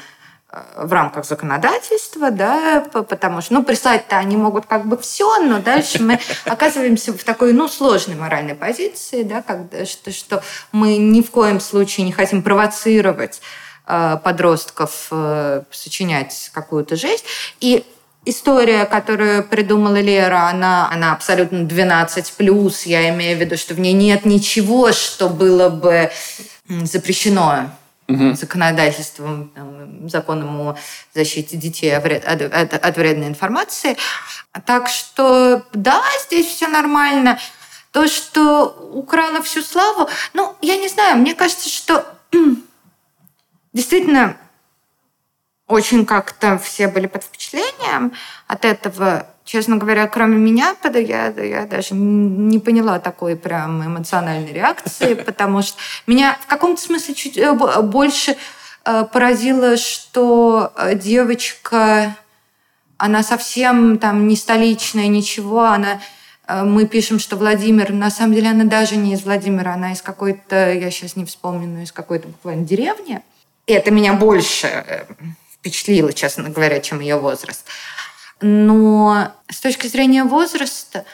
в 0.77 0.93
рамках 0.93 1.25
законодательства, 1.25 2.31
да, 2.31 2.85
потому 2.91 3.41
что, 3.41 3.55
ну, 3.55 3.63
прислать-то 3.63 4.17
они 4.17 4.37
могут 4.37 4.67
как 4.67 4.85
бы 4.85 4.97
все, 4.97 5.39
но 5.39 5.59
дальше 5.59 6.01
мы 6.01 6.19
оказываемся 6.45 7.11
в 7.11 7.23
такой, 7.23 7.51
ну, 7.51 7.67
сложной 7.67 8.15
моральной 8.15 8.55
позиции, 8.55 9.23
да, 9.23 9.41
когда, 9.41 9.85
что, 9.85 10.11
что 10.11 10.43
мы 10.71 10.97
ни 10.97 11.21
в 11.21 11.31
коем 11.31 11.59
случае 11.59 12.05
не 12.05 12.13
хотим 12.13 12.41
провоцировать 12.41 13.41
Э, 13.87 14.17
подростков 14.23 15.09
э, 15.11 15.61
сочинять 15.69 16.49
какую-то 16.53 16.95
жесть. 16.95 17.23
И 17.59 17.85
история, 18.25 18.85
которую 18.85 19.43
придумала 19.43 20.01
Лера, 20.01 20.49
она, 20.49 20.89
она 20.91 21.13
абсолютно 21.13 21.65
12 21.65 22.33
плюс. 22.33 22.87
Я 22.87 23.07
имею 23.09 23.37
в 23.37 23.41
виду, 23.41 23.57
что 23.57 23.75
в 23.75 23.79
ней 23.79 23.93
нет 23.93 24.25
ничего, 24.25 24.91
что 24.91 25.29
было 25.29 25.69
бы 25.69 26.09
запрещено 26.67 27.69
угу. 28.07 28.33
законодательством, 28.33 29.51
законом 30.07 30.61
о 30.61 30.77
защите 31.13 31.57
детей 31.57 31.95
от, 31.95 32.73
от 32.73 32.97
вредной 32.97 33.27
информации. 33.27 33.97
Так 34.65 34.87
что 34.87 35.65
да, 35.73 36.03
здесь 36.25 36.47
все 36.47 36.67
нормально. 36.67 37.39
То, 37.91 38.07
что 38.07 38.65
украла 38.93 39.41
всю 39.41 39.61
славу, 39.61 40.09
ну, 40.33 40.55
я 40.61 40.75
не 40.77 40.89
знаю, 40.89 41.17
мне 41.17 41.33
кажется, 41.33 41.69
что 41.69 42.05
действительно 43.73 44.37
очень 45.67 46.05
как-то 46.05 46.57
все 46.57 46.87
были 46.87 47.07
под 47.07 47.23
впечатлением 47.23 48.13
от 48.47 48.65
этого. 48.65 49.27
Честно 49.45 49.77
говоря, 49.77 50.07
кроме 50.07 50.37
меня, 50.37 50.75
я, 50.83 51.27
я 51.27 51.65
даже 51.67 51.93
не 51.93 52.57
поняла 52.57 52.97
такой 52.99 53.35
прям 53.35 53.85
эмоциональной 53.85 54.51
реакции, 54.51 55.13
потому 55.25 55.61
что 55.61 55.77
меня 56.07 56.35
в 56.41 56.47
каком-то 56.47 56.81
смысле 56.81 57.13
чуть 57.13 57.37
э, 57.37 57.53
больше 57.53 58.37
э, 58.83 59.05
поразило, 59.13 59.77
что 59.77 60.73
э, 60.75 60.95
девочка, 60.95 62.15
она 62.97 63.21
совсем 63.21 63.99
там 63.99 64.27
не 64.27 64.35
столичная, 64.35 65.07
ничего, 65.07 65.65
она 65.65 66.01
мы 66.47 66.85
пишем, 66.85 67.17
что 67.17 67.37
Владимир, 67.37 67.91
на 67.91 68.11
самом 68.11 68.35
деле 68.35 68.51
она 68.51 68.65
даже 68.65 68.97
не 68.97 69.13
из 69.13 69.23
Владимира, 69.23 69.73
она 69.73 69.93
из 69.93 70.03
какой-то, 70.03 70.73
я 70.73 70.91
сейчас 70.91 71.15
не 71.15 71.25
вспомню, 71.25 71.67
но 71.67 71.81
из 71.81 71.91
какой-то 71.91 72.27
буквально 72.27 72.63
деревни. 72.63 73.21
И 73.65 73.73
это 73.73 73.89
меня 73.89 74.13
больше 74.13 75.07
впечатлило, 75.51 76.13
честно 76.13 76.49
говоря, 76.49 76.79
чем 76.81 76.99
ее 76.99 77.17
возраст. 77.17 77.65
Но 78.41 79.31
с 79.49 79.59
точки 79.59 79.87
зрения 79.87 80.23
возраста, 80.23 81.05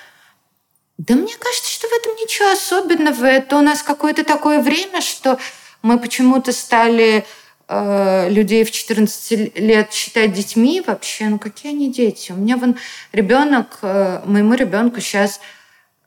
да 0.98 1.16
мне 1.16 1.34
кажется, 1.38 1.72
что 1.72 1.88
в 1.88 1.94
этом 1.94 2.16
ничего 2.16 2.52
особенного. 2.52 3.26
Это 3.26 3.58
у 3.58 3.62
нас 3.62 3.84
какое-то 3.84 4.24
такое 4.24 4.62
время, 4.62 5.02
что 5.02 5.40
мы 5.82 6.00
почему-то 6.00 6.52
стали 6.52 7.26
э, 7.68 8.30
людей 8.30 8.64
в 8.64 8.72
14 8.72 9.58
лет 9.58 9.94
считать 9.94 10.34
детьми 10.34 10.84
вообще. 10.86 11.26
Ну 11.26 11.40
какие 11.40 11.74
они 11.74 11.92
дети? 11.92 12.32
У 12.32 12.36
меня 12.36 12.58
вон 12.58 12.78
ребенок, 13.12 13.80
э, 13.82 14.22
моему 14.26 14.54
ребенку 14.54 15.00
сейчас 15.00 15.40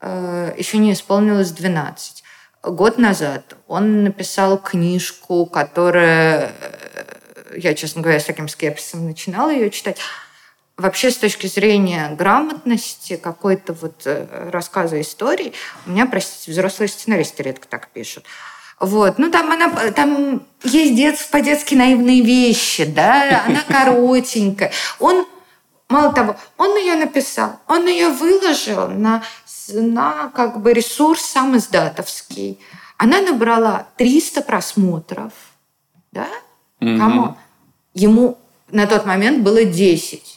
э, 0.01 0.53
еще 0.57 0.77
не 0.77 0.93
исполнилось 0.93 1.51
12 1.51 2.23
год 2.71 2.97
назад 2.97 3.55
он 3.67 4.03
написал 4.03 4.57
книжку, 4.57 5.45
которая, 5.45 6.53
я, 7.55 7.73
честно 7.73 8.01
говоря, 8.01 8.19
с 8.19 8.25
таким 8.25 8.47
скепсисом 8.47 9.05
начинала 9.05 9.51
ее 9.51 9.69
читать. 9.69 9.97
Вообще, 10.77 11.09
с 11.09 11.17
точки 11.17 11.47
зрения 11.47 12.13
грамотности, 12.17 13.15
какой-то 13.15 13.73
вот 13.73 14.01
э, 14.05 14.49
рассказа 14.51 14.99
истории, 14.99 15.53
у 15.85 15.91
меня, 15.91 16.05
простите, 16.05 16.51
взрослые 16.51 16.89
сценаристы 16.89 17.43
редко 17.43 17.65
так 17.67 17.87
пишут. 17.89 18.25
Вот. 18.79 19.17
Ну, 19.17 19.31
там, 19.31 19.51
она, 19.51 19.69
там 19.91 20.43
есть 20.63 20.95
дет, 20.95 21.17
по-детски 21.31 21.75
наивные 21.75 22.21
вещи, 22.21 22.83
да, 22.83 23.45
она 23.47 23.61
коротенькая. 23.67 24.73
Он, 24.99 25.25
мало 25.87 26.11
того, 26.11 26.35
он 26.57 26.75
ее 26.75 26.95
написал, 26.95 27.59
он 27.67 27.87
ее 27.87 28.09
выложил 28.09 28.89
на 28.89 29.23
на 29.73 30.29
как 30.29 30.61
бы 30.61 30.73
ресурс 30.73 31.21
сам 31.21 31.57
издатовский. 31.57 32.59
Она 32.97 33.21
набрала 33.21 33.87
300 33.97 34.41
просмотров. 34.41 35.33
Да? 36.11 36.27
Кому? 36.79 37.35
Ему 37.93 38.37
на 38.69 38.87
тот 38.87 39.05
момент 39.05 39.43
было 39.43 39.63
10. 39.63 40.34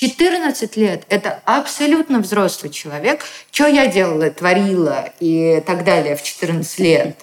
14 0.00 0.76
лет– 0.78 1.04
это 1.10 1.42
абсолютно 1.44 2.20
взрослый 2.20 2.72
человек. 2.72 3.22
Что 3.50 3.66
я 3.66 3.86
делала, 3.86 4.30
творила 4.30 5.12
и 5.20 5.62
так 5.66 5.84
далее 5.84 6.16
в 6.16 6.22
14 6.22 6.78
лет? 6.78 7.22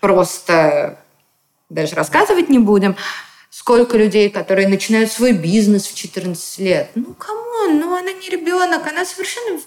Просто 0.00 0.98
даже 1.70 1.94
рассказывать 1.94 2.50
не 2.50 2.58
будем. 2.58 2.96
Сколько 3.48 3.96
людей, 3.96 4.28
которые 4.28 4.68
начинают 4.68 5.10
свой 5.10 5.32
бизнес 5.32 5.86
в 5.86 5.94
14 5.94 6.58
лет. 6.58 6.90
Ну, 6.94 7.14
come 7.14 7.52
on, 7.52 7.80
ну 7.80 7.96
она 7.96 8.12
не 8.12 8.28
ребенок, 8.28 8.86
она 8.86 9.06
совершенно 9.06 9.58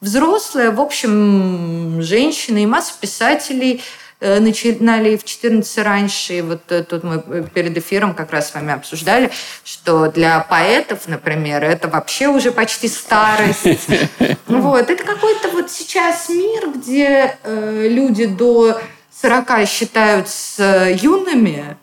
взрослая, 0.00 0.70
в 0.70 0.80
общем, 0.80 2.00
женщина 2.00 2.62
и 2.62 2.66
масса 2.66 2.94
писателей– 2.98 3.82
начинали 4.20 5.16
в 5.16 5.24
14 5.24 5.78
раньше. 5.78 6.34
И 6.34 6.42
вот 6.42 6.70
э, 6.70 6.82
тут 6.82 7.04
мы 7.04 7.20
перед 7.52 7.76
эфиром 7.76 8.14
как 8.14 8.32
раз 8.32 8.50
с 8.50 8.54
вами 8.54 8.72
обсуждали, 8.72 9.30
что 9.64 10.08
для 10.08 10.40
поэтов, 10.40 11.08
например, 11.08 11.62
это 11.64 11.88
вообще 11.88 12.28
уже 12.28 12.50
почти 12.52 12.88
старость. 12.88 13.66
Вот. 14.46 14.88
Это 14.88 15.02
какой-то 15.04 15.48
вот 15.50 15.70
сейчас 15.70 16.28
мир, 16.28 16.70
где 16.74 17.36
э, 17.42 17.88
люди 17.88 18.26
до 18.26 18.80
40 19.20 19.68
считаются 19.68 20.90
юными, 20.90 21.76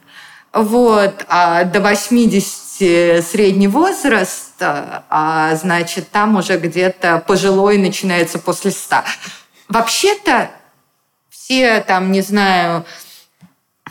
вот, 0.54 1.26
а 1.28 1.64
до 1.64 1.80
80 1.80 3.26
средний 3.26 3.68
возраст, 3.68 4.54
а 4.60 5.56
значит, 5.56 6.10
там 6.10 6.38
уже 6.38 6.58
где-то 6.58 7.24
пожилой 7.28 7.78
начинается 7.78 8.40
после 8.40 8.72
100. 8.72 8.98
Вообще-то 9.70 10.50
все 11.52 11.82
там, 11.82 12.14
не 12.14 12.22
знаю, 12.22 12.86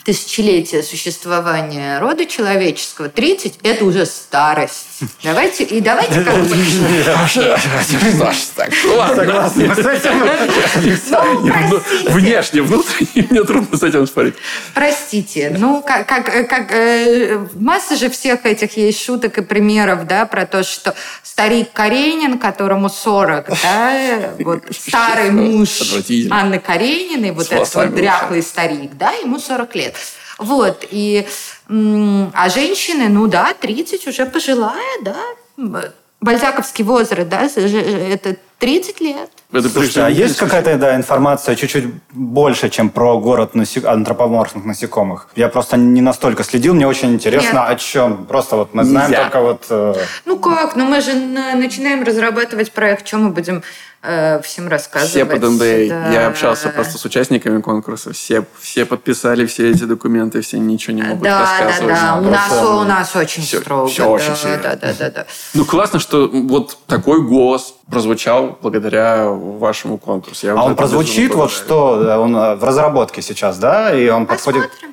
тысячелетия 0.05 0.82
существования 0.82 1.98
рода 1.98 2.26
человеческого, 2.26 3.09
30– 3.09 3.59
это 3.62 3.84
уже 3.84 4.07
старость. 4.07 4.86
Давайте, 5.22 5.64
и 5.64 5.80
давайте 5.80 6.22
как 6.22 6.34
бы... 6.36 6.57
Согласен 9.14 9.74
с 9.74 9.78
этим. 9.78 10.12
Внешне, 12.12 12.62
внутренне 12.62 13.26
мне 13.30 13.44
трудно 13.44 13.76
с 13.76 13.82
этим 13.82 14.07
спорить. 14.07 14.34
Простите, 14.74 15.55
ну, 15.59 15.82
как, 15.82 16.07
как, 16.07 16.48
как 16.48 16.72
э, 16.72 17.46
масса 17.55 17.96
же 17.96 18.11
всех 18.11 18.44
этих 18.46 18.76
есть 18.76 19.03
шуток 19.03 19.38
и 19.38 19.42
примеров, 19.42 20.07
да, 20.07 20.26
про 20.26 20.46
то, 20.46 20.62
что 20.62 20.94
старик 21.22 21.72
Каренин, 21.72 22.38
которому 22.38 22.88
40, 22.88 23.48
да, 23.62 24.34
вот 24.40 24.64
старый 24.70 25.30
муж 25.30 25.68
Анны 26.30 26.59
Карениной, 26.59 27.30
вот 27.32 27.51
этот 27.51 27.74
вот 27.74 27.94
дряхлый 27.94 28.42
старик, 28.42 28.92
да, 28.94 29.12
ему 29.12 29.38
40 29.38 29.74
лет. 29.76 29.89
Вот, 30.38 30.86
и... 30.91 31.26
А 31.68 32.49
женщины, 32.49 33.09
ну 33.09 33.26
да, 33.26 33.55
30 33.55 34.07
уже 34.07 34.26
пожилая, 34.26 34.99
да, 35.03 35.16
бальзаковский 36.20 36.84
возраст, 36.84 37.28
да, 37.28 37.43
это 37.45 38.36
30 38.59 39.01
лет. 39.01 39.30
Это 39.53 39.68
Слушайте, 39.68 40.03
а 40.03 40.09
есть 40.09 40.36
какая-то 40.36 40.76
да, 40.76 40.95
информация 40.95 41.57
чуть-чуть 41.57 41.86
больше, 42.11 42.68
чем 42.68 42.91
про 42.91 43.18
город 43.18 43.55
насек... 43.55 43.86
антропоморфных 43.86 44.64
насекомых? 44.64 45.28
Я 45.34 45.49
просто 45.49 45.76
не 45.76 46.03
настолько 46.03 46.45
следил, 46.45 46.74
мне 46.74 46.86
очень 46.86 47.14
интересно, 47.14 47.61
Нет. 47.61 47.70
о 47.70 47.76
чем. 47.76 48.26
Просто 48.26 48.57
вот 48.57 48.74
мы 48.74 48.84
знаем 48.84 49.11
Нельзя. 49.11 49.24
только 49.24 49.41
вот... 49.41 49.66
Э... 49.70 49.95
Ну 50.26 50.38
как? 50.38 50.76
Ну 50.76 50.84
мы 50.84 51.01
же 51.01 51.14
начинаем 51.14 52.05
разрабатывать 52.05 52.70
проект, 52.70 53.09
что 53.09 53.16
мы 53.16 53.30
будем 53.30 53.62
э, 54.03 54.40
всем 54.42 54.68
рассказывать. 54.68 55.11
Все 55.11 55.24
под 55.24 55.42
НДА. 55.42 55.88
Да. 55.88 56.12
Я 56.12 56.26
общался 56.28 56.68
просто 56.70 56.98
с 56.98 57.05
участниками 57.05 57.61
конкурса. 57.61 58.12
Все, 58.12 58.44
все 58.59 58.84
подписали 58.84 59.46
все 59.46 59.70
эти 59.70 59.84
документы, 59.84 60.40
все 60.40 60.59
ничего 60.59 60.96
не 60.96 61.03
могут 61.03 61.22
да, 61.22 61.40
рассказывать. 61.40 61.94
Да, 61.94 62.20
да, 62.20 62.28
У 62.28 62.30
нас, 62.30 62.53
у 62.53 62.82
нас 62.84 63.16
очень 63.16 63.42
все, 63.42 63.61
строго. 63.61 63.88
Все 63.88 64.05
да, 64.05 64.09
очень 64.09 64.36
сильно. 64.36 64.59
Да, 64.59 64.76
да, 64.76 64.94
да, 64.98 65.11
да. 65.11 65.26
Ну, 65.55 65.64
классно, 65.64 65.98
что 65.98 66.28
вот 66.28 66.78
такой 66.86 67.22
голос 67.22 67.74
прозвучал 67.90 68.59
благодаря 68.62 69.28
вашему 69.28 69.98
конкурсу. 69.98 70.46
Я 70.46 70.55
а 70.55 70.62
он 70.64 70.76
прозвучит, 70.76 71.34
вот 71.34 71.51
что, 71.51 72.20
он 72.20 72.36
э, 72.36 72.57
в 72.57 72.64
разработке 72.64 73.22
сейчас, 73.22 73.59
да? 73.59 73.94
И 73.94 74.09
он 74.09 74.26
Посмотрим. 74.26 74.62
подходит... 74.62 74.90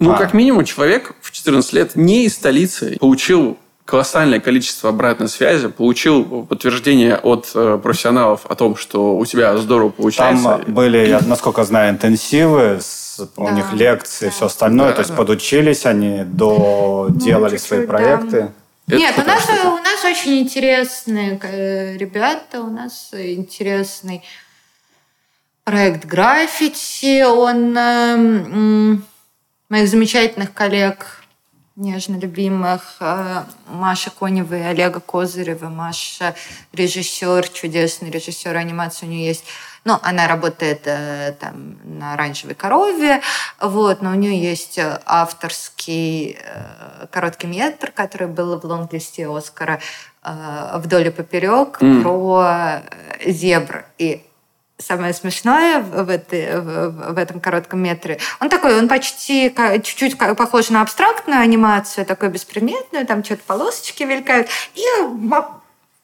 Ну, 0.00 0.12
а. 0.12 0.16
как 0.16 0.32
минимум, 0.32 0.64
человек 0.64 1.14
в 1.20 1.32
14 1.32 1.72
лет 1.72 1.96
не 1.96 2.26
из 2.26 2.34
столицы 2.34 2.96
получил 3.00 3.58
колоссальное 3.88 4.38
количество 4.38 4.90
обратной 4.90 5.28
связи, 5.28 5.68
получил 5.68 6.44
подтверждение 6.44 7.16
от 7.16 7.50
э, 7.54 7.80
профессионалов 7.82 8.44
о 8.44 8.54
том, 8.54 8.76
что 8.76 9.16
у 9.16 9.24
тебя 9.24 9.56
здорово 9.56 9.88
получается. 9.88 10.60
Там 10.62 10.74
были, 10.74 11.08
я, 11.08 11.20
насколько 11.20 11.64
знаю, 11.64 11.92
интенсивы, 11.92 12.80
у 13.36 13.44
да, 13.46 13.50
них 13.50 13.72
лекции, 13.72 14.26
да. 14.26 14.30
все 14.30 14.44
остальное, 14.44 14.88
да, 14.88 14.92
то 14.92 15.00
есть 15.00 15.10
да. 15.12 15.16
подучились 15.16 15.86
они, 15.86 16.22
доделали 16.24 17.52
ну, 17.52 17.58
свои 17.58 17.86
проекты. 17.86 18.52
Это 18.88 18.96
Нет, 18.98 19.14
у 19.16 19.22
нас, 19.22 19.48
у 19.48 19.78
нас 19.78 20.04
очень 20.04 20.40
интересные 20.40 21.40
э, 21.42 21.96
ребята, 21.96 22.60
у 22.60 22.70
нас 22.70 23.08
интересный 23.14 24.22
проект 25.64 26.04
граффити. 26.04 27.22
Он 27.22 27.74
э, 27.74 28.98
моих 29.70 29.88
замечательных 29.88 30.52
коллег 30.52 31.17
нежно 31.78 32.16
любимых 32.16 32.96
э, 33.00 33.44
Маша 33.68 34.10
Конева 34.10 34.54
и 34.54 34.62
Олега 34.62 35.00
Козырева. 35.00 35.68
Маша 35.68 36.34
режиссер, 36.72 37.48
чудесный 37.48 38.10
режиссер 38.10 38.54
анимации 38.56 39.06
у 39.06 39.08
нее 39.08 39.26
есть. 39.26 39.44
Ну, 39.84 39.96
она 40.02 40.26
работает 40.26 40.82
э, 40.86 41.36
там 41.38 41.78
на 41.84 42.14
оранжевой 42.14 42.56
корове, 42.56 43.22
вот, 43.60 44.02
но 44.02 44.10
у 44.10 44.14
нее 44.14 44.42
есть 44.42 44.78
авторский 45.06 46.36
э, 46.42 47.06
короткий 47.10 47.46
метр, 47.46 47.92
который 47.92 48.26
был 48.26 48.58
в 48.58 48.64
лонглисте 48.64 49.28
Оскара 49.28 49.80
«Вдоль 50.74 51.06
и 51.06 51.10
поперек» 51.10 51.80
mm. 51.80 52.02
про 52.02 52.82
зебр. 53.24 53.86
И 53.96 54.27
самое 54.78 55.12
смешное 55.12 55.80
в, 55.80 56.08
этой, 56.08 56.60
в, 56.60 57.12
в 57.12 57.18
этом 57.18 57.40
коротком 57.40 57.82
метре, 57.82 58.18
он 58.40 58.48
такой, 58.48 58.78
он 58.78 58.88
почти 58.88 59.52
чуть-чуть 59.82 60.16
похож 60.16 60.70
на 60.70 60.82
абстрактную 60.82 61.40
анимацию, 61.40 62.06
такой 62.06 62.28
беспредметную, 62.28 63.06
там 63.06 63.24
что-то 63.24 63.42
полосочки 63.46 64.04
мелькают, 64.04 64.48
и 64.74 64.84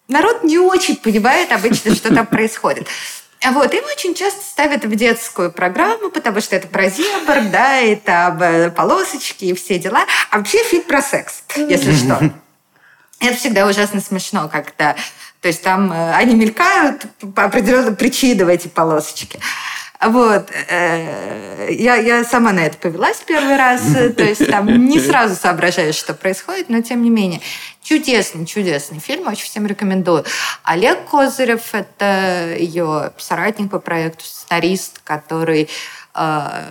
народ 0.08 0.44
не 0.44 0.58
очень 0.58 0.96
понимает 0.96 1.52
обычно, 1.52 1.94
что 1.94 2.14
там 2.14 2.26
происходит. 2.26 2.88
Вот, 3.50 3.74
им 3.74 3.84
очень 3.84 4.14
часто 4.14 4.42
ставят 4.42 4.86
в 4.86 4.94
детскую 4.94 5.52
программу, 5.52 6.08
потому 6.10 6.40
что 6.40 6.56
это 6.56 6.66
про 6.66 6.88
зебр, 6.88 7.42
да, 7.52 7.78
и 7.80 7.94
там 7.94 8.42
э, 8.42 8.70
полосочки 8.70 9.44
и 9.44 9.54
все 9.54 9.78
дела. 9.78 10.06
А 10.30 10.38
вообще 10.38 10.64
фильм 10.64 10.84
про 10.84 11.02
секс, 11.02 11.44
если 11.54 11.92
что. 11.94 12.32
Это 13.20 13.36
всегда 13.36 13.66
ужасно 13.66 14.00
смешно, 14.00 14.48
когда 14.50 14.96
то 15.44 15.48
есть 15.48 15.62
там 15.62 15.92
э, 15.92 16.14
они 16.14 16.34
мелькают 16.34 17.04
по 17.34 17.44
определенным 17.44 17.96
причинам, 17.96 18.48
эти 18.48 18.66
полосочки. 18.66 19.38
Вот. 20.00 20.50
Э, 20.70 21.68
я, 21.68 21.96
я 21.96 22.24
сама 22.24 22.52
на 22.52 22.60
это 22.60 22.78
повелась 22.78 23.18
первый 23.26 23.58
раз. 23.58 23.82
То 24.16 24.24
есть 24.24 24.50
там 24.50 24.88
не 24.88 24.98
сразу 24.98 25.34
соображаешь, 25.34 25.96
что 25.96 26.14
происходит, 26.14 26.70
но 26.70 26.80
тем 26.80 27.02
не 27.02 27.10
менее. 27.10 27.42
Чудесный, 27.82 28.46
чудесный 28.46 29.00
фильм. 29.00 29.28
Очень 29.28 29.44
всем 29.44 29.66
рекомендую. 29.66 30.24
Олег 30.62 31.04
Козырев– 31.10 31.60
это 31.74 32.56
ее 32.58 33.12
соратник 33.18 33.70
по 33.70 33.80
проекту, 33.80 34.24
сценарист, 34.24 35.02
который 35.04 35.68
э, 36.14 36.64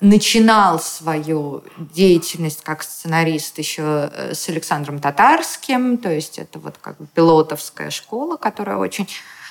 начинал 0.00 0.78
свою 0.78 1.64
деятельность 1.78 2.62
как 2.62 2.82
сценарист 2.82 3.58
еще 3.58 4.10
э, 4.12 4.34
с 4.34 4.48
Александром 4.48 4.98
Татарским, 4.98 5.96
то 5.96 6.10
есть 6.10 6.38
это 6.38 6.58
вот 6.58 6.76
как 6.80 6.98
бы 6.98 7.06
пилотовская 7.14 7.90
школа, 7.90 8.36
которая 8.36 8.76
очень 8.76 9.08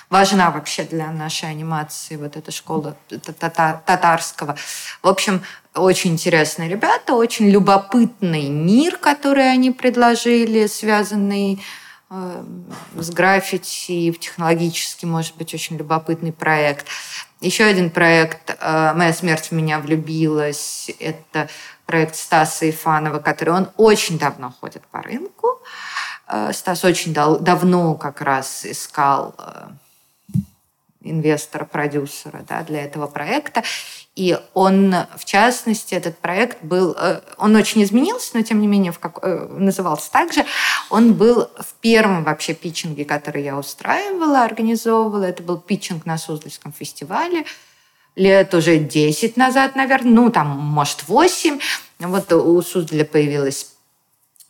важна 0.09 0.51
вообще 0.51 0.83
для 0.83 1.11
нашей 1.11 1.49
анимации, 1.49 2.15
вот 2.15 2.37
эта 2.37 2.51
школа 2.51 2.95
татарского. 3.09 4.55
В 5.01 5.07
общем, 5.07 5.41
очень 5.73 6.11
интересные 6.11 6.69
ребята, 6.69 7.15
очень 7.15 7.49
любопытный 7.49 8.49
мир, 8.49 8.97
который 8.97 9.51
они 9.51 9.71
предложили, 9.71 10.67
связанный 10.67 11.61
э, 12.09 12.43
с 12.95 13.09
граффити, 13.09 14.13
технологически, 14.13 15.05
может 15.05 15.35
быть, 15.37 15.53
очень 15.53 15.77
любопытный 15.77 16.31
проект. 16.31 16.85
Еще 17.41 17.65
один 17.65 17.89
проект 17.89 18.55
э, 18.59 18.93
«Моя 18.95 19.13
смерть 19.13 19.47
в 19.47 19.51
меня 19.51 19.79
влюбилась»— 19.79 20.89
это 20.99 21.49
проект 21.85 22.15
Стаса 22.15 22.69
Ифанова, 22.69 23.19
который 23.19 23.53
он 23.53 23.69
очень 23.77 24.17
давно 24.17 24.53
ходит 24.59 24.83
по 24.87 25.01
рынку. 25.01 25.59
Э, 26.27 26.53
Стас 26.53 26.83
очень 26.85 27.13
давно 27.13 27.95
как 27.95 28.21
раз 28.21 28.65
искал 28.65 29.35
э, 29.37 29.67
инвестора-продюсера 31.01 32.43
да, 32.47 32.63
для 32.63 32.83
этого 32.83 33.07
проекта. 33.07 33.63
И 34.15 34.39
он, 34.53 34.95
в 35.17 35.25
частности, 35.25 35.93
этот 35.93 36.17
проект 36.17 36.63
был, 36.63 36.95
э, 36.97 37.19
он 37.37 37.53
очень 37.55 37.83
изменился, 37.83 38.31
но 38.33 38.43
тем 38.43 38.61
не 38.61 38.67
менее 38.67 38.93
в 38.93 38.99
как, 38.99 39.19
э, 39.21 39.47
назывался 39.51 40.09
так 40.09 40.31
же. 40.31 40.45
Он 40.89 41.13
был 41.13 41.49
в 41.59 41.73
первом 41.81 42.23
вообще 42.23 42.53
питчинге, 42.53 43.03
который 43.03 43.43
я 43.43 43.57
устраивала, 43.57 44.43
организовывала. 44.43 45.25
Это 45.25 45.43
был 45.43 45.57
питчинг 45.57 46.05
на 46.05 46.17
Суздальском 46.17 46.71
фестивале. 46.71 47.45
лет 48.15 48.53
уже 48.53 48.77
10 48.77 49.35
назад, 49.35 49.75
наверное, 49.75 50.13
ну, 50.13 50.31
там, 50.31 50.47
может, 50.47 51.09
8. 51.09 51.59
Вот 51.99 52.31
у 52.31 52.61
Суздаля 52.61 53.03
появилась 53.03 53.74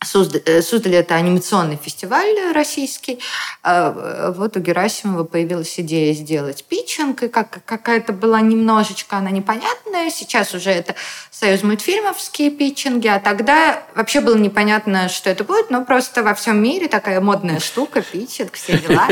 Суздаль, 0.04 0.62
Суздаль– 0.62 0.94
это 0.96 1.14
анимационный 1.14 1.78
фестиваль 1.82 2.52
российский. 2.52 3.18
А, 3.62 4.30
вот 4.36 4.54
у 4.56 4.60
Герасимова 4.60 5.24
появилась 5.24 5.80
идея 5.80 6.12
сделать 6.12 6.64
питчинг, 6.64 7.22
и 7.22 7.28
как, 7.28 7.64
какая-то 7.64 8.12
была 8.12 8.42
немножечко 8.42 9.16
она 9.16 9.30
непонятная. 9.30 10.10
Сейчас 10.10 10.52
уже 10.52 10.70
это 10.70 10.94
союз 11.30 11.62
мультфильмовские 11.62 12.50
питчинги, 12.50 13.08
а 13.08 13.18
тогда 13.20 13.82
вообще 13.94 14.20
было 14.20 14.36
непонятно, 14.36 15.08
что 15.08 15.30
это 15.30 15.44
будет, 15.44 15.70
но 15.70 15.82
просто 15.82 16.22
во 16.22 16.34
всем 16.34 16.62
мире 16.62 16.88
такая 16.88 17.22
модная 17.22 17.58
штука, 17.58 18.02
питчинг, 18.02 18.52
все 18.52 18.78
дела. 18.78 19.08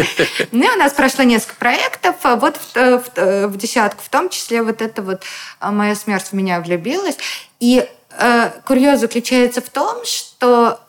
Ну 0.53 0.65
и 0.65 0.77
у 0.77 0.79
нас 0.79 0.93
прошло 0.93 1.25
несколько 1.25 1.57
проектов, 1.57 2.17
а 2.25 2.37
вот 2.37 2.59
в, 2.59 2.77
в, 2.77 3.47
в 3.49 3.57
десятку, 3.57 4.03
в 4.05 4.11
том 4.11 4.29
числе 4.29 4.63
вот 4.63 4.83
это 4.83 5.01
вот 5.01 5.23
«Моя 5.63 5.95
смерть 5.95 6.27
в 6.27 6.33
меня 6.35 6.61
влюбилась». 6.61 7.17
И 7.59 7.89
э, 8.19 8.51
курьез 8.67 9.01
заключается 9.01 9.63
в 9.63 9.71
том, 9.71 10.05
что 10.05 10.34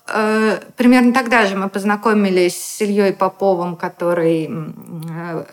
э, 0.07 0.59
примерно 0.75 1.13
тогда 1.13 1.45
же 1.45 1.55
мы 1.55 1.69
познакомились 1.69 2.55
с 2.55 2.81
Ильей 2.81 3.13
Поповым, 3.13 3.75
который 3.75 4.49
э, 4.49 5.45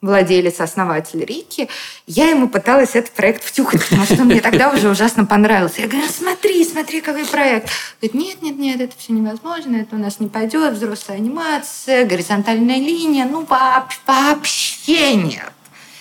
владелец, 0.00 0.60
основатель 0.60 1.24
Рики, 1.24 1.68
я 2.06 2.30
ему 2.30 2.48
пыталась 2.48 2.94
этот 2.94 3.10
проект 3.10 3.42
втюхать, 3.42 3.84
потому 3.84 4.04
что 4.04 4.24
мне 4.24 4.40
тогда 4.40 4.70
уже 4.70 4.88
ужасно 4.88 5.24
понравился. 5.24 5.82
Я 5.82 5.88
говорю, 5.88 6.06
смотри, 6.08 6.64
смотри, 6.64 7.00
какой 7.00 7.26
проект. 7.26 7.68
Говорит, 8.00 8.14
нет, 8.14 8.42
нет, 8.42 8.58
нет, 8.58 8.80
это 8.80 8.94
все 8.96 9.12
невозможно, 9.12 9.76
это 9.76 9.96
у 9.96 9.98
нас 9.98 10.20
не 10.20 10.28
пойдет, 10.28 10.74
взрослая 10.74 11.16
анимация, 11.16 12.06
горизонтальная 12.06 12.76
линия, 12.76 13.24
ну 13.24 13.44
вообще 13.44 15.14
нет. 15.16 15.52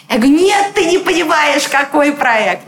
Я 0.09 0.17
говорю, 0.17 0.37
нет, 0.37 0.73
ты 0.73 0.85
не 0.85 0.99
понимаешь, 0.99 1.67
какой 1.67 2.13
проект. 2.13 2.63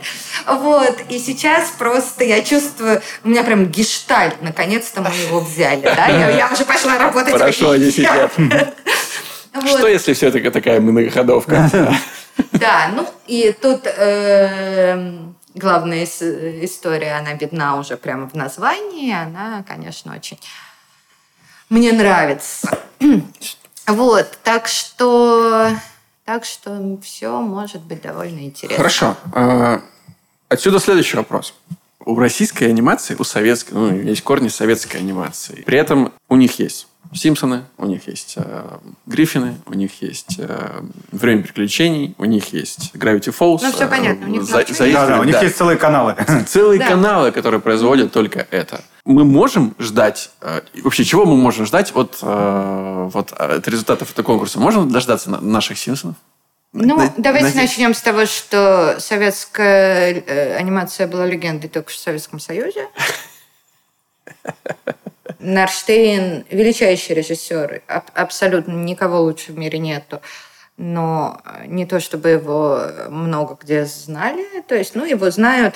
Вот, 0.46 0.98
и 1.08 1.18
сейчас 1.18 1.70
просто 1.78 2.24
я 2.24 2.42
чувствую, 2.42 3.02
у 3.24 3.28
меня 3.28 3.44
прям 3.44 3.66
гештальт, 3.66 4.42
наконец-то 4.42 5.00
мы 5.00 5.10
его 5.10 5.40
взяли, 5.40 5.82
да, 5.82 6.06
я, 6.06 6.30
я 6.30 6.52
уже 6.52 6.64
пошла 6.64 6.98
работать. 6.98 7.32
Хорошо, 7.32 7.70
они 7.70 7.90
сидят. 7.90 8.32
Что, 9.66 9.88
если 9.88 10.12
все 10.12 10.28
это 10.28 10.50
такая 10.50 10.80
многоходовка? 10.80 11.70
Да, 12.52 12.90
ну, 12.94 13.06
и 13.26 13.54
тут 13.60 13.82
эм, 13.84 15.36
главная 15.54 16.04
история, 16.04 17.18
она 17.18 17.34
видна 17.34 17.76
уже 17.76 17.98
прямо 17.98 18.28
в 18.28 18.34
названии, 18.34 19.12
она, 19.12 19.62
конечно, 19.68 20.14
очень 20.14 20.38
мне 21.68 21.92
нравится. 21.92 22.78
Вот, 23.86 24.38
так 24.44 24.68
что 24.68 25.72
так 26.24 26.44
что 26.44 26.96
все 27.02 27.40
может 27.40 27.82
быть 27.82 28.02
довольно 28.02 28.38
интересно. 28.38 28.76
Хорошо. 28.76 29.16
Отсюда 30.50 30.80
следующий 30.80 31.16
вопрос. 31.16 31.54
У 32.04 32.18
российской 32.18 32.64
анимации, 32.64 33.14
у 33.16 33.22
советской, 33.22 33.72
ну, 33.72 33.96
есть 33.96 34.22
корни 34.22 34.48
советской 34.48 34.96
анимации. 34.96 35.62
При 35.64 35.78
этом 35.78 36.12
у 36.28 36.34
них 36.34 36.58
есть 36.58 36.88
Симпсоны, 37.12 37.62
у 37.78 37.86
них 37.86 38.08
есть 38.08 38.34
э, 38.36 38.78
Гриффины, 39.06 39.56
у 39.66 39.74
них 39.74 40.02
есть 40.02 40.36
э, 40.38 40.82
Время 41.12 41.44
приключений, 41.44 42.16
у 42.18 42.24
них 42.24 42.52
есть 42.52 42.90
Gravity 42.94 43.32
Falls. 43.36 43.60
Ну, 43.62 43.70
все 43.72 43.86
понятно. 43.86 44.26
У 44.26 44.30
них, 44.30 44.42
за, 44.42 44.64
за, 44.68 44.92
да, 44.92 45.06
да, 45.06 45.20
у 45.20 45.24
них 45.24 45.34
да. 45.34 45.42
есть 45.42 45.56
целые 45.56 45.78
каналы. 45.78 46.16
Целые 46.48 46.80
да. 46.80 46.88
каналы, 46.88 47.30
которые 47.30 47.60
производят 47.60 48.10
только 48.10 48.44
это. 48.50 48.82
Мы 49.04 49.24
можем 49.24 49.76
ждать, 49.78 50.30
э, 50.40 50.62
вообще, 50.82 51.04
чего 51.04 51.26
мы 51.26 51.36
можем 51.36 51.64
ждать 51.64 51.92
от, 51.94 52.18
э, 52.22 53.08
вот, 53.12 53.32
от 53.32 53.68
результатов 53.68 54.10
этого 54.10 54.26
конкурса? 54.26 54.58
Можем 54.58 54.90
дождаться 54.90 55.30
наших 55.30 55.78
Симпсонов? 55.78 56.16
Ну, 56.72 56.96
на, 56.96 57.12
давайте 57.16 57.56
на... 57.56 57.62
начнем 57.62 57.94
с 57.94 58.00
того, 58.00 58.26
что 58.26 58.96
советская 59.00 60.14
э, 60.14 60.56
анимация 60.56 61.08
была 61.08 61.26
легендой 61.26 61.68
только 61.68 61.90
в 61.90 61.96
Советском 61.96 62.38
Союзе. 62.38 62.88
Нарштейн– 65.40 66.44
величайший 66.50 67.16
режиссер, 67.16 67.82
абсолютно 67.86 68.72
никого 68.72 69.20
лучше 69.20 69.52
в 69.52 69.58
мире 69.58 69.78
нету. 69.78 70.20
Но 70.76 71.40
не 71.66 71.86
то, 71.86 71.98
чтобы 71.98 72.28
его 72.28 72.80
много 73.08 73.58
где 73.60 73.84
знали, 73.84 74.46
то 74.62 74.74
есть, 74.76 74.94
ну, 74.94 75.04
его 75.04 75.30
знают, 75.30 75.74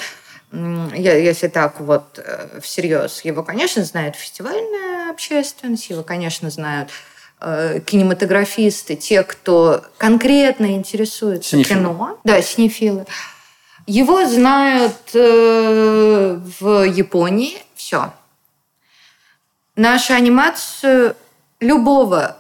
если 0.53 1.49
так 1.49 1.81
вот 1.81 2.21
э, 2.25 2.61
всерьез, 2.61 3.25
его, 3.25 3.43
конечно, 3.43 3.83
знает 3.83 4.15
фестивальная 4.15 5.11
общественность, 5.11 5.91
его, 5.91 6.05
конечно, 6.05 6.51
знают 6.51 6.91
э, 6.91 7.14
кинематографисты, 7.87 8.97
те, 8.97 9.23
кто 9.23 9.83
конкретно 9.99 10.75
интересуется 10.75 11.51
синефилы. 11.51 11.81
кино. 11.81 12.19
Да, 12.25 12.41
синефилы. 12.43 13.07
Его 13.87 14.25
знают 14.25 14.97
э, 15.15 16.41
в 16.61 16.85
Японии. 16.85 17.59
Все 17.75 18.13
нашу 19.77 20.15
анимацию 20.15 21.17
любого, 21.61 22.37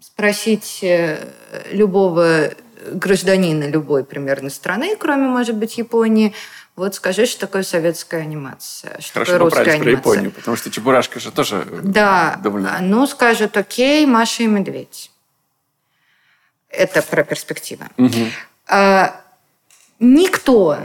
спросить 0.00 0.80
э, 0.82 1.32
любого 1.70 2.50
гражданина 2.92 3.64
любой 3.64 4.04
примерно 4.04 4.50
страны, 4.50 4.96
кроме, 4.96 5.26
может 5.28 5.56
быть, 5.56 5.78
Японии, 5.78 6.32
вот 6.78 6.94
скажи, 6.94 7.26
что 7.26 7.40
такое 7.40 7.64
советская 7.64 8.22
анимация. 8.22 9.00
Что 9.00 9.14
Хорошо, 9.14 9.32
такое 9.32 9.44
русская 9.44 9.62
анимация. 9.62 9.82
про 9.82 9.90
Японию, 9.90 10.30
потому 10.30 10.56
что 10.56 10.70
Чебурашка 10.70 11.18
же 11.18 11.32
тоже 11.32 11.66
да, 11.82 12.38
довольно... 12.42 12.78
ну, 12.80 13.06
скажут, 13.06 13.56
окей, 13.56 14.06
Маша 14.06 14.44
и 14.44 14.46
Медведь. 14.46 15.10
Это 16.70 17.02
про 17.02 17.24
перспективу. 17.24 17.84
Угу. 17.96 18.26
А, 18.68 19.20
никто 19.98 20.78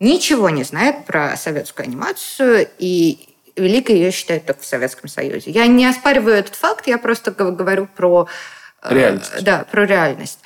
ничего 0.00 0.50
не 0.50 0.64
знает 0.64 1.06
про 1.06 1.34
советскую 1.36 1.86
анимацию, 1.86 2.68
и 2.78 3.34
великой 3.56 3.96
ее 3.96 4.10
считают 4.10 4.44
только 4.44 4.60
в 4.60 4.66
Советском 4.66 5.08
Союзе. 5.08 5.50
Я 5.50 5.66
не 5.66 5.86
оспариваю 5.86 6.36
этот 6.36 6.56
факт, 6.56 6.86
я 6.86 6.98
просто 6.98 7.30
говорю 7.30 7.86
про... 7.86 8.28
Э, 8.82 8.94
реальность. 8.94 9.42
Да, 9.42 9.64
про 9.70 9.86
реальность. 9.86 10.40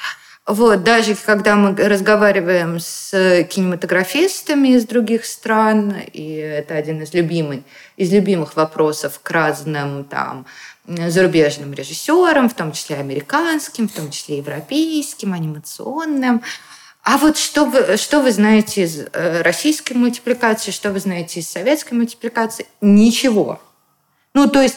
Вот, 0.45 0.83
даже 0.83 1.15
когда 1.15 1.55
мы 1.55 1.73
разговариваем 1.77 2.81
с 2.81 3.45
кинематографистами 3.45 4.69
из 4.69 4.85
других 4.87 5.25
стран, 5.25 5.95
и 6.13 6.35
это 6.35 6.75
один 6.75 7.01
из, 7.03 7.15
любимых, 7.15 7.61
из 7.97 8.13
любимых 8.13 8.57
вопросов 8.57 9.21
к 9.23 9.31
разным 9.31 10.03
там, 10.03 10.45
зарубежным 10.87 11.73
режиссерам, 11.73 12.49
в 12.49 12.55
том 12.55 12.73
числе 12.73 12.97
американским, 12.97 13.89
в 13.89 13.93
том 13.93 14.11
числе 14.11 14.39
европейским, 14.39 15.33
анимационным, 15.33 16.43
а 17.05 17.19
вот 17.19 17.37
что 17.37 17.65
вы, 17.65 17.97
что 17.97 18.21
вы 18.21 18.31
знаете 18.31 18.85
из 18.85 19.07
э, 19.13 19.43
российской 19.43 19.95
мультипликации, 19.95 20.71
что 20.71 20.93
вы 20.93 21.01
знаете 21.01 21.41
из 21.41 21.51
советской 21.51 21.95
мультипликации? 21.95 22.67
Ничего. 22.81 23.61
Ну, 24.35 24.49
то 24.49 24.63
есть 24.63 24.77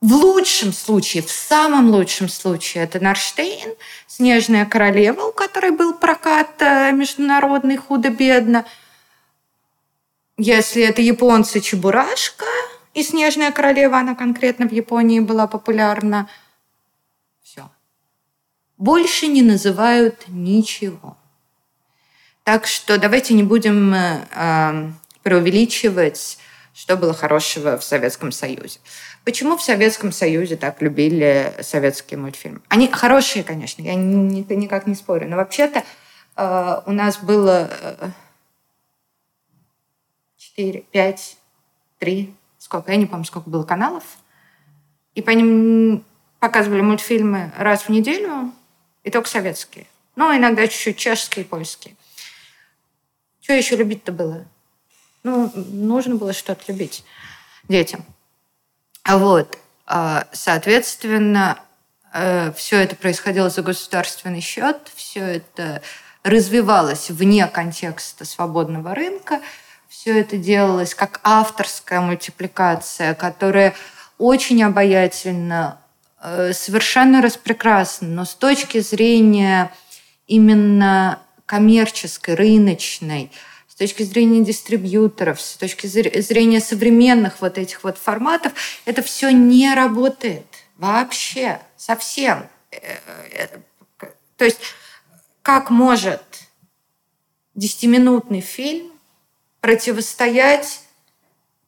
в 0.00 0.12
лучшем 0.14 0.72
случае, 0.72 1.22
в 1.22 1.30
самом 1.30 1.90
лучшем 1.90 2.28
случае, 2.28 2.84
это 2.84 3.00
Нарштейн, 3.00 3.74
«Снежная 4.06 4.66
королева», 4.66 5.22
у 5.22 5.32
которой 5.32 5.70
был 5.72 5.94
прокат 5.94 6.60
э, 6.60 6.92
международный 6.92 7.76
худо-бедно. 7.76 8.64
Если 10.38 10.82
это 10.82 11.02
японцы, 11.02 11.60
Чебурашка 11.60 12.46
и 12.94 13.02
«Снежная 13.02 13.52
королева», 13.52 13.98
она 13.98 14.14
конкретно 14.14 14.66
в 14.66 14.72
Японии 14.72 15.20
была 15.20 15.46
популярна– 15.46 16.28
больше 18.80 19.26
не 19.26 19.42
называют 19.42 20.24
ничего. 20.28 21.18
Так 22.44 22.66
что 22.66 22.96
давайте 22.98 23.34
не 23.34 23.42
будем 23.42 23.92
э, 23.92 24.26
э, 24.34 24.90
преувеличивать, 25.22 26.38
что 26.80 26.96
было 26.96 27.12
хорошего 27.12 27.76
в 27.76 27.84
Советском 27.84 28.32
Союзе. 28.32 28.80
Почему 29.26 29.58
в 29.58 29.62
Советском 29.62 30.12
Союзе 30.12 30.56
так 30.56 30.80
любили 30.80 31.54
советские 31.60 32.18
мультфильмы? 32.18 32.62
Они 32.68 32.88
хорошие, 32.88 33.44
конечно, 33.44 33.82
я 33.82 33.94
ни, 33.94 34.50
никак 34.54 34.86
не 34.86 34.94
спорю, 34.94 35.28
но 35.28 35.36
вообще-то 35.36 35.84
э, 36.36 36.82
у 36.86 36.92
нас 36.92 37.18
было 37.18 37.70
э, 37.70 38.10
4, 40.38 40.80
5, 40.90 41.36
3, 41.98 42.34
сколько, 42.56 42.92
я 42.92 42.96
не 42.96 43.04
помню, 43.04 43.26
сколько 43.26 43.50
было 43.50 43.64
каналов, 43.64 44.04
и 45.14 45.20
по 45.20 45.32
ним 45.32 46.02
показывали 46.38 46.80
мультфильмы 46.80 47.52
раз 47.58 47.82
в 47.82 47.88
неделю, 47.90 48.54
и 49.04 49.10
только 49.10 49.28
советские. 49.28 49.86
Ну, 50.16 50.34
иногда 50.34 50.66
чуть-чуть 50.66 50.96
чешские 50.96 51.44
польские. 51.44 51.94
Что 53.42 53.52
еще 53.52 53.76
любить-то 53.76 54.12
было? 54.12 54.46
Ну, 55.22 55.50
нужно 55.54 56.16
было 56.16 56.32
что-то 56.32 56.62
любить 56.68 57.04
детям. 57.68 58.04
Вот. 59.06 59.58
А, 59.86 60.26
соответственно, 60.32 61.58
э, 62.12 62.52
все 62.56 62.78
это 62.80 62.96
происходило 62.96 63.50
за 63.50 63.62
государственный 63.62 64.40
счет, 64.40 64.90
все 64.94 65.20
это 65.20 65.82
развивалось 66.22 67.10
вне 67.10 67.46
контекста 67.46 68.24
свободного 68.24 68.94
рынка, 68.94 69.40
все 69.88 70.20
это 70.20 70.36
делалось 70.36 70.94
как 70.94 71.20
авторская 71.24 72.00
мультипликация, 72.00 73.14
которая 73.14 73.74
очень 74.18 74.62
обаятельно 74.62 75.80
Э, 76.22 76.52
совершенно 76.52 77.22
распрекрасно, 77.22 78.08
но 78.08 78.24
с 78.26 78.34
точки 78.34 78.80
зрения 78.80 79.72
именно 80.26 81.18
коммерческой, 81.46 82.34
рыночной, 82.34 83.32
точки 83.80 84.02
зрения 84.02 84.44
дистрибьюторов, 84.44 85.40
с 85.40 85.56
точки 85.56 85.86
зрения 85.86 86.60
современных 86.60 87.40
вот 87.40 87.56
этих 87.56 87.82
вот 87.82 87.96
форматов, 87.96 88.52
это 88.84 89.00
все 89.00 89.30
не 89.30 89.72
работает 89.74 90.44
вообще, 90.76 91.62
совсем. 91.78 92.46
Э, 92.70 92.98
э, 93.32 93.48
то 94.36 94.44
есть 94.44 94.60
как 95.40 95.70
может 95.70 96.20
десятиминутный 97.54 98.42
фильм 98.42 98.92
противостоять 99.62 100.82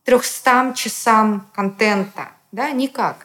300 0.05 0.75
часам 0.77 1.51
контента? 1.55 2.29
Да, 2.53 2.73
никак. 2.73 3.25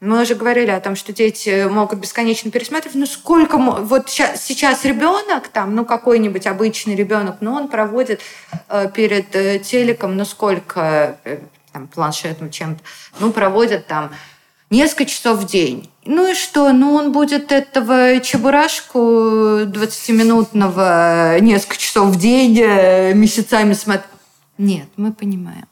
Мы 0.00 0.22
уже 0.22 0.34
говорили 0.34 0.70
о 0.70 0.80
том, 0.80 0.94
что 0.94 1.14
дети 1.14 1.66
могут 1.70 2.00
бесконечно 2.00 2.50
пересматривать. 2.50 2.96
Ну, 2.96 3.06
сколько... 3.06 3.56
Вот 3.56 4.10
сейчас, 4.10 4.84
ребенок, 4.84 5.48
там, 5.48 5.74
ну, 5.74 5.86
какой-нибудь 5.86 6.46
обычный 6.46 6.94
ребенок, 6.94 7.38
ну, 7.40 7.54
он 7.54 7.68
проводит 7.68 8.20
э, 8.68 8.90
перед 8.94 9.34
э, 9.34 9.58
телеком, 9.58 10.18
ну, 10.18 10.26
сколько, 10.26 11.18
э, 11.24 11.38
там, 11.72 11.88
планшетом, 11.88 12.50
чем-то, 12.50 12.82
ну, 13.20 13.32
проводит 13.32 13.86
там 13.86 14.12
несколько 14.68 15.06
часов 15.06 15.38
в 15.38 15.46
день. 15.46 15.90
Ну 16.04 16.30
и 16.30 16.34
что? 16.34 16.74
Ну, 16.74 16.92
он 16.92 17.12
будет 17.12 17.50
этого 17.50 18.20
чебурашку 18.20 18.98
20-минутного 18.98 21.38
несколько 21.40 21.78
часов 21.78 22.08
в 22.08 22.18
день 22.18 22.60
месяцами 23.14 23.72
смотреть. 23.72 24.10
Нет, 24.58 24.88
мы 24.96 25.14
понимаем. 25.14 25.64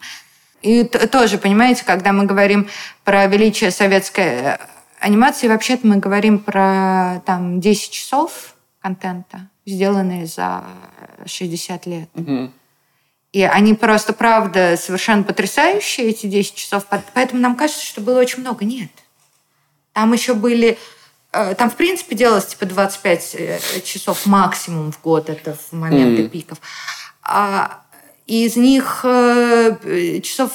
И 0.64 0.82
тоже, 0.84 1.36
понимаете, 1.36 1.84
когда 1.84 2.12
мы 2.12 2.24
говорим 2.24 2.70
про 3.04 3.26
величие 3.26 3.70
советской 3.70 4.24
э, 4.24 4.58
анимации, 4.98 5.46
вообще-то 5.46 5.86
мы 5.86 5.98
говорим 5.98 6.38
про 6.38 7.20
там 7.26 7.60
10 7.60 7.90
часов 7.90 8.54
контента, 8.80 9.50
сделанные 9.66 10.24
за 10.24 10.64
60 11.26 11.84
лет. 11.84 12.08
Угу. 12.14 12.50
И 13.32 13.42
они 13.42 13.74
просто, 13.74 14.14
правда, 14.14 14.78
совершенно 14.78 15.22
потрясающие, 15.22 16.08
эти 16.08 16.28
10 16.28 16.54
часов. 16.54 16.86
Поэтому 17.12 17.42
нам 17.42 17.56
кажется, 17.56 17.84
что 17.84 18.00
было 18.00 18.18
очень 18.18 18.40
много. 18.40 18.64
Нет. 18.64 18.90
Там 19.92 20.14
еще 20.14 20.32
были... 20.32 20.78
Э, 21.32 21.54
там, 21.54 21.68
в 21.68 21.76
принципе, 21.76 22.16
делалось 22.16 22.46
типа 22.46 22.64
25 22.64 23.34
э, 23.34 23.58
часов 23.84 24.24
максимум 24.24 24.92
в 24.92 25.02
год. 25.02 25.28
Это 25.28 25.54
в 25.54 25.72
моменты 25.72 26.22
mm. 26.22 26.28
пиков. 26.30 26.58
А 27.22 27.82
и 28.26 28.46
из 28.46 28.56
них 28.56 29.00
э, 29.04 30.20
часов, 30.22 30.52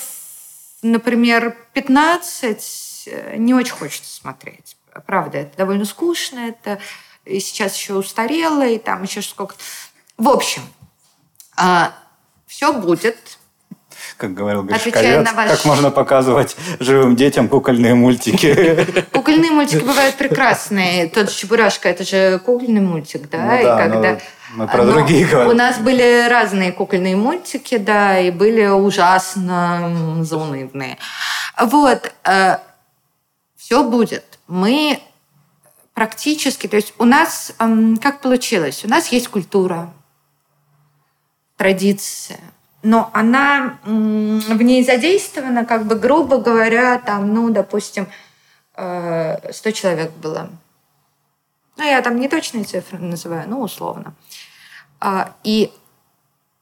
например, 0.82 1.55
15 1.74 3.03
э, 3.07 3.36
не 3.38 3.53
очень 3.53 3.74
хочется 3.74 4.13
смотреть. 4.13 4.76
Правда, 5.05 5.39
это 5.39 5.57
довольно 5.57 5.86
скучно, 5.86 6.39
это 6.39 6.80
и 7.26 7.39
сейчас 7.39 7.76
еще 7.76 7.93
устарело, 7.93 8.65
и 8.67 8.80
там 8.80 9.03
еще 9.03 9.22
сколько. 9.22 9.55
В 10.17 10.30
общем, 10.30 10.63
а, 11.55 11.93
все 12.47 12.74
будет 12.74 13.17
как 14.17 14.34
говорил 14.34 14.63
Гришковец, 14.63 15.32
ваш... 15.34 15.49
как 15.49 15.65
можно 15.65 15.91
показывать 15.91 16.55
живым 16.80 17.15
детям 17.15 17.47
кукольные 17.47 17.95
мультики. 17.95 19.05
Кукольные 19.13 19.51
мультики 19.51 19.84
бывают 19.84 20.15
прекрасные. 20.15 21.07
Тот 21.07 21.30
Чебурашка, 21.30 21.89
это 21.89 22.03
же 22.03 22.39
кукольный 22.39 22.82
мультик, 22.82 23.30
да? 23.30 23.38
Ну, 23.38 23.47
да 23.47 23.59
и 23.59 23.63
когда... 23.63 24.20
Мы 24.52 24.68
про 24.68 24.84
но 24.84 24.91
другие 24.91 25.26
говорим. 25.26 25.52
У 25.52 25.56
нас 25.56 25.78
были 25.80 26.28
разные 26.28 26.72
кукольные 26.72 27.16
мультики, 27.16 27.78
да, 27.78 28.20
и 28.20 28.32
были 28.32 28.66
ужасно 28.66 30.24
заунывные. 30.24 30.97
Вот. 31.60 32.14
Э, 32.24 32.58
Все 33.56 33.84
будет. 33.84 34.39
Мы 34.47 35.00
практически... 35.93 36.68
То 36.68 36.78
есть 36.78 36.93
у 36.97 37.06
нас... 37.06 37.54
Как 38.02 38.22
получилось? 38.22 38.84
У 38.86 38.88
нас 38.88 39.10
есть 39.10 39.28
культура, 39.28 39.93
традиция, 41.58 42.39
но 42.82 43.10
она 43.14 43.80
в 43.84 44.62
ней 44.62 44.84
задействована, 44.84 45.66
как 45.66 45.86
бы, 45.86 45.95
грубо 45.95 46.38
говоря, 46.38 46.97
там, 47.00 47.34
ну, 47.34 47.50
допустим, 47.50 48.08
100 48.74 48.80
э, 48.80 49.72
человек 49.74 50.12
было. 50.14 50.50
Ну, 51.76 51.84
я 51.84 52.02
там 52.02 52.20
не 52.20 52.28
точные 52.28 52.64
цифры 52.64 52.97
называю, 52.97 53.50
ну, 53.50 53.62
условно. 53.62 54.14
А, 55.00 55.36
и 55.43 55.72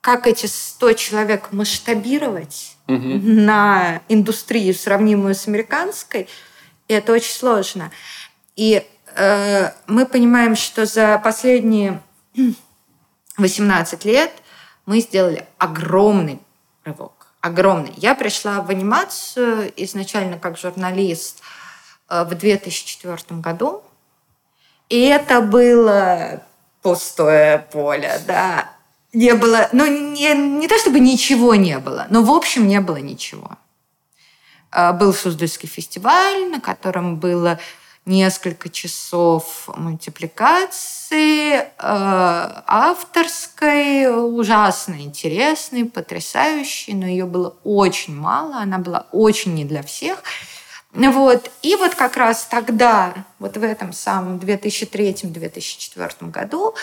как 0.01 0.27
эти 0.27 0.45
100 0.45 0.93
человек 0.93 1.51
масштабировать 1.51 2.77
угу. 2.87 2.95
на 2.97 4.01
индустрию, 4.07 4.73
сравнимую 4.73 5.35
с 5.35 5.47
американской, 5.47 6.27
это 6.87 7.13
очень 7.13 7.33
сложно. 7.33 7.91
И 8.55 8.85
э, 9.15 9.71
мы 9.87 10.05
понимаем, 10.05 10.55
что 10.55 10.85
за 10.85 11.19
последние 11.19 12.01
18 13.37 14.05
лет– 14.05 14.31
мы 14.87 15.01
сделали 15.01 15.45
огромный 15.59 16.39
рывок. 16.83 17.27
Огромный. 17.41 17.93
Я 17.97 18.15
пришла 18.15 18.61
в 18.61 18.71
анимацию 18.71 19.71
изначально 19.75 20.39
как 20.39 20.57
журналист 20.57 21.43
э, 22.09 22.23
в 22.23 22.33
2004 22.33 23.39
году. 23.41 23.83
И 24.89 25.01
это 25.01 25.41
было 25.41 26.41
пустое 26.81 27.67
поле, 27.71 28.19
да. 28.25 28.71
Не 29.13 29.33
было, 29.33 29.69
ну, 29.71 29.85
не, 29.85 30.33
не 30.33 30.67
то 30.67 30.77
чтобы 30.77 30.99
ничего 30.99 31.55
не 31.55 31.79
было, 31.79 32.07
но 32.09 32.23
в 32.23 32.31
общем 32.31 32.67
не 32.67 32.81
было 32.81 32.97
ничего. 32.97 33.57
Э, 34.71 34.93
был 34.93 35.13
Суздальский 35.13 35.67
фестиваль, 35.67 36.49
на 36.49 36.59
котором 36.59 37.17
было 37.17 37.59
несколько 38.05 38.69
часов 38.69 39.69
мультипликации, 39.75 41.55
э, 41.55 41.67
авторской, 41.79 44.07
ужасно 44.07 45.01
интересной, 45.01 45.85
потрясающей, 45.85 46.93
но 46.93 47.05
ее 47.05 47.25
было 47.25 47.55
очень 47.63 48.15
мало, 48.15 48.57
она 48.57 48.77
была 48.77 49.07
очень 49.11 49.53
не 49.53 49.65
для 49.65 49.83
всех. 49.83 50.23
Вот. 50.93 51.51
И 51.61 51.75
вот 51.75 51.95
как 51.95 52.17
раз 52.17 52.45
тогда, 52.45 53.13
вот 53.39 53.57
в 53.57 53.63
этом 53.63 53.93
самом 53.93 54.37
2003-2004 54.37 56.31
году, 56.31 56.75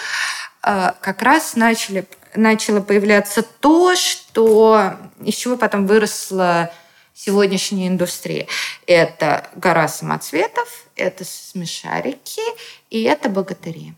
э, 0.63 0.93
как 1.01 1.23
раз 1.23 1.57
начали, 1.57 2.07
начало 2.35 2.81
появляться 2.81 3.43
то, 3.43 3.97
что, 3.97 4.97
из 5.23 5.35
чего 5.35 5.57
потом 5.57 5.87
выросла 5.87 6.71
сегодняшней 7.15 7.89
индустрии. 7.89 8.49
Это 8.87 9.49
гора 9.55 9.89
самоцветов, 9.89 10.87
это 10.97 11.25
смешарики 11.25 12.43
и 12.91 13.03
это 13.03 13.29
богатыри. 13.29 13.95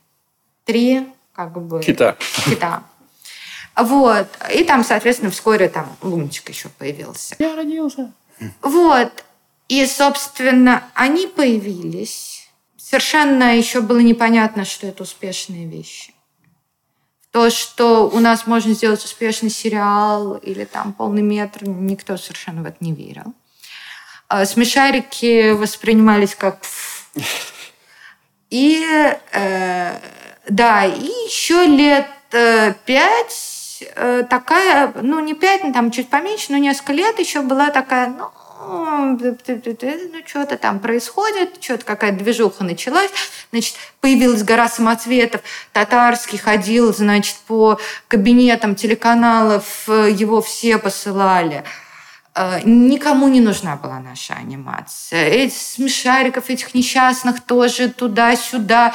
Три 0.64 1.06
как 1.34 1.52
бы... 1.60 1.82
Кита. 1.82 2.16
Кита. 2.44 2.82
Вот. 3.76 4.26
И 4.52 4.64
там, 4.64 4.84
соответственно, 4.84 5.30
вскоре 5.30 5.68
там 5.68 5.96
Лунчик 6.00 6.48
еще 6.48 6.68
появился. 6.70 7.36
Я 7.38 7.54
родился. 7.54 8.12
Вот. 8.62 9.24
И, 9.68 9.84
собственно, 9.86 10.84
они 10.94 11.26
появились. 11.26 12.48
Совершенно 12.76 13.56
еще 13.56 13.80
было 13.80 13.98
непонятно, 13.98 14.64
что 14.64 14.86
это 14.86 15.02
успешные 15.02 15.66
вещи 15.66 16.16
то, 17.36 17.50
что 17.50 18.08
у 18.08 18.18
нас 18.18 18.46
можно 18.46 18.72
сделать 18.72 19.04
успешный 19.04 19.50
сериал 19.50 20.36
или 20.36 20.64
там 20.64 20.94
полный 20.94 21.20
метр, 21.20 21.64
никто 21.68 22.16
совершенно 22.16 22.62
в 22.62 22.64
это 22.64 22.78
не 22.80 22.94
верил. 22.94 23.34
А 24.26 24.46
смешарики 24.46 25.50
воспринимались 25.50 26.34
как... 26.34 26.60
И 28.48 28.82
э, 29.32 30.00
да, 30.48 30.84
и 30.86 31.04
еще 31.26 31.66
лет 31.66 32.08
э, 32.32 32.72
пять 32.86 33.84
э, 33.94 34.22
такая, 34.30 34.94
ну 35.02 35.20
не 35.20 35.34
пять, 35.34 35.60
там 35.74 35.90
чуть 35.90 36.08
поменьше, 36.08 36.52
но 36.52 36.56
несколько 36.56 36.94
лет 36.94 37.18
еще 37.18 37.42
была 37.42 37.68
такая, 37.68 38.08
ну 38.08 38.30
ну, 38.58 40.22
что-то 40.26 40.56
там 40.56 40.80
происходит, 40.80 41.62
что-то 41.62 41.84
какая-то 41.84 42.18
движуха 42.18 42.64
началась, 42.64 43.10
значит, 43.50 43.76
появилась 44.00 44.42
гора 44.42 44.68
самоцветов, 44.68 45.42
Татарский 45.72 46.38
ходил, 46.38 46.94
значит, 46.94 47.36
по 47.46 47.78
кабинетам 48.08 48.74
телеканалов, 48.74 49.88
его 49.88 50.40
все 50.40 50.78
посылали. 50.78 51.64
Э, 52.36 52.60
никому 52.64 53.28
не 53.28 53.40
нужна 53.40 53.76
была 53.76 53.98
наша 53.98 54.34
анимация. 54.34 55.24
Эти 55.24 55.54
смешариков, 55.54 56.50
этих 56.50 56.74
несчастных 56.74 57.40
тоже 57.40 57.88
туда-сюда. 57.88 58.92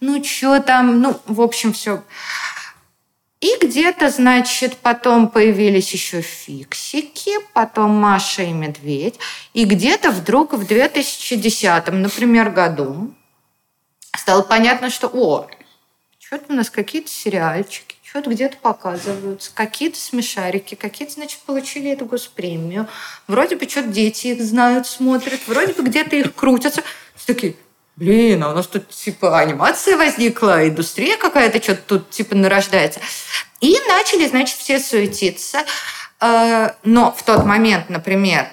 Ну, 0.00 0.22
что 0.22 0.60
там, 0.60 1.00
ну, 1.00 1.20
в 1.26 1.40
общем, 1.40 1.72
все. 1.72 2.02
И 3.42 3.56
где-то, 3.60 4.08
значит, 4.08 4.76
потом 4.76 5.28
появились 5.28 5.92
еще 5.92 6.20
фиксики, 6.20 7.32
потом 7.52 7.90
Маша 7.90 8.44
и 8.44 8.52
Медведь. 8.52 9.18
И 9.52 9.64
где-то 9.64 10.12
вдруг 10.12 10.52
в 10.52 10.64
2010, 10.64 11.88
например, 11.88 12.50
году 12.50 13.12
стало 14.16 14.42
понятно, 14.42 14.90
что, 14.90 15.08
о, 15.08 15.48
что-то 16.20 16.52
у 16.52 16.52
нас 16.52 16.70
какие-то 16.70 17.10
сериальчики, 17.10 17.96
что-то 18.04 18.30
где-то 18.30 18.58
показываются, 18.58 19.50
какие-то 19.52 19.98
смешарики, 19.98 20.76
какие-то, 20.76 21.14
значит, 21.14 21.40
получили 21.40 21.90
эту 21.90 22.06
госпремию. 22.06 22.86
Вроде 23.26 23.56
бы 23.56 23.68
что-то 23.68 23.88
дети 23.88 24.28
их 24.28 24.40
знают, 24.40 24.86
смотрят, 24.86 25.40
вроде 25.48 25.72
бы 25.72 25.82
где-то 25.82 26.14
их 26.14 26.32
крутятся. 26.36 26.84
Все 27.16 27.34
такие, 27.34 27.56
блин, 27.96 28.42
а 28.42 28.50
у 28.50 28.54
нас 28.54 28.66
тут 28.66 28.88
типа 28.88 29.38
анимация 29.38 29.96
возникла, 29.96 30.68
индустрия 30.68 31.16
какая-то 31.16 31.62
что-то 31.62 31.82
тут 31.82 32.10
типа 32.10 32.34
нарождается. 32.34 33.00
И 33.60 33.76
начали, 33.88 34.26
значит, 34.26 34.56
все 34.58 34.78
суетиться. 34.78 35.64
Э, 36.20 36.70
но 36.82 37.12
в 37.12 37.22
тот 37.22 37.44
момент, 37.44 37.90
например, 37.90 38.48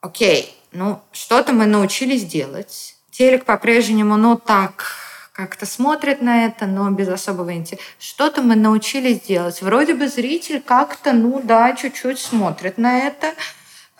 окей, 0.00 0.56
ну, 0.72 1.00
что-то 1.12 1.52
мы 1.52 1.66
научились 1.66 2.24
делать. 2.24 2.96
Телек 3.10 3.44
по-прежнему, 3.44 4.16
ну, 4.16 4.36
так, 4.36 4.96
как-то 5.32 5.66
смотрит 5.66 6.22
на 6.22 6.46
это, 6.46 6.66
но 6.66 6.90
без 6.90 7.08
особого 7.08 7.52
интереса. 7.54 7.82
Что-то 7.98 8.42
мы 8.42 8.54
научились 8.54 9.20
делать. 9.20 9.62
Вроде 9.62 9.94
бы 9.94 10.08
зритель 10.08 10.60
как-то, 10.60 11.12
ну 11.12 11.40
да, 11.42 11.74
чуть-чуть 11.74 12.18
смотрит 12.18 12.78
на 12.78 13.06
это. 13.06 13.34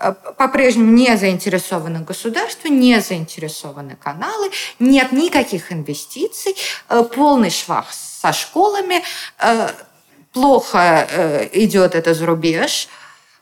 Э, 0.02 0.14
по-прежнему 0.36 0.90
не 0.90 1.16
заинтересованы 1.16 2.00
государство, 2.00 2.68
не 2.68 3.00
заинтересованы 3.00 3.96
каналы, 3.96 4.50
нет 4.80 5.12
никаких 5.12 5.72
инвестиций, 5.72 6.56
э, 6.88 7.04
полный 7.04 7.50
швах 7.50 7.92
со 7.92 8.32
школами, 8.32 9.02
плохо 10.32 11.06
э, 11.08 11.48
идет 11.52 11.94
это 11.94 12.14
за 12.14 12.26
рубеж. 12.26 12.88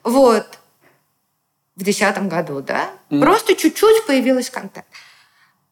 Вот. 0.02 0.46
В 1.76 1.84
десятом 1.84 2.28
году, 2.28 2.60
да? 2.60 2.90
Mm. 3.08 3.20
Просто 3.20 3.54
чуть-чуть 3.54 4.06
появилась 4.06 4.50
контент. 4.50 4.86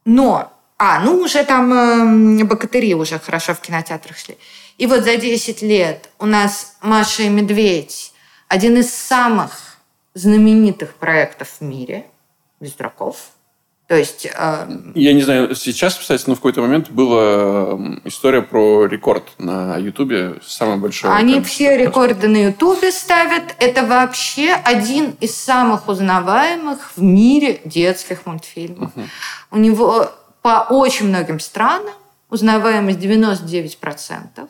Но, 0.06 0.52
а, 0.78 1.00
ну 1.00 1.16
уже 1.16 1.44
там 1.44 2.40
э, 2.40 2.44
богатыри 2.44 2.94
уже 2.94 3.18
хорошо 3.18 3.54
в 3.54 3.60
кинотеатрах 3.60 4.16
шли. 4.16 4.38
И 4.78 4.86
вот 4.86 5.04
за 5.04 5.16
10 5.16 5.60
лет 5.62 6.08
у 6.18 6.24
нас 6.24 6.76
«Маша 6.80 7.24
и 7.24 7.28
медведь» 7.28 8.14
один 8.48 8.78
из 8.78 8.94
самых 8.94 9.67
знаменитых 10.18 10.94
проектов 10.94 11.48
в 11.58 11.62
мире, 11.62 12.06
без 12.60 12.72
дураков– 12.72 13.30
то 13.88 13.96
есть... 13.96 14.26
Э... 14.26 14.68
Я 14.94 15.14
не 15.14 15.22
знаю, 15.22 15.54
сейчас, 15.54 15.94
кстати, 15.94 16.22
но 16.26 16.34
в 16.34 16.38
какой-то 16.38 16.60
момент 16.60 16.90
была 16.90 17.70
история 18.04 18.42
про 18.42 18.84
рекорд 18.84 19.24
на 19.38 19.78
Ютубе, 19.78 20.34
самый 20.46 20.76
большой. 20.76 21.16
Они 21.16 21.40
все 21.40 21.74
рекорды 21.78 22.28
на 22.28 22.48
Ютубе 22.48 22.92
ставят. 22.92 23.54
Это 23.58 23.86
вообще 23.86 24.52
один 24.52 25.16
из 25.20 25.34
самых 25.34 25.88
узнаваемых 25.88 26.92
в 26.96 27.02
мире 27.02 27.62
детских 27.64 28.26
мультфильмов. 28.26 28.94
Угу. 28.94 29.06
У 29.52 29.56
него 29.56 30.10
по 30.42 30.66
очень 30.68 31.08
многим 31.08 31.40
странам 31.40 31.94
узнаваемость 32.28 32.98
99%. 32.98 34.48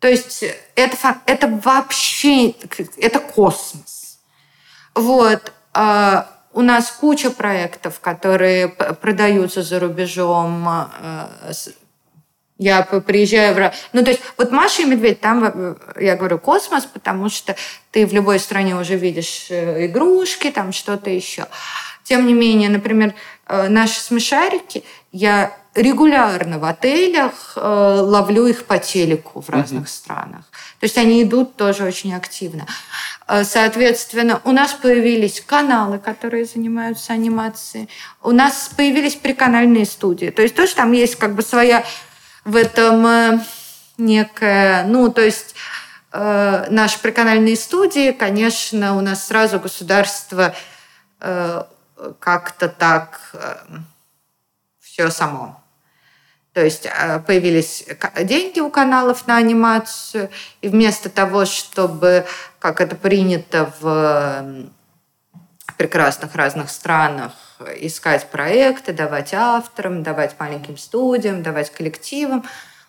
То 0.00 0.06
есть 0.06 0.44
это, 0.74 1.16
это 1.24 1.60
вообще 1.64 2.50
это 2.98 3.20
космос. 3.20 3.97
Вот. 4.98 5.52
А, 5.72 6.26
у 6.52 6.62
нас 6.62 6.90
куча 6.90 7.30
проектов, 7.30 8.00
которые 8.00 8.68
продаются 8.68 9.62
за 9.62 9.78
рубежом. 9.78 10.68
Э, 10.68 11.52
я 12.58 12.82
приезжаю 12.82 13.54
в... 13.54 13.72
Ну, 13.92 14.02
то 14.02 14.10
есть, 14.10 14.22
вот 14.36 14.50
Маша 14.50 14.82
и 14.82 14.86
Медведь, 14.86 15.20
там, 15.20 15.44
э, 15.44 15.74
я 16.00 16.16
говорю, 16.16 16.40
космос, 16.40 16.84
потому 16.84 17.28
что 17.28 17.54
ты 17.92 18.06
в 18.06 18.12
любой 18.12 18.40
стране 18.40 18.74
уже 18.74 18.96
видишь 18.96 19.46
э, 19.50 19.86
игрушки, 19.86 20.50
там 20.50 20.72
что-то 20.72 21.10
еще. 21.10 21.46
Тем 22.02 22.26
не 22.26 22.34
менее, 22.34 22.70
например, 22.70 23.14
наши 23.46 24.00
смешарики, 24.00 24.82
я 25.12 25.56
регулярно 25.78 26.58
в 26.58 26.64
отелях 26.64 27.52
ловлю 27.56 28.46
их 28.46 28.66
по 28.66 28.78
телеку 28.78 29.40
в 29.40 29.48
разных 29.48 29.84
mm-hmm. 29.84 29.88
странах. 29.88 30.44
То 30.80 30.84
есть 30.84 30.96
они 30.96 31.22
идут 31.22 31.56
тоже 31.56 31.84
очень 31.84 32.14
активно. 32.14 32.66
Э, 33.26 33.44
соответственно, 33.44 34.40
у 34.44 34.52
нас 34.52 34.72
появились 34.72 35.40
каналы, 35.40 35.98
которые 35.98 36.44
занимаются 36.44 37.12
анимацией. 37.12 37.88
У 38.22 38.30
нас 38.30 38.70
появились 38.76 39.14
приканальные 39.14 39.86
студии. 39.86 40.30
То 40.30 40.42
есть 40.42 40.54
тоже 40.54 40.74
там 40.74 40.92
есть 40.92 41.16
как 41.16 41.34
бы 41.34 41.42
своя 41.42 41.84
в 42.44 42.56
этом 42.56 43.06
э, 43.06 43.40
некая... 43.98 44.84
Ну, 44.84 45.10
то 45.10 45.20
есть 45.20 45.54
э, 46.12 46.66
наши 46.70 46.98
приканальные 47.00 47.56
студии, 47.56 48.12
конечно, 48.12 48.96
у 48.96 49.00
нас 49.00 49.26
сразу 49.26 49.60
государство 49.60 50.54
э, 51.20 51.62
как-то 52.18 52.68
так 52.68 53.30
э, 53.34 53.56
все 54.80 55.10
само 55.10 55.60
то 56.58 56.64
есть 56.64 56.86
э, 56.86 57.20
появились 57.20 57.84
деньги 58.24 58.58
у 58.58 58.68
каналов 58.68 59.28
на 59.28 59.36
анимацию, 59.36 60.28
и 60.60 60.68
вместо 60.68 61.08
того, 61.08 61.44
чтобы, 61.44 62.26
как 62.58 62.80
это 62.80 62.96
принято 62.96 63.72
в 63.78 64.44
прекрасных 65.76 66.34
разных 66.34 66.70
странах, 66.70 67.30
искать 67.76 68.28
проекты, 68.28 68.92
давать 68.92 69.34
авторам, 69.34 70.02
давать 70.02 70.34
маленьким 70.40 70.76
студиям, 70.76 71.44
давать 71.44 71.70
коллективам, 71.70 72.44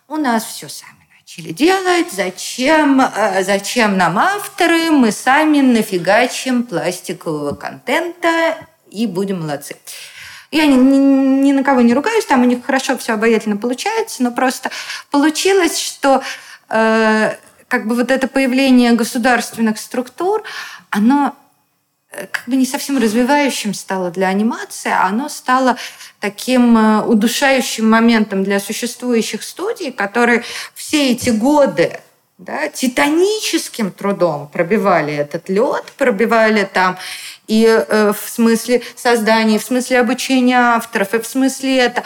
у 0.07 0.15
нас 0.15 0.45
все 0.45 0.67
сами 0.67 1.07
начали 1.21 1.51
делать. 1.51 2.11
Зачем, 2.11 3.01
э, 3.01 3.43
зачем 3.43 3.97
нам 3.97 4.17
авторы? 4.17 4.89
Мы 4.89 5.11
сами 5.11 5.61
нафигачим 5.61 6.63
пластикового 6.63 7.53
контента 7.53 8.55
и 8.89 9.05
будем 9.05 9.41
молодцы. 9.41 9.75
Я 10.51 10.65
ни, 10.65 10.75
ни, 10.75 10.97
ни 10.97 11.51
на 11.51 11.63
кого 11.63 11.81
не 11.81 11.93
ругаюсь, 11.93 12.25
там 12.25 12.41
у 12.41 12.45
них 12.45 12.65
хорошо 12.65 12.97
все 12.97 13.13
обаятельно 13.13 13.57
получается, 13.57 14.23
но 14.23 14.31
просто 14.31 14.71
получилось, 15.11 15.77
что 15.77 16.23
э, 16.69 17.35
как 17.67 17.87
бы 17.87 17.95
вот 17.95 18.09
это 18.09 18.27
появление 18.27 18.93
государственных 18.93 19.77
структур, 19.77 20.43
оно 20.89 21.35
э, 22.11 22.25
как 22.25 22.45
бы 22.47 22.55
не 22.55 22.65
совсем 22.65 22.97
развивающим 22.97 23.75
стало 23.75 24.09
для 24.09 24.27
анимации, 24.27 24.91
а 24.91 25.05
оно 25.05 25.29
стало 25.29 25.77
таким 26.19 26.75
э, 26.75 27.03
удушающим 27.03 27.87
моментом 27.87 28.43
для 28.43 28.59
существующих 28.59 29.43
студий, 29.43 29.91
которые 29.91 30.43
все 30.73 31.11
эти 31.11 31.29
годы 31.29 31.99
да, 32.39 32.69
титаническим 32.69 33.91
трудом 33.91 34.47
пробивали 34.47 35.13
этот 35.13 35.49
лед, 35.49 35.83
пробивали 35.97 36.63
там 36.63 36.97
и 37.49 37.65
э, 37.65 38.13
в 38.13 38.29
смысле 38.29 38.83
создания, 38.95 39.55
и 39.55 39.59
в 39.59 39.63
смысле 39.63 39.99
обучения 39.99 40.55
авторов, 40.55 41.15
и 41.15 41.19
в 41.19 41.25
смысле 41.25 41.77
это. 41.79 42.03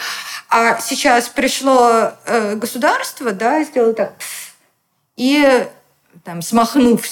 А 0.48 0.80
сейчас 0.80 1.28
пришло 1.28 2.12
э, 2.24 2.54
государство, 2.56 3.30
да, 3.30 3.62
сделало 3.62 3.92
так, 3.92 4.14
и 5.16 5.66
там, 6.24 6.40
смахнув 6.40 7.02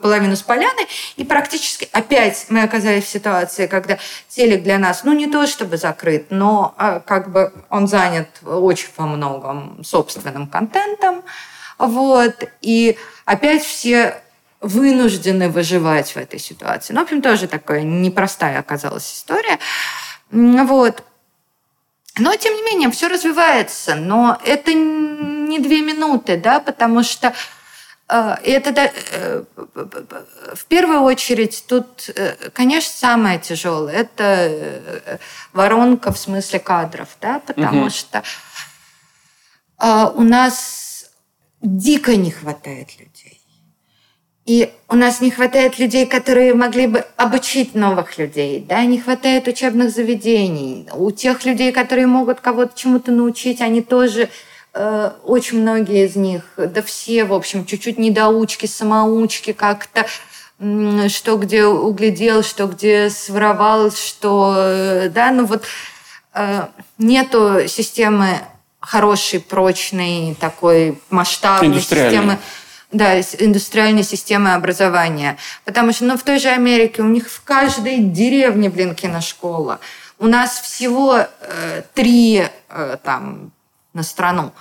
половину 0.00 0.34
с 0.34 0.42
поляны, 0.42 0.86
и 1.16 1.24
практически 1.24 1.88
опять 1.92 2.46
мы 2.48 2.62
оказались 2.62 3.04
в 3.04 3.08
ситуации, 3.08 3.66
когда 3.66 3.98
телек 4.28 4.62
для 4.62 4.78
нас, 4.78 5.04
ну, 5.04 5.12
не 5.12 5.26
то 5.26 5.46
чтобы 5.46 5.76
закрыт, 5.76 6.28
но 6.30 6.74
а, 6.78 7.00
как 7.00 7.30
бы 7.30 7.52
он 7.68 7.86
занят 7.86 8.28
очень 8.46 8.88
во 8.96 9.06
многом 9.06 9.84
собственным 9.84 10.46
контентом, 10.46 11.22
вот, 11.76 12.44
и 12.62 12.96
опять 13.26 13.62
все 13.62 14.22
вынуждены 14.60 15.48
выживать 15.48 16.10
в 16.12 16.16
этой 16.16 16.38
ситуации. 16.38 16.92
Ну, 16.92 17.00
в 17.00 17.04
общем, 17.04 17.22
тоже 17.22 17.46
такая 17.46 17.82
непростая 17.82 18.58
оказалась 18.58 19.12
история. 19.12 19.58
Вот. 20.30 21.02
Но, 22.18 22.34
тем 22.34 22.54
не 22.54 22.62
менее, 22.62 22.90
все 22.90 23.08
развивается. 23.08 23.94
Но 23.94 24.38
это 24.44 24.74
не 24.74 25.58
две 25.58 25.82
минуты, 25.82 26.36
да, 26.36 26.60
потому 26.60 27.02
что 27.04 27.32
э, 28.08 28.36
это 28.42 28.92
э, 29.12 29.44
в 30.54 30.64
первую 30.66 31.02
очередь 31.02 31.64
тут, 31.68 32.10
э, 32.14 32.50
конечно, 32.52 32.92
самое 32.92 33.38
тяжелое 33.38 33.94
это 33.94 35.20
воронка 35.52 36.12
в 36.12 36.18
смысле 36.18 36.58
кадров, 36.58 37.08
да, 37.20 37.40
потому 37.40 37.82
угу. 37.82 37.90
что 37.90 38.22
у 39.80 40.22
нас 40.22 41.10
дико 41.62 42.16
не 42.16 42.30
хватает 42.30 42.98
людей. 42.98 43.17
И 44.48 44.72
у 44.88 44.96
нас 44.96 45.20
не 45.20 45.30
хватает 45.30 45.78
людей, 45.78 46.06
которые 46.06 46.54
могли 46.54 46.86
бы 46.86 47.04
обучить 47.18 47.74
новых 47.74 48.16
людей, 48.16 48.64
да, 48.66 48.82
не 48.86 48.98
хватает 48.98 49.46
учебных 49.46 49.90
заведений. 49.90 50.88
У 50.94 51.10
тех 51.10 51.44
людей, 51.44 51.70
которые 51.70 52.06
могут 52.06 52.40
кого-то 52.40 52.72
чему-то 52.74 53.12
научить, 53.12 53.60
они 53.60 53.82
тоже 53.82 54.30
э, 54.72 55.10
очень 55.24 55.60
многие 55.60 56.06
из 56.06 56.16
них, 56.16 56.44
да 56.56 56.80
все, 56.80 57.24
в 57.24 57.34
общем, 57.34 57.66
чуть-чуть 57.66 57.98
недоучки, 57.98 58.64
самоучки, 58.64 59.52
как-то 59.52 60.06
что 61.08 61.36
где 61.36 61.66
углядел, 61.66 62.42
что 62.42 62.68
где 62.68 63.10
своровал, 63.10 63.92
что, 63.92 64.54
э, 64.56 65.10
да, 65.10 65.30
ну 65.30 65.44
вот 65.44 65.64
э, 66.32 66.68
нету 66.96 67.68
системы 67.68 68.38
хорошей, 68.80 69.40
прочной, 69.40 70.34
такой 70.40 70.98
масштабной 71.10 71.82
системы 71.82 72.38
да, 72.90 73.20
индустриальной 73.20 74.02
системы 74.02 74.54
образования. 74.54 75.36
Потому 75.64 75.92
что 75.92 76.04
ну, 76.04 76.16
в 76.16 76.22
той 76.22 76.38
же 76.38 76.48
Америке 76.48 77.02
у 77.02 77.08
них 77.08 77.28
в 77.28 77.42
каждой 77.44 77.98
деревне, 77.98 78.70
блин, 78.70 78.94
киношкола. 78.94 79.80
У 80.18 80.26
нас 80.26 80.58
всего 80.60 81.18
э, 81.18 81.82
три 81.94 82.44
э, 82.68 82.96
там 83.02 83.52
на 83.94 84.02
страну. 84.02 84.52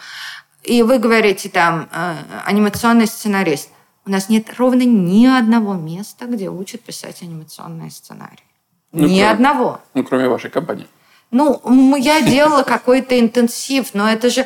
И 0.64 0.84
вы 0.84 1.00
говорите 1.00 1.50
там 1.50 1.88
э, 1.92 2.16
анимационный 2.46 3.08
сценарист. 3.08 3.70
У 4.06 4.12
нас 4.12 4.30
нет 4.30 4.54
ровно 4.58 4.84
ни 4.84 5.26
одного 5.26 5.74
места, 5.74 6.26
где 6.26 6.50
учат 6.50 6.82
писать 6.82 7.22
анимационные 7.22 7.92
сценарии. 7.92 8.44
Ну, 8.92 9.04
ни 9.04 9.20
кроме, 9.20 9.30
одного. 9.30 9.82
Ну, 9.94 10.04
кроме 10.04 10.28
вашей 10.28 10.50
компании. 10.50 10.88
Ну, 11.32 11.96
я 11.96 12.22
делала 12.22 12.64
какой-то 12.64 13.20
интенсив, 13.20 13.94
но 13.94 14.10
это 14.10 14.30
же, 14.30 14.46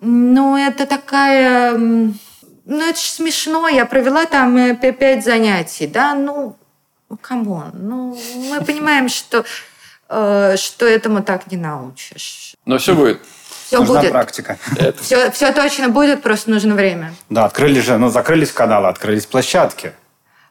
ну, 0.00 0.56
это 0.56 0.86
такая, 0.86 1.78
ну, 2.68 2.90
это 2.90 3.00
же 3.00 3.06
смешно. 3.06 3.66
Я 3.66 3.86
провела 3.86 4.26
там 4.26 4.56
э, 4.56 4.74
пять 4.92 5.24
занятий, 5.24 5.86
да, 5.86 6.14
ну, 6.14 6.54
come 7.22 7.49
on. 7.49 7.70
Ну, 7.72 8.18
мы 8.50 8.60
понимаем, 8.64 9.08
что, 9.08 9.44
э, 10.10 10.56
что 10.58 10.86
этому 10.86 11.22
так 11.22 11.50
не 11.50 11.56
научишь. 11.56 12.54
Но 12.66 12.76
все 12.76 12.94
будет. 12.94 13.22
Все 13.66 13.78
Нужна 13.80 14.00
будет. 14.00 14.12
практика. 14.12 14.58
Все, 15.00 15.30
все 15.30 15.52
точно 15.52 15.88
будет, 15.88 16.22
просто 16.22 16.50
нужно 16.50 16.74
время. 16.74 17.14
Да, 17.30 17.46
открылись 17.46 17.84
же, 17.84 17.96
ну, 17.96 18.10
закрылись 18.10 18.52
каналы, 18.52 18.88
открылись 18.88 19.24
площадки. 19.24 19.92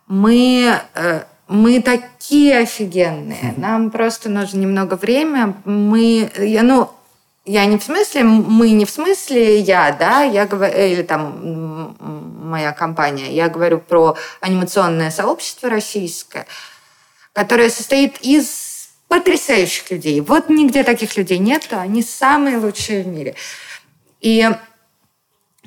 Мы, 0.08 0.80
э, 0.96 1.22
мы 1.48 1.82
такие 1.84 2.58
офигенные. 2.60 3.54
Нам 3.58 3.92
просто 3.92 4.30
нужно 4.30 4.58
немного 4.60 4.96
времени. 4.96 5.54
Мы, 5.66 6.32
я, 6.38 6.64
ну, 6.64 6.92
я 7.48 7.66
не 7.66 7.78
в 7.78 7.84
смысле, 7.84 8.24
мы 8.24 8.72
не 8.72 8.86
в 8.86 8.90
смысле 8.90 9.60
я, 9.60 9.92
да, 9.92 10.24
я 10.24 10.46
говорю, 10.46 10.78
или 10.78 11.02
там 11.02 11.96
моя 12.50 12.74
компания, 12.74 13.34
я 13.34 13.50
говорю 13.50 13.80
про 13.80 14.18
анимационное 14.42 15.12
сообщество 15.12 15.70
российское, 15.70 16.46
которое 17.34 17.70
состоит 17.70 18.18
из 18.22 18.90
потрясающих 19.08 19.90
людей. 19.90 20.20
Вот 20.20 20.50
нигде 20.50 20.84
таких 20.84 21.16
людей 21.16 21.38
нет, 21.38 21.68
они 21.72 22.04
самые 22.04 22.58
лучшие 22.58 23.04
в 23.04 23.08
мире. 23.08 23.36
И 24.20 24.50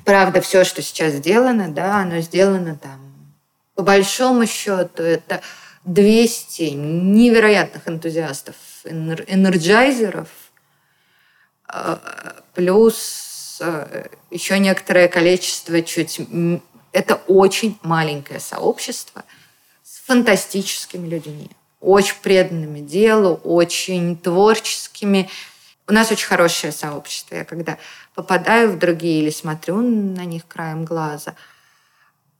правда, 0.05 0.41
все, 0.41 0.63
что 0.63 0.81
сейчас 0.81 1.13
сделано, 1.13 1.69
да, 1.69 1.97
оно 1.97 2.21
сделано 2.21 2.75
там 2.75 3.11
по 3.73 3.83
большому 3.83 4.45
счету 4.45 5.01
это 5.01 5.41
200 5.85 6.61
невероятных 6.75 7.87
энтузиастов, 7.87 8.55
энер- 8.83 9.25
энерджайзеров, 9.27 10.27
э, 10.27 10.40
плюс 12.53 13.57
э, 13.61 14.07
еще 14.29 14.59
некоторое 14.59 15.07
количество 15.07 15.81
чуть... 15.81 16.21
Это 16.91 17.15
очень 17.27 17.79
маленькое 17.83 18.39
сообщество 18.39 19.23
с 19.83 19.99
фантастическими 20.05 21.07
людьми, 21.07 21.49
очень 21.79 22.15
преданными 22.21 22.81
делу, 22.81 23.35
очень 23.43 24.17
творческими. 24.17 25.29
У 25.87 25.93
нас 25.93 26.11
очень 26.11 26.27
хорошее 26.27 26.73
сообщество. 26.73 27.35
Я 27.35 27.45
когда 27.45 27.77
попадаю 28.13 28.71
в 28.71 28.77
другие 28.77 29.21
или 29.21 29.29
смотрю 29.29 29.77
на 29.77 30.25
них 30.25 30.45
краем 30.47 30.83
глаза, 30.83 31.35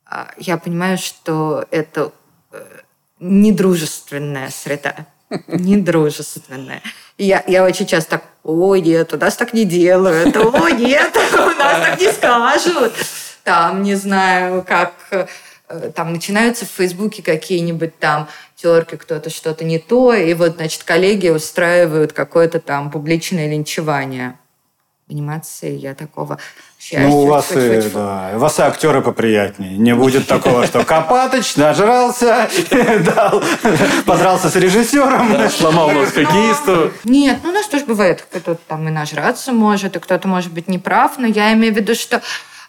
а, 0.05 0.33
я 0.37 0.57
понимаю, 0.57 0.97
что 0.97 1.65
это 1.71 2.11
э, 2.51 2.81
недружественная 3.19 4.49
среда. 4.49 5.07
Недружественная. 5.47 6.81
И 7.17 7.25
я, 7.25 7.43
я 7.47 7.63
очень 7.63 7.85
часто 7.85 8.11
так, 8.11 8.23
о, 8.43 8.75
нет, 8.75 9.13
у 9.13 9.17
нас 9.17 9.35
так 9.35 9.53
не 9.53 9.65
делают, 9.65 10.35
о, 10.35 10.69
нет, 10.69 11.15
у 11.15 11.37
нас 11.57 11.79
так 11.79 11.99
не 11.99 12.11
скажут. 12.11 12.93
Там, 13.43 13.83
не 13.83 13.95
знаю, 13.95 14.63
как 14.67 14.93
э, 15.11 15.91
там 15.95 16.13
начинаются 16.13 16.65
в 16.65 16.69
Фейсбуке 16.69 17.23
какие-нибудь 17.23 17.97
там 17.97 18.27
терки, 18.55 18.97
кто-то 18.97 19.29
что-то 19.29 19.63
не 19.63 19.79
то, 19.79 20.13
и 20.13 20.33
вот, 20.33 20.55
значит, 20.55 20.83
коллеги 20.83 21.29
устраивают 21.29 22.13
какое-то 22.13 22.59
там 22.59 22.91
публичное 22.91 23.49
линчевание. 23.49 24.37
Анимации 25.09 25.75
я 25.75 25.93
такого 25.95 26.39
счастья. 26.81 27.07
Ну, 27.07 27.19
у 27.19 27.25
вас, 27.27 27.51
и, 27.51 27.81
да, 27.93 28.31
у 28.33 28.39
вас 28.39 28.57
и 28.59 28.61
актеры 28.63 29.01
поприятнее. 29.01 29.77
Не 29.77 29.93
будет 29.93 30.27
такого, 30.27 30.65
что 30.65 30.83
Копатыч 30.83 31.55
нажрался, 31.55 32.49
дал, 33.15 33.43
подрался 34.05 34.49
с 34.49 34.55
режиссером. 34.55 35.49
Сломал 35.49 35.91
нос 35.91 36.09
хоккеисту. 36.09 36.91
Нет, 37.03 37.39
ну 37.43 37.49
у 37.49 37.53
нас 37.53 37.67
тоже 37.67 37.85
бывает, 37.85 38.21
кто-то 38.21 38.55
там 38.67 38.87
и 38.87 38.91
нажраться 38.91 39.51
может, 39.53 39.95
и 39.95 39.99
кто-то 39.99 40.27
может 40.27 40.51
быть 40.51 40.67
неправ, 40.67 41.17
но 41.17 41.27
я 41.27 41.53
имею 41.53 41.73
в 41.73 41.77
виду, 41.77 41.93
что 41.93 42.21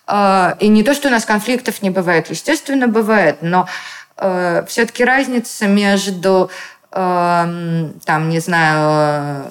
э, 0.07 0.55
и 0.61 0.69
не 0.69 0.83
то, 0.83 0.95
что 0.95 1.09
у 1.09 1.11
нас 1.11 1.25
конфликтов 1.25 1.81
не 1.83 1.91
бывает, 1.91 2.29
естественно, 2.29 2.89
бывает, 2.89 3.39
но 3.41 3.67
э, 4.19 4.65
все-таки 4.69 5.05
разница 5.05 5.67
между, 5.67 6.51
э, 6.91 7.89
там, 8.05 8.29
не 8.29 8.41
знаю, 8.41 9.47
э, 9.47 9.51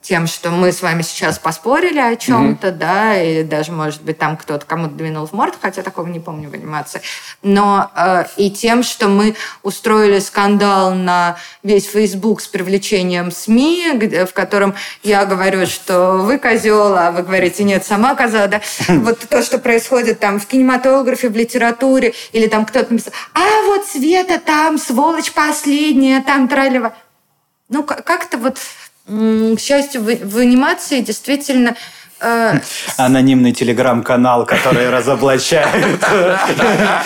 тем, 0.00 0.26
что 0.26 0.50
мы 0.50 0.72
с 0.72 0.80
вами 0.82 1.02
сейчас 1.02 1.38
поспорили 1.38 1.98
о 1.98 2.16
чем-то, 2.16 2.70
да, 2.72 3.20
и 3.20 3.42
даже, 3.42 3.72
может 3.72 4.02
быть, 4.02 4.18
там 4.18 4.36
кто-то 4.36 4.64
кому-то 4.64 4.94
двинул 4.94 5.26
в 5.26 5.32
морду, 5.32 5.56
хотя 5.60 5.82
такого 5.82 6.06
не 6.06 6.20
помню 6.20 6.48
в 6.50 6.54
анимации, 6.54 7.02
но 7.42 7.90
э, 7.94 8.24
и 8.36 8.50
тем, 8.50 8.82
что 8.82 9.08
мы 9.08 9.34
устроили 9.62 10.18
скандал 10.20 10.94
на 10.94 11.36
весь 11.62 11.86
Facebook 11.86 12.40
с 12.40 12.48
привлечением 12.48 13.30
СМИ, 13.30 13.92
где- 13.94 14.24
в 14.24 14.32
котором 14.32 14.74
я 15.02 15.24
говорю, 15.26 15.66
что 15.66 16.18
вы 16.18 16.38
козел, 16.38 16.96
а 16.96 17.10
вы 17.10 17.22
говорите, 17.22 17.64
нет, 17.64 17.84
сама 17.84 18.14
коза, 18.14 18.46
да. 18.46 18.60
Вот 18.88 19.18
то, 19.28 19.42
что 19.42 19.58
происходит 19.58 20.20
там 20.20 20.38
в 20.40 20.46
кинематографе, 20.46 21.28
в 21.28 21.36
литературе, 21.36 22.14
или 22.32 22.46
там 22.46 22.64
кто-то 22.64 22.92
написал, 22.92 23.12
а 23.34 23.66
вот 23.66 23.84
Света 23.86 24.38
там, 24.38 24.78
сволочь 24.78 25.32
последняя, 25.32 26.22
там 26.22 26.48
тралево. 26.48 26.94
Ну, 27.68 27.82
как-то 27.84 28.36
вот, 28.38 28.58
к 29.06 29.58
счастью, 29.58 30.02
в, 30.02 30.14
в 30.14 30.38
анимации 30.38 31.00
действительно 31.00 31.76
Анонимный 32.96 33.52
телеграм-канал, 33.52 34.46
который 34.46 34.90
разоблачает 34.90 36.00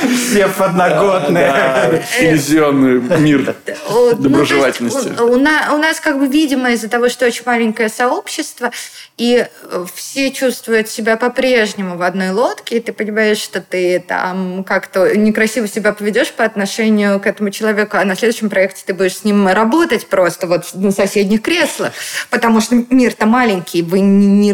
все 0.00 0.48
подноготные. 0.48 2.02
Иллюзионный 2.20 3.00
мир 3.18 3.54
ну, 3.88 4.14
доброжелательности. 4.14 5.20
у, 5.20 5.32
у 5.32 5.36
на- 5.38 5.74
у 5.74 5.78
нас 5.78 6.00
как 6.00 6.18
бы 6.18 6.26
видимо 6.26 6.72
из-за 6.72 6.88
того, 6.88 7.08
что 7.08 7.26
очень 7.26 7.42
маленькое 7.46 7.88
сообщество, 7.88 8.70
и 9.16 9.46
э, 9.46 9.86
все 9.94 10.30
чувствуют 10.30 10.88
себя 10.88 11.16
по-прежнему 11.16 11.96
в 11.96 12.02
одной 12.02 12.30
лодке, 12.30 12.76
и 12.76 12.80
ты 12.80 12.92
понимаешь, 12.92 13.38
что 13.38 13.60
ты 13.60 14.00
там 14.00 14.64
как-то 14.64 15.16
некрасиво 15.16 15.66
себя 15.66 15.92
поведешь 15.92 16.32
по 16.32 16.44
отношению 16.44 17.20
к 17.20 17.26
этому 17.26 17.50
человеку, 17.50 17.96
а 17.96 18.04
на 18.04 18.16
следующем 18.16 18.50
проекте 18.50 18.82
ты 18.84 18.94
будешь 18.94 19.16
с 19.16 19.24
ним 19.24 19.48
работать 19.48 20.06
просто 20.06 20.46
вот 20.46 20.66
на 20.74 20.90
соседних 20.90 21.42
креслах, 21.42 21.92
потому 22.30 22.60
что 22.60 22.84
мир-то 22.90 23.26
маленький, 23.26 23.82
вы 23.82 24.00
не, 24.00 24.26
не 24.26 24.52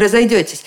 разойдетесь. 0.52 0.64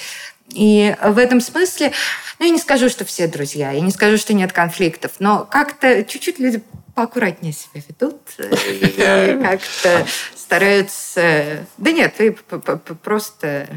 И 0.49 0.95
в 1.02 1.18
этом 1.18 1.41
смысле, 1.41 1.91
ну, 2.40 2.45
я 2.45 2.52
не 2.52 2.60
скажу, 2.60 2.90
что 2.90 3.03
все 3.06 3.28
друзья, 3.28 3.72
я 3.72 3.80
не 3.82 3.91
скажу, 3.91 4.18
что 4.18 4.34
нет 4.34 4.53
конфликтов, 4.53 5.14
но 5.20 5.45
как-то 5.49 6.03
чуть-чуть 6.03 6.40
люди 6.40 6.62
поаккуратнее 6.94 7.52
себя 7.53 7.82
ведут, 7.88 8.22
и 8.38 9.40
как-то 9.41 10.06
стараются... 10.36 11.66
Да 11.78 11.91
нет, 11.91 12.16
вы 12.20 12.32
просто... 13.02 13.68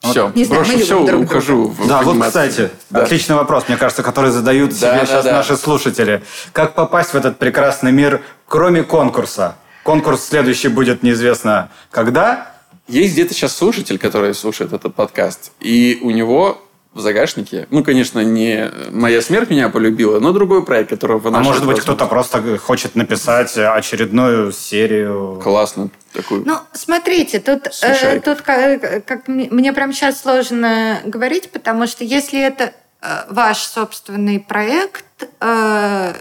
Все, 0.00 0.32
Не 0.34 0.44
знаю, 0.44 0.62
брошу 0.62 0.72
мы 0.72 0.80
любим 0.80 0.84
все, 0.84 0.96
друг 1.06 1.06
друга. 1.06 1.24
ухожу 1.24 1.68
в 1.68 1.86
Да, 1.86 2.02
вот, 2.02 2.20
кстати, 2.24 2.70
Да. 2.90 3.02
отличный 3.04 3.36
вопрос, 3.36 3.68
мне 3.68 3.76
кажется, 3.76 4.02
который 4.02 4.32
задают 4.32 4.70
Да, 4.70 4.76
себе 4.76 4.90
да, 5.00 5.06
сейчас 5.06 5.24
да. 5.24 5.32
наши 5.32 5.56
слушатели. 5.56 6.24
Как 6.52 6.74
попасть 6.74 7.10
в 7.10 7.14
этот 7.16 7.38
прекрасный 7.38 7.92
мир, 7.92 8.20
кроме 8.48 8.82
конкурса? 8.82 9.54
Конкурс 9.84 10.24
следующий 10.24 10.66
будет 10.68 11.04
неизвестно 11.04 11.70
когда. 11.92 12.51
Есть 12.92 13.14
где-то 13.14 13.32
сейчас 13.32 13.56
слушатель, 13.56 13.98
который 13.98 14.34
слушает 14.34 14.74
этот 14.74 14.94
подкаст, 14.94 15.52
и 15.60 15.98
у 16.02 16.10
него 16.10 16.60
в 16.92 17.00
загашнике, 17.00 17.66
ну, 17.70 17.82
конечно, 17.82 18.20
не 18.20 18.70
«Моя 18.90 19.22
смерть 19.22 19.48
меня 19.48 19.70
полюбила», 19.70 20.20
но 20.20 20.32
другой 20.32 20.62
проект, 20.62 20.90
которого 20.90 21.16
вы 21.16 21.30
А 21.34 21.40
может 21.40 21.64
быть, 21.64 21.80
кто-то 21.80 22.04
просто 22.04 22.58
хочет 22.58 22.94
написать 22.94 23.56
очередную 23.56 24.52
серию. 24.52 25.40
Классно. 25.42 25.88
Такой. 26.12 26.42
Ну, 26.44 26.58
смотрите, 26.74 27.40
тут, 27.40 27.70
э, 27.82 28.20
тут 28.20 28.42
как, 28.42 29.06
как 29.06 29.26
мне 29.26 29.72
прямо 29.72 29.94
сейчас 29.94 30.20
сложно 30.20 31.00
говорить, 31.06 31.50
потому 31.50 31.86
что 31.86 32.04
если 32.04 32.42
это 32.42 32.74
э, 33.00 33.24
ваш 33.30 33.56
собственный 33.56 34.38
проект, 34.38 35.06
э, 35.40 36.14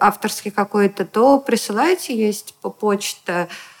авторский 0.00 0.50
какой-то, 0.50 1.04
то 1.04 1.38
присылайте, 1.38 2.12
есть 2.16 2.56
по 2.60 2.70
почта, 2.70 3.46
э, 3.48 3.71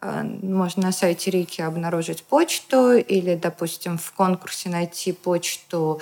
можно 0.00 0.84
на 0.84 0.92
сайте 0.92 1.30
Рики 1.30 1.60
обнаружить 1.60 2.22
почту 2.22 2.92
или, 2.92 3.34
допустим, 3.34 3.98
в 3.98 4.12
конкурсе 4.12 4.68
найти 4.68 5.12
почту 5.12 6.00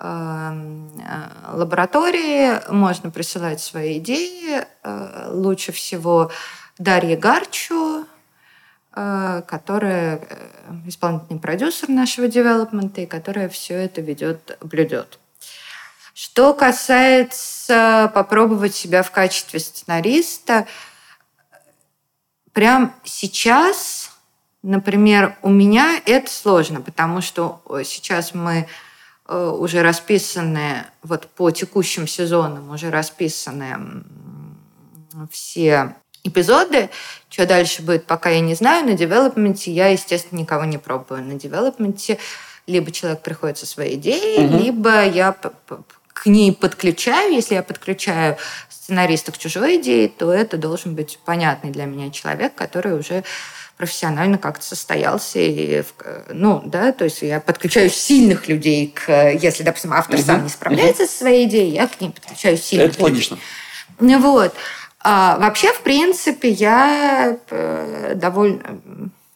э, 0.00 0.04
э, 0.04 1.52
лаборатории, 1.52 2.72
можно 2.72 3.10
присылать 3.10 3.60
свои 3.60 3.98
идеи. 3.98 4.64
Э, 4.82 5.28
Лучше 5.32 5.72
всего 5.72 6.30
Дарье 6.78 7.18
Гарчу, 7.18 8.06
э, 8.94 9.42
которая 9.46 10.20
исполнительный 10.86 11.38
продюсер 11.38 11.90
нашего 11.90 12.28
девелопмента 12.28 13.02
и 13.02 13.06
которая 13.06 13.50
все 13.50 13.74
это 13.74 14.00
ведет, 14.00 14.56
блюдет. 14.62 15.18
Что 16.14 16.54
касается 16.54 18.10
попробовать 18.14 18.74
себя 18.74 19.02
в 19.02 19.10
качестве 19.10 19.60
сценариста, 19.60 20.66
прям 22.56 22.94
сейчас, 23.04 24.12
например, 24.62 25.36
у 25.42 25.50
меня 25.50 26.00
это 26.06 26.30
сложно, 26.30 26.80
потому 26.80 27.20
что 27.20 27.60
э, 27.68 27.82
сейчас 27.84 28.32
мы 28.32 28.66
э, 29.28 29.48
уже 29.58 29.82
расписаны, 29.82 30.86
вот 31.02 31.26
по 31.26 31.50
текущим 31.50 32.06
сезонам 32.08 32.70
уже 32.70 32.90
расписаны 32.90 34.04
все 35.30 35.96
эпизоды. 36.24 36.88
Что 37.28 37.46
дальше 37.46 37.82
будет, 37.82 38.06
пока 38.06 38.30
я 38.30 38.40
не 38.40 38.54
знаю. 38.54 38.86
На 38.86 38.94
девелопменте 38.94 39.70
я, 39.70 39.88
естественно, 39.88 40.38
никого 40.38 40.64
не 40.64 40.78
пробую. 40.78 41.22
На 41.24 41.34
девелопменте 41.34 42.16
либо 42.66 42.90
человек 42.90 43.20
приходит 43.20 43.58
со 43.58 43.66
своей 43.66 43.96
идеей, 43.96 44.46
угу. 44.46 44.56
либо 44.56 45.04
я 45.04 45.36
к 46.14 46.24
ней 46.24 46.54
подключаю. 46.54 47.34
Если 47.34 47.54
я 47.54 47.62
подключаю 47.62 48.38
сценариста 48.86 49.32
к 49.32 49.38
чужой 49.38 49.80
идее, 49.80 50.08
то 50.08 50.32
это 50.32 50.56
должен 50.56 50.94
быть 50.94 51.18
понятный 51.24 51.70
для 51.70 51.86
меня 51.86 52.10
человек, 52.10 52.54
который 52.54 52.96
уже 52.96 53.24
профессионально 53.76 54.38
как-то 54.38 54.64
состоялся. 54.64 55.40
И, 55.40 55.82
ну, 56.28 56.62
да, 56.64 56.92
то 56.92 57.02
есть 57.02 57.20
я 57.22 57.40
подключаю 57.40 57.90
сильных 57.90 58.46
людей 58.46 58.94
к... 58.94 59.32
Если, 59.32 59.64
допустим, 59.64 59.92
автор 59.92 60.16
угу. 60.16 60.24
сам 60.24 60.44
не 60.44 60.48
справляется 60.48 61.02
угу. 61.02 61.10
со 61.10 61.18
своей 61.18 61.48
идеей, 61.48 61.72
я 61.72 61.88
к 61.88 62.00
ней 62.00 62.10
подключаю 62.10 62.56
сильных 62.56 62.90
Это 62.90 62.98
людей. 63.00 63.12
логично. 63.12 63.38
Вот. 63.98 64.54
А, 65.00 65.36
вообще, 65.38 65.72
в 65.72 65.80
принципе, 65.80 66.48
я 66.50 67.38
э, 67.50 68.12
довольно 68.14 68.80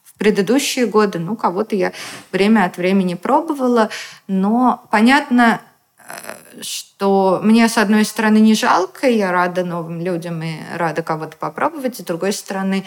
в 0.05 0.17
предыдущие 0.17 0.85
годы, 0.85 1.19
ну, 1.19 1.35
кого-то 1.35 1.75
я 1.75 1.91
время 2.31 2.63
от 2.63 2.77
времени 2.77 3.15
пробовала, 3.15 3.89
но 4.27 4.85
понятно, 4.91 5.59
э, 5.97 6.13
что 6.61 7.39
мне, 7.43 7.67
с 7.67 7.77
одной 7.77 8.05
стороны, 8.05 8.37
не 8.37 8.53
жалко, 8.53 9.07
я 9.07 9.31
рада 9.31 9.63
новым 9.63 10.01
людям 10.01 10.41
и 10.43 10.55
рада 10.75 11.01
кого-то 11.03 11.37
попробовать, 11.37 11.97
с 11.97 12.03
другой 12.03 12.33
стороны, 12.33 12.85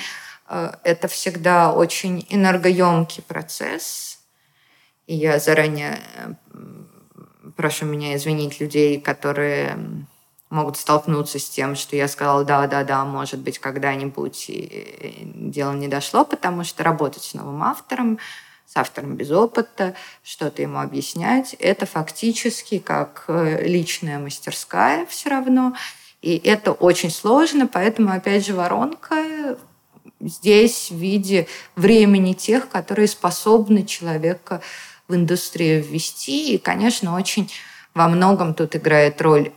э, 0.48 0.72
это 0.82 1.08
всегда 1.08 1.72
очень 1.72 2.26
энергоемкий 2.28 3.22
процесс, 3.22 4.18
и 5.06 5.14
я 5.14 5.38
заранее 5.38 5.98
прошу 7.56 7.86
меня 7.86 8.16
извинить 8.16 8.60
людей, 8.60 9.00
которые 9.00 9.78
могут 10.50 10.76
столкнуться 10.76 11.38
с 11.38 11.48
тем, 11.48 11.74
что 11.74 11.96
я 11.96 12.08
сказала, 12.08 12.44
да, 12.44 12.66
да, 12.66 12.84
да, 12.84 13.04
может 13.04 13.40
быть, 13.40 13.58
когда-нибудь 13.58 14.46
и 14.48 15.32
дело 15.34 15.72
не 15.72 15.88
дошло, 15.88 16.24
потому 16.24 16.64
что 16.64 16.84
работать 16.84 17.24
с 17.24 17.34
новым 17.34 17.62
автором, 17.62 18.18
с 18.66 18.76
автором 18.76 19.16
без 19.16 19.30
опыта, 19.30 19.94
что-то 20.22 20.62
ему 20.62 20.80
объяснять, 20.80 21.54
это 21.54 21.86
фактически 21.86 22.78
как 22.78 23.24
э, 23.28 23.66
личная 23.66 24.18
мастерская 24.18 25.06
все 25.06 25.30
равно. 25.30 25.74
И 26.22 26.40
это 26.42 26.72
очень 26.72 27.10
сложно, 27.10 27.66
поэтому, 27.66 28.12
опять 28.12 28.46
же, 28.46 28.54
воронка 28.54 29.56
здесь 30.20 30.90
в 30.90 30.96
виде 30.96 31.46
времени 31.76 32.32
тех, 32.32 32.68
которые 32.68 33.08
способны 33.08 33.84
человека 33.84 34.62
в 35.06 35.14
индустрию 35.14 35.84
ввести. 35.84 36.54
И, 36.54 36.58
конечно, 36.58 37.14
очень 37.14 37.50
во 37.92 38.08
многом 38.08 38.54
тут 38.54 38.74
играет 38.74 39.20
роль 39.20 39.52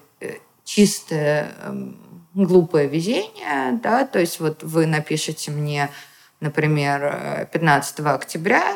чистое 0.68 1.54
эм, 1.62 1.98
глупое 2.34 2.88
везение, 2.88 3.80
да, 3.82 4.06
то 4.06 4.20
есть 4.20 4.40
вот 4.42 4.64
вы 4.64 4.86
напишите 4.86 5.50
мне, 5.50 5.90
например, 6.42 7.48
15 7.54 8.02
октября, 8.02 8.76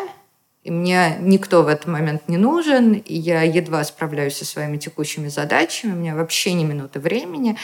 и 0.63 0.69
мне 0.69 1.17
никто 1.19 1.63
в 1.63 1.67
этот 1.67 1.87
момент 1.87 2.27
не 2.27 2.37
нужен, 2.37 2.93
и 2.93 3.15
я 3.15 3.41
едва 3.41 3.83
справляюсь 3.83 4.37
со 4.37 4.45
своими 4.45 4.77
текущими 4.77 5.27
задачами, 5.27 5.93
у 5.93 5.95
меня 5.95 6.15
вообще 6.15 6.53
ни 6.53 6.63
минуты 6.63 6.99
времени, 6.99 7.57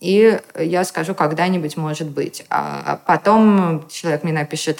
и 0.00 0.38
я 0.58 0.84
скажу, 0.84 1.14
когда-нибудь 1.14 1.76
может 1.76 2.08
быть. 2.08 2.44
А 2.50 3.00
потом 3.06 3.88
человек 3.88 4.22
мне 4.22 4.32
напишет 4.32 4.78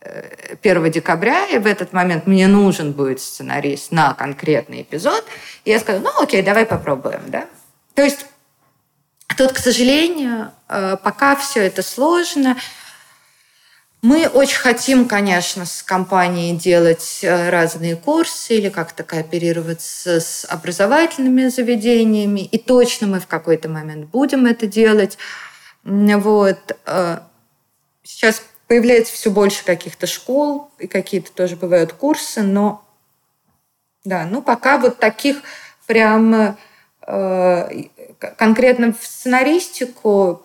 1 0.00 0.84
э, 0.84 0.90
декабря, 0.90 1.46
и 1.46 1.58
в 1.58 1.66
этот 1.66 1.92
момент 1.92 2.26
мне 2.26 2.46
нужен 2.46 2.92
будет 2.92 3.20
сценарист 3.20 3.92
на 3.92 4.14
конкретный 4.14 4.82
эпизод, 4.82 5.24
и 5.64 5.70
я 5.70 5.78
скажу, 5.78 6.00
ну 6.00 6.22
окей, 6.22 6.42
давай 6.42 6.66
попробуем, 6.66 7.22
да. 7.28 7.46
То 7.94 8.02
есть 8.02 8.26
тут, 9.36 9.52
к 9.52 9.58
сожалению, 9.58 10.50
э, 10.68 10.96
пока 11.02 11.36
все 11.36 11.60
это 11.60 11.82
сложно. 11.82 12.56
Мы 14.02 14.26
очень 14.26 14.58
хотим, 14.58 15.06
конечно, 15.06 15.64
с 15.64 15.82
компанией 15.82 16.56
делать 16.56 17.20
э, 17.22 17.50
разные 17.50 17.94
курсы 17.94 18.56
или 18.56 18.68
как-то 18.68 19.04
кооперироваться 19.04 20.20
с 20.20 20.44
образовательными 20.44 21.48
заведениями. 21.48 22.40
И 22.40 22.58
точно 22.58 23.06
мы 23.06 23.20
в 23.20 23.28
какой-то 23.28 23.68
момент 23.68 24.06
будем 24.10 24.46
это 24.46 24.66
делать. 24.66 25.18
Вот. 25.84 26.58
Э, 26.84 27.20
сейчас 28.02 28.42
появляется 28.66 29.12
все 29.12 29.30
больше 29.30 29.64
каких-то 29.64 30.08
школ, 30.08 30.70
и 30.78 30.88
какие-то 30.88 31.30
тоже 31.32 31.54
бывают 31.54 31.92
курсы, 31.92 32.42
но 32.42 32.84
да, 34.04 34.26
ну 34.26 34.42
пока 34.42 34.78
вот 34.78 34.98
таких 34.98 35.42
прям 35.86 36.56
Э, 37.04 37.68
конкретно 38.36 38.92
в 38.92 39.04
сценаристику 39.04 40.42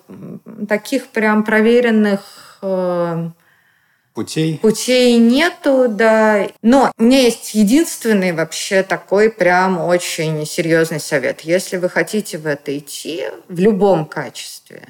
таких 0.67 1.07
прям 1.07 1.43
проверенных 1.43 2.57
путей 4.18 4.57
путей 4.57 5.18
нету, 5.18 5.85
да. 5.88 6.48
Но 6.64 6.91
у 6.98 7.03
меня 7.03 7.22
есть 7.22 7.53
единственный 7.53 8.31
вообще 8.31 8.81
такой 8.81 9.30
прям 9.30 9.80
очень 9.80 10.44
серьезный 10.44 10.99
совет. 10.99 11.41
Если 11.41 11.77
вы 11.77 11.88
хотите 11.88 12.39
в 12.39 12.48
это 12.48 12.76
идти 12.76 13.26
в 13.48 13.60
любом 13.60 14.07
качестве, 14.07 14.88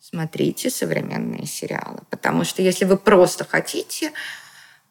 смотрите 0.00 0.68
современные 0.68 1.46
сериалы, 1.46 2.00
потому 2.10 2.44
что 2.44 2.60
если 2.60 2.84
вы 2.84 2.98
просто 2.98 3.46
хотите 3.48 4.12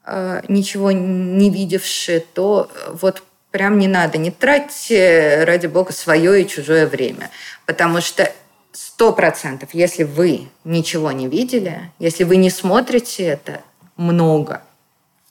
э, 0.08 0.42
ничего 0.48 0.92
не 0.92 1.52
видевшие, 1.52 2.22
то 2.22 2.68
вот 2.88 3.22
прям 3.52 3.78
не 3.78 3.88
надо. 3.88 4.18
Не 4.18 4.32
тратьте, 4.32 5.44
ради 5.44 5.68
бога, 5.68 5.94
свое 5.94 6.42
и 6.42 6.48
чужое 6.48 6.88
время. 6.88 7.30
Потому 7.68 8.02
что 8.02 8.32
сто 8.74 9.14
процентов, 9.14 9.70
если 9.74 10.04
вы 10.04 10.48
ничего 10.64 11.12
не 11.12 11.28
видели, 11.28 11.92
если 12.00 12.24
вы 12.24 12.38
не 12.38 12.50
смотрите 12.50 13.24
это 13.24 13.62
много, 13.98 14.64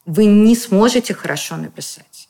вы 0.06 0.24
не 0.26 0.56
сможете 0.56 1.14
хорошо 1.14 1.56
написать. 1.56 2.28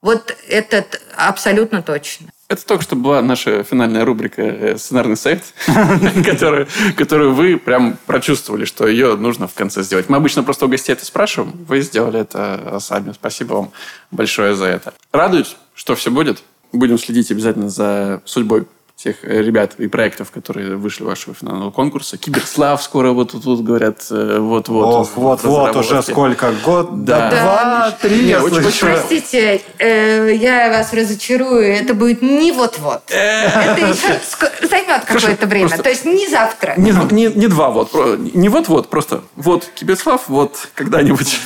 Вот 0.00 0.36
это 0.48 0.84
абсолютно 1.16 1.80
точно. 1.80 2.28
Это 2.48 2.66
только 2.66 2.82
что 2.82 2.96
была 2.96 3.22
наша 3.22 3.62
финальная 3.62 4.04
рубрика 4.04 4.42
э, 4.42 4.76
«Сценарный 4.76 5.16
совет», 5.16 5.42
которую, 6.96 7.34
вы 7.34 7.56
прям 7.56 7.96
прочувствовали, 8.04 8.64
что 8.64 8.86
ее 8.88 9.16
нужно 9.16 9.46
в 9.46 9.54
конце 9.54 9.82
сделать. 9.82 10.08
Мы 10.08 10.16
обычно 10.16 10.42
просто 10.42 10.66
у 10.66 10.68
гостей 10.68 10.92
это 10.92 11.06
спрашиваем. 11.06 11.52
Вы 11.66 11.80
сделали 11.82 12.20
это 12.20 12.78
сами. 12.80 13.12
Спасибо 13.12 13.54
вам 13.54 13.72
большое 14.10 14.56
за 14.56 14.66
это. 14.66 14.92
Радуюсь, 15.12 15.56
что 15.74 15.94
все 15.94 16.10
будет. 16.10 16.42
Будем 16.72 16.98
следить 16.98 17.30
обязательно 17.30 17.70
за 17.70 18.22
судьбой 18.24 18.66
тех 19.02 19.16
э, 19.22 19.42
ребят 19.42 19.74
и 19.78 19.88
проектов, 19.88 20.30
которые 20.30 20.76
вышли 20.76 21.04
вашего 21.04 21.34
финального 21.34 21.70
конкурса. 21.70 22.16
Киберслав 22.18 22.82
скоро 22.82 23.10
вот 23.10 23.32
тут 23.32 23.44
вот 23.44 23.60
говорят, 23.60 24.06
э, 24.10 24.38
вот-вот. 24.38 24.86
Ох, 24.86 25.16
вот-вот, 25.16 25.76
уже 25.76 26.02
сколько? 26.02 26.52
Год, 26.64 27.04
да. 27.04 27.30
два, 27.30 27.90
три, 28.00 28.28
я 28.28 28.42
очень, 28.42 28.64
очень... 28.64 28.86
Простите, 28.86 29.60
э, 29.78 30.34
я 30.34 30.70
вас 30.70 30.92
разочарую, 30.92 31.64
это 31.64 31.94
будет 31.94 32.22
не 32.22 32.52
вот-вот. 32.52 33.02
Э. 33.10 33.46
Это 33.46 33.86
еще 33.86 34.20
займет 34.68 35.04
какое-то 35.04 35.46
время, 35.46 35.70
то 35.70 35.88
есть 35.88 36.04
не 36.04 36.28
завтра. 36.28 36.74
Не, 36.76 36.92
не, 37.10 37.26
не 37.26 37.48
два 37.48 37.70
вот, 37.70 37.92
не 38.18 38.48
вот-вот, 38.48 38.88
просто 38.88 39.22
вот 39.36 39.64
Киберслав, 39.74 40.28
вот 40.28 40.68
когда-нибудь 40.74 41.40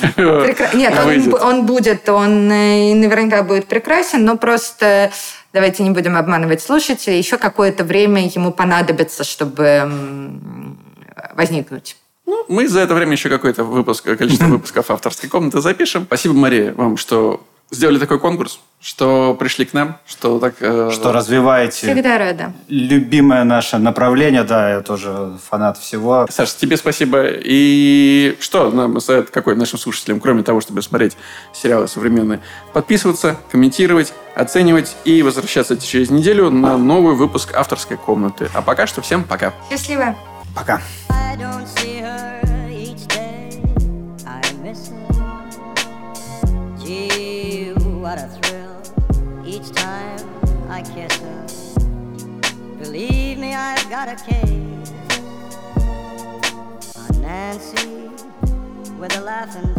Нет, 0.73 0.93
он, 1.03 1.41
он 1.41 1.65
будет, 1.65 2.07
он 2.09 2.47
наверняка 2.47 3.43
будет 3.43 3.67
прекрасен, 3.67 4.25
но 4.25 4.37
просто 4.37 5.11
давайте 5.57 5.81
не 5.81 5.89
будем 5.89 6.15
обманывать 6.15 6.61
слушателей, 6.61 7.17
еще 7.17 7.37
какое-то 7.39 7.83
время 7.83 8.27
ему 8.27 8.51
понадобится, 8.51 9.23
чтобы 9.23 9.89
возникнуть. 11.33 11.97
Ну, 12.27 12.45
мы 12.47 12.67
за 12.67 12.81
это 12.81 12.93
время 12.93 13.13
еще 13.13 13.29
какое-то 13.29 13.63
выпуск, 13.63 14.03
количество 14.03 14.45
выпусков 14.55 14.91
авторской 14.91 15.29
комнаты 15.29 15.61
запишем. 15.61 16.03
Спасибо, 16.03 16.35
Мария, 16.35 16.73
вам, 16.73 16.97
что 16.97 17.41
сделали 17.71 17.99
такой 17.99 18.19
конкурс, 18.19 18.59
что 18.79 19.35
пришли 19.35 19.65
к 19.65 19.73
нам, 19.73 19.97
что 20.05 20.39
так... 20.39 20.55
Э... 20.59 20.89
Что 20.91 21.11
развиваете. 21.11 21.91
Всегда 21.91 22.17
рада. 22.17 22.53
Любимое 22.67 23.43
наше 23.43 23.77
направление, 23.77 24.43
да, 24.43 24.71
я 24.71 24.81
тоже 24.81 25.37
фанат 25.49 25.77
всего. 25.77 26.27
Саша, 26.29 26.57
тебе 26.57 26.77
спасибо. 26.77 27.25
И 27.27 28.37
что 28.39 28.71
нам 28.71 28.99
совет 29.01 29.29
какой 29.29 29.55
нашим 29.55 29.79
слушателям, 29.79 30.19
кроме 30.19 30.43
того, 30.43 30.61
чтобы 30.61 30.81
смотреть 30.81 31.17
сериалы 31.53 31.87
современные? 31.87 32.39
Подписываться, 32.73 33.37
комментировать, 33.51 34.13
оценивать 34.35 34.95
и 35.05 35.21
возвращаться 35.21 35.77
через 35.77 36.09
неделю 36.09 36.49
на 36.49 36.77
новый 36.77 37.15
выпуск 37.15 37.53
авторской 37.53 37.97
комнаты. 37.97 38.49
А 38.53 38.61
пока 38.61 38.87
что 38.87 39.01
всем 39.01 39.23
пока. 39.23 39.53
Счастливо. 39.69 40.15
Пока. 40.55 40.81
what 41.37 42.46
I've 53.57 53.89
got 53.89 54.07
a 54.07 54.15
case. 54.15 54.91
On 56.95 57.21
Nancy 57.21 58.09
with 58.99 59.17
a 59.17 59.21
laughing 59.21 59.73